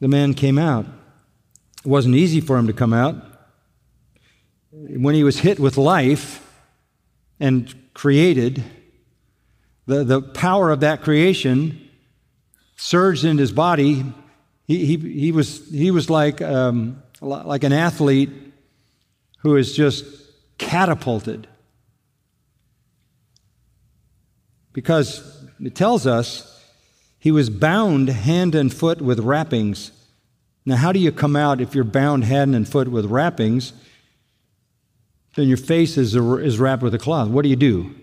the 0.00 0.08
man 0.08 0.34
came 0.34 0.58
out. 0.58 0.86
It 1.84 1.88
wasn't 1.88 2.14
easy 2.14 2.40
for 2.40 2.56
him 2.56 2.66
to 2.66 2.72
come 2.72 2.92
out. 2.92 3.16
When 4.70 5.14
he 5.14 5.24
was 5.24 5.38
hit 5.38 5.58
with 5.58 5.76
life 5.76 6.44
and 7.40 7.74
created, 7.94 8.62
the, 9.86 10.04
the 10.04 10.20
power 10.20 10.70
of 10.70 10.80
that 10.80 11.02
creation 11.02 11.88
surged 12.76 13.24
in 13.24 13.38
his 13.38 13.52
body. 13.52 14.04
He, 14.66 14.84
he, 14.84 14.96
he, 14.96 15.32
was, 15.32 15.68
he 15.70 15.90
was 15.90 16.08
like, 16.10 16.40
um, 16.40 17.02
like 17.20 17.64
an 17.64 17.72
athlete 17.72 18.30
who 19.38 19.56
is 19.56 19.74
just 19.74 20.04
catapulted. 20.58 21.48
Because 24.72 25.44
it 25.60 25.74
tells 25.74 26.06
us 26.06 26.57
he 27.18 27.30
was 27.30 27.50
bound 27.50 28.08
hand 28.08 28.54
and 28.54 28.72
foot 28.72 29.00
with 29.02 29.20
wrappings. 29.20 29.90
Now, 30.64 30.76
how 30.76 30.92
do 30.92 30.98
you 30.98 31.10
come 31.10 31.34
out 31.34 31.60
if 31.60 31.74
you're 31.74 31.84
bound 31.84 32.24
hand 32.24 32.54
and 32.54 32.68
foot 32.68 32.88
with 32.88 33.06
wrappings? 33.06 33.72
Then 35.34 35.48
your 35.48 35.56
face 35.56 35.96
is, 35.96 36.14
is 36.14 36.58
wrapped 36.58 36.82
with 36.82 36.94
a 36.94 36.98
cloth. 36.98 37.28
What 37.28 37.42
do 37.42 37.48
you 37.48 37.56
do? 37.56 37.94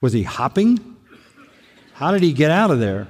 Was 0.00 0.12
he 0.12 0.22
hopping? 0.22 0.96
How 1.94 2.12
did 2.12 2.22
he 2.22 2.32
get 2.32 2.50
out 2.50 2.70
of 2.70 2.80
there? 2.80 3.08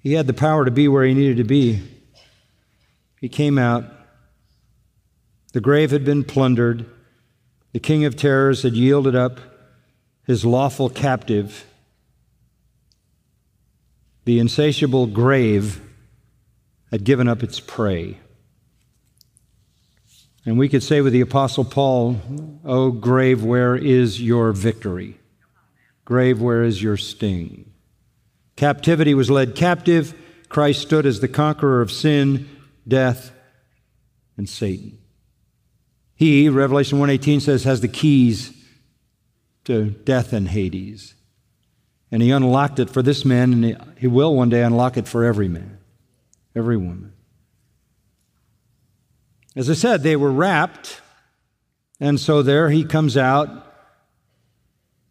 He 0.00 0.12
had 0.12 0.26
the 0.26 0.34
power 0.34 0.64
to 0.64 0.70
be 0.70 0.88
where 0.88 1.04
he 1.04 1.12
needed 1.12 1.38
to 1.38 1.44
be. 1.44 1.82
He 3.20 3.28
came 3.28 3.58
out. 3.58 3.84
The 5.52 5.60
grave 5.60 5.90
had 5.90 6.04
been 6.04 6.24
plundered. 6.24 6.86
The 7.72 7.80
king 7.80 8.04
of 8.04 8.16
terrors 8.16 8.62
had 8.62 8.74
yielded 8.74 9.16
up 9.16 9.40
his 10.26 10.44
lawful 10.44 10.88
captive 10.88 11.66
the 14.28 14.40
insatiable 14.40 15.06
grave 15.06 15.80
had 16.90 17.02
given 17.02 17.28
up 17.28 17.42
its 17.42 17.60
prey. 17.60 18.18
And 20.44 20.58
we 20.58 20.68
could 20.68 20.82
say 20.82 21.00
with 21.00 21.14
the 21.14 21.22
Apostle 21.22 21.64
Paul, 21.64 22.20
Oh, 22.62 22.90
grave, 22.90 23.42
where 23.42 23.74
is 23.74 24.20
your 24.20 24.52
victory? 24.52 25.18
Grave, 26.04 26.42
where 26.42 26.62
is 26.62 26.82
your 26.82 26.98
sting? 26.98 27.72
Captivity 28.54 29.14
was 29.14 29.30
led 29.30 29.54
captive. 29.54 30.14
Christ 30.50 30.82
stood 30.82 31.06
as 31.06 31.20
the 31.20 31.28
conqueror 31.28 31.80
of 31.80 31.90
sin, 31.90 32.50
death, 32.86 33.32
and 34.36 34.46
Satan. 34.46 34.98
He, 36.14 36.50
Revelation 36.50 36.98
1:18 36.98 37.40
says, 37.40 37.64
has 37.64 37.80
the 37.80 37.88
keys 37.88 38.52
to 39.64 39.86
death 39.88 40.34
and 40.34 40.48
Hades. 40.48 41.14
And 42.10 42.22
he 42.22 42.30
unlocked 42.30 42.78
it 42.78 42.88
for 42.88 43.02
this 43.02 43.24
man, 43.24 43.52
and 43.52 43.94
he 43.98 44.06
will 44.06 44.34
one 44.34 44.48
day 44.48 44.62
unlock 44.62 44.96
it 44.96 45.06
for 45.06 45.24
every 45.24 45.48
man, 45.48 45.78
every 46.56 46.76
woman. 46.76 47.12
As 49.54 49.68
I 49.68 49.74
said, 49.74 50.02
they 50.02 50.16
were 50.16 50.32
wrapped, 50.32 51.00
and 52.00 52.18
so 52.18 52.42
there 52.42 52.70
he 52.70 52.84
comes 52.84 53.16
out. 53.16 53.50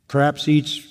Perhaps 0.08 0.48
each 0.48 0.88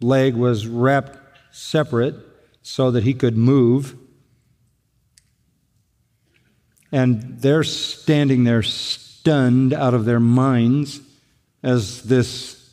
leg 0.00 0.34
was 0.34 0.66
wrapped 0.66 1.18
separate 1.52 2.16
so 2.62 2.90
that 2.90 3.04
he 3.04 3.14
could 3.14 3.36
move. 3.36 3.96
And 6.92 7.40
they're 7.40 7.64
standing 7.64 8.44
there 8.44 8.62
stunned 8.62 9.72
out 9.72 9.94
of 9.94 10.04
their 10.04 10.20
minds 10.20 11.00
as 11.62 12.02
this 12.02 12.72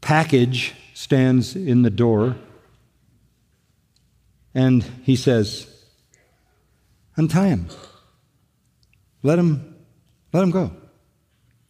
package 0.00 0.74
stands 1.06 1.54
in 1.54 1.82
the 1.82 1.90
door. 1.90 2.34
And 4.52 4.82
he 5.04 5.14
says, 5.14 5.72
Untie 7.14 7.46
him. 7.46 7.68
Let 9.22 9.38
him, 9.38 9.76
let 10.32 10.42
him 10.42 10.50
go. 10.50 10.72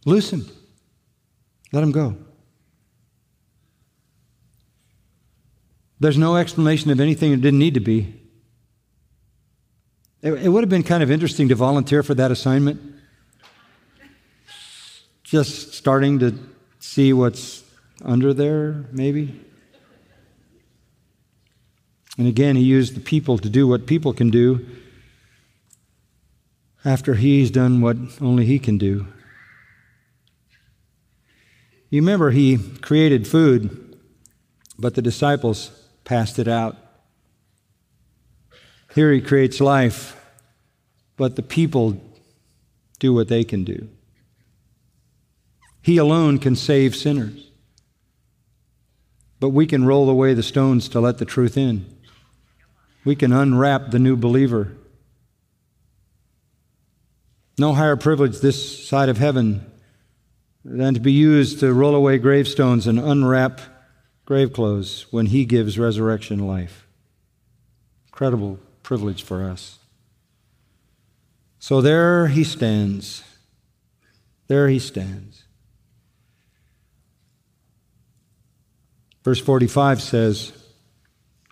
Loose 0.07 0.33
him. 0.33 0.47
Let 1.71 1.83
him 1.83 1.93
go. 1.93 2.17
There's 6.01 6.17
no 6.17 6.37
explanation 6.37 6.91
of 6.91 6.99
anything 6.99 7.33
that 7.33 7.43
didn't 7.43 7.59
need 7.59 7.75
to 7.75 7.81
be. 7.81 8.19
It, 10.23 10.33
it 10.33 10.49
would 10.49 10.63
have 10.63 10.71
been 10.71 10.83
kind 10.83 11.03
of 11.03 11.11
interesting 11.11 11.51
to 11.51 11.55
volunteer 11.55 12.03
for 12.03 12.15
that 12.15 12.31
assignment. 12.31 12.81
Just 15.25 15.75
starting 15.75 16.21
to 16.21 16.39
see 16.79 17.13
what's 17.13 17.66
under 18.05 18.35
there, 18.35 18.85
maybe. 18.93 19.41
And 22.19 22.27
again, 22.27 22.57
he 22.57 22.63
used 22.63 22.95
the 22.95 23.01
people 23.01 23.39
to 23.39 23.49
do 23.49 23.69
what 23.69 23.87
people 23.87 24.13
can 24.13 24.31
do 24.31 24.67
after 26.85 27.15
he's 27.15 27.51
done 27.51 27.81
what 27.81 27.97
only 28.21 28.47
he 28.47 28.59
can 28.59 28.79
do. 28.79 29.07
You 31.91 32.01
remember 32.01 32.31
he 32.31 32.59
created 32.81 33.27
food, 33.27 33.97
but 34.79 34.95
the 34.95 35.03
disciples 35.03 35.71
passed 36.05 36.39
it 36.39 36.49
out. 36.49 36.77
Here 38.95 39.13
he 39.13 39.21
creates 39.21 39.61
life, 39.61 40.19
but 41.17 41.37
the 41.37 41.43
people 41.43 42.01
do 42.99 43.13
what 43.13 43.29
they 43.29 43.45
can 43.45 43.65
do. 43.65 43.89
He 45.83 45.99
alone 45.99 46.39
can 46.39 46.57
save 46.57 46.97
sinners. 46.97 47.51
But 49.39 49.51
we 49.51 49.67
can 49.67 49.85
roll 49.85 50.09
away 50.09 50.35
the 50.35 50.43
stones 50.43 50.89
to 50.91 51.01
let 51.01 51.19
the 51.19 51.25
truth 51.25 51.57
in. 51.57 51.87
We 53.05 53.17
can 53.17 53.33
unwrap 53.33 53.91
the 53.91 53.99
new 53.99 54.17
believer. 54.17 54.73
No 57.59 57.73
higher 57.73 57.97
privilege 57.97 58.41
this 58.41 58.87
side 58.87 59.09
of 59.09 59.19
heaven 59.19 59.65
than 60.65 60.95
to 60.95 61.01
be 61.01 61.13
used 61.13 61.61
to 61.61 61.73
roll 61.73 61.95
away 61.95 62.19
gravestones 62.19 62.87
and 62.87 62.99
unwrap 62.99 63.61
grave 64.25 64.53
clothes 64.53 65.07
when 65.11 65.27
He 65.27 65.45
gives 65.45 65.79
resurrection 65.79 66.47
life. 66.47 66.87
Incredible 68.09 68.59
privilege 68.83 69.23
for 69.23 69.45
us. 69.45 69.79
So 71.59 71.81
there 71.81 72.27
He 72.27 72.43
stands. 72.45 73.23
There 74.49 74.69
He 74.69 74.79
stands. 74.79 75.46
Verse 79.27 79.41
45 79.41 80.01
says, 80.01 80.53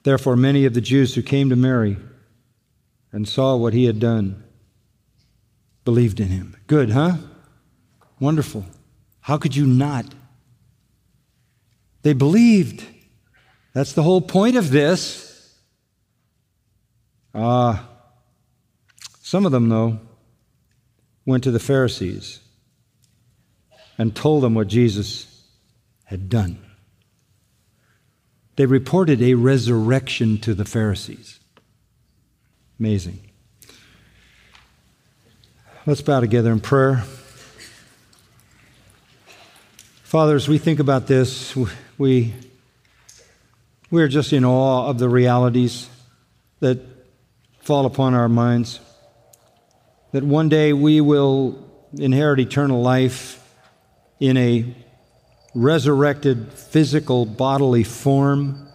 Therefore, 0.04 0.36
many 0.36 0.64
of 0.64 0.74
the 0.74 0.80
Jews 0.80 1.16
who 1.16 1.22
came 1.22 1.50
to 1.50 1.56
Mary 1.56 1.96
and 3.10 3.26
saw 3.26 3.56
what 3.56 3.72
he 3.72 3.86
had 3.86 3.98
done 3.98 4.44
believed 5.84 6.20
in 6.20 6.28
him. 6.28 6.56
Good, 6.68 6.90
huh? 6.90 7.16
Wonderful. 8.20 8.64
How 9.22 9.38
could 9.38 9.56
you 9.56 9.66
not? 9.66 10.06
They 12.02 12.12
believed. 12.12 12.84
That's 13.72 13.92
the 13.92 14.04
whole 14.04 14.20
point 14.20 14.54
of 14.54 14.70
this. 14.70 15.58
Ah, 17.34 17.40
uh, 17.82 17.86
some 19.20 19.44
of 19.44 19.50
them, 19.50 19.68
though, 19.68 19.98
went 21.26 21.42
to 21.42 21.50
the 21.50 21.58
Pharisees 21.58 22.38
and 23.98 24.14
told 24.14 24.44
them 24.44 24.54
what 24.54 24.68
Jesus 24.68 25.42
had 26.04 26.28
done. 26.28 26.60
They 28.56 28.66
reported 28.66 29.20
a 29.20 29.34
resurrection 29.34 30.38
to 30.38 30.54
the 30.54 30.64
Pharisees. 30.64 31.40
Amazing. 32.78 33.20
Let's 35.86 36.00
bow 36.00 36.20
together 36.20 36.52
in 36.52 36.60
prayer. 36.60 37.04
Father, 40.02 40.36
as 40.36 40.48
we 40.48 40.58
think 40.58 40.78
about 40.78 41.06
this, 41.08 41.56
we, 41.98 42.32
we 43.90 44.02
are 44.02 44.08
just 44.08 44.32
in 44.32 44.44
awe 44.44 44.86
of 44.86 44.98
the 44.98 45.08
realities 45.08 45.88
that 46.60 46.78
fall 47.60 47.86
upon 47.86 48.14
our 48.14 48.28
minds. 48.28 48.78
That 50.12 50.22
one 50.22 50.48
day 50.48 50.72
we 50.72 51.00
will 51.00 51.68
inherit 51.98 52.38
eternal 52.38 52.80
life 52.80 53.44
in 54.20 54.36
a 54.36 54.72
resurrected 55.54 56.52
physical 56.52 57.24
bodily 57.24 57.84
form. 57.84 58.68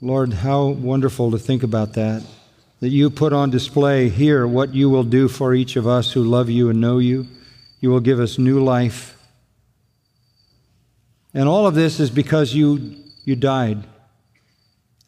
Lord, 0.00 0.32
how 0.34 0.66
wonderful 0.66 1.30
to 1.30 1.38
think 1.38 1.62
about 1.62 1.94
that. 1.94 2.22
That 2.80 2.90
you 2.90 3.10
put 3.10 3.32
on 3.32 3.50
display 3.50 4.08
here 4.08 4.46
what 4.46 4.74
you 4.74 4.88
will 4.88 5.02
do 5.02 5.26
for 5.26 5.54
each 5.54 5.74
of 5.74 5.86
us 5.86 6.12
who 6.12 6.22
love 6.22 6.48
you 6.48 6.70
and 6.70 6.80
know 6.80 6.98
you. 6.98 7.26
You 7.80 7.90
will 7.90 8.00
give 8.00 8.20
us 8.20 8.38
new 8.38 8.62
life. 8.62 9.16
And 11.34 11.48
all 11.48 11.66
of 11.66 11.74
this 11.74 11.98
is 11.98 12.10
because 12.10 12.54
you, 12.54 12.96
you 13.24 13.34
died. 13.34 13.84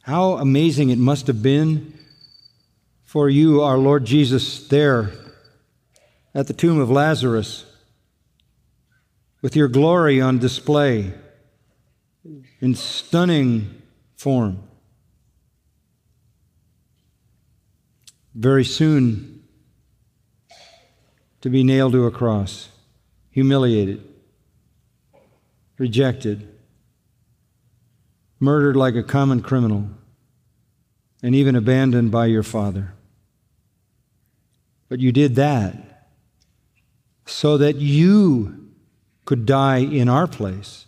How 0.03 0.33
amazing 0.33 0.91
it 0.91 0.99
must 0.99 1.27
have 1.29 1.43
been 1.43 1.97
for 3.05 3.29
you, 3.29 3.63
our 3.63 3.79
Lord 3.79 4.05
Jesus, 4.05 4.67
there 4.69 5.13
at 6.35 6.47
the 6.47 6.53
tomb 6.53 6.81
of 6.81 6.91
Lazarus 6.91 7.70
with 9.43 9.57
your 9.57 9.69
glory 9.69 10.21
on 10.21 10.39
display 10.39 11.13
in 12.61 12.75
stunning 12.75 13.83
form. 14.17 14.63
Very 18.35 18.65
soon 18.65 19.43
to 21.41 21.49
be 21.49 21.65
nailed 21.65 21.93
to 21.93 22.07
a 22.07 22.11
cross, 22.11 22.69
humiliated, 23.31 24.07
rejected, 25.79 26.47
murdered 28.39 28.77
like 28.77 28.95
a 28.95 29.03
common 29.03 29.41
criminal, 29.41 29.89
and 31.23 31.35
even 31.35 31.57
abandoned 31.57 32.11
by 32.11 32.27
your 32.27 32.43
Father. 32.43 32.93
But 34.89 35.01
you 35.01 35.13
did 35.13 35.37
that 35.37 36.09
so 37.27 37.57
that 37.59 37.77
you 37.77 38.60
could 39.31 39.47
die 39.47 39.77
in 39.77 40.09
our 40.09 40.27
place 40.27 40.87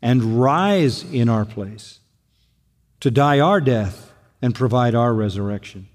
and 0.00 0.40
rise 0.40 1.04
in 1.12 1.28
our 1.28 1.44
place 1.44 2.00
to 3.00 3.10
die 3.10 3.38
our 3.38 3.60
death 3.60 4.14
and 4.40 4.54
provide 4.54 4.94
our 4.94 5.12
resurrection. 5.12 5.86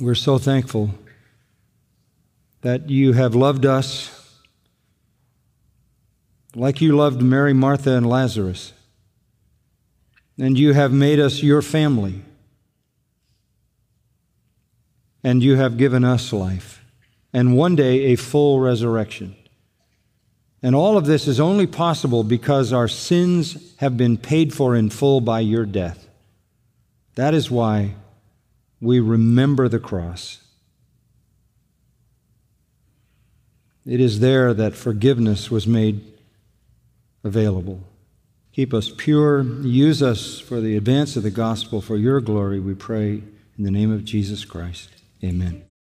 We're 0.00 0.16
so 0.16 0.38
thankful 0.38 0.90
that 2.62 2.90
you 2.90 3.12
have 3.12 3.36
loved 3.36 3.64
us 3.64 4.10
like 6.56 6.80
you 6.80 6.96
loved 6.96 7.22
Mary, 7.22 7.52
Martha, 7.52 7.92
and 7.92 8.08
Lazarus. 8.08 8.72
And 10.36 10.58
you 10.58 10.72
have 10.72 10.92
made 10.92 11.20
us 11.20 11.44
your 11.44 11.62
family. 11.62 12.22
And 15.22 15.44
you 15.44 15.54
have 15.54 15.76
given 15.76 16.02
us 16.04 16.32
life 16.32 16.78
and 17.38 17.56
one 17.56 17.76
day 17.76 18.06
a 18.06 18.16
full 18.16 18.58
resurrection. 18.58 19.36
And 20.60 20.74
all 20.74 20.96
of 20.96 21.06
this 21.06 21.28
is 21.28 21.38
only 21.38 21.68
possible 21.68 22.24
because 22.24 22.72
our 22.72 22.88
sins 22.88 23.76
have 23.76 23.96
been 23.96 24.16
paid 24.16 24.52
for 24.52 24.74
in 24.74 24.90
full 24.90 25.20
by 25.20 25.38
your 25.38 25.64
death. 25.64 26.08
That 27.14 27.34
is 27.34 27.48
why 27.48 27.94
we 28.80 28.98
remember 28.98 29.68
the 29.68 29.78
cross. 29.78 30.42
It 33.86 34.00
is 34.00 34.18
there 34.18 34.52
that 34.52 34.74
forgiveness 34.74 35.48
was 35.48 35.64
made 35.64 36.04
available. 37.22 37.84
Keep 38.52 38.74
us 38.74 38.90
pure. 38.96 39.42
Use 39.42 40.02
us 40.02 40.40
for 40.40 40.60
the 40.60 40.76
advance 40.76 41.14
of 41.14 41.22
the 41.22 41.30
gospel 41.30 41.80
for 41.80 41.96
your 41.96 42.20
glory, 42.20 42.58
we 42.58 42.74
pray. 42.74 43.22
In 43.56 43.62
the 43.62 43.70
name 43.70 43.92
of 43.92 44.04
Jesus 44.04 44.44
Christ. 44.44 44.88
Amen. 45.22 45.67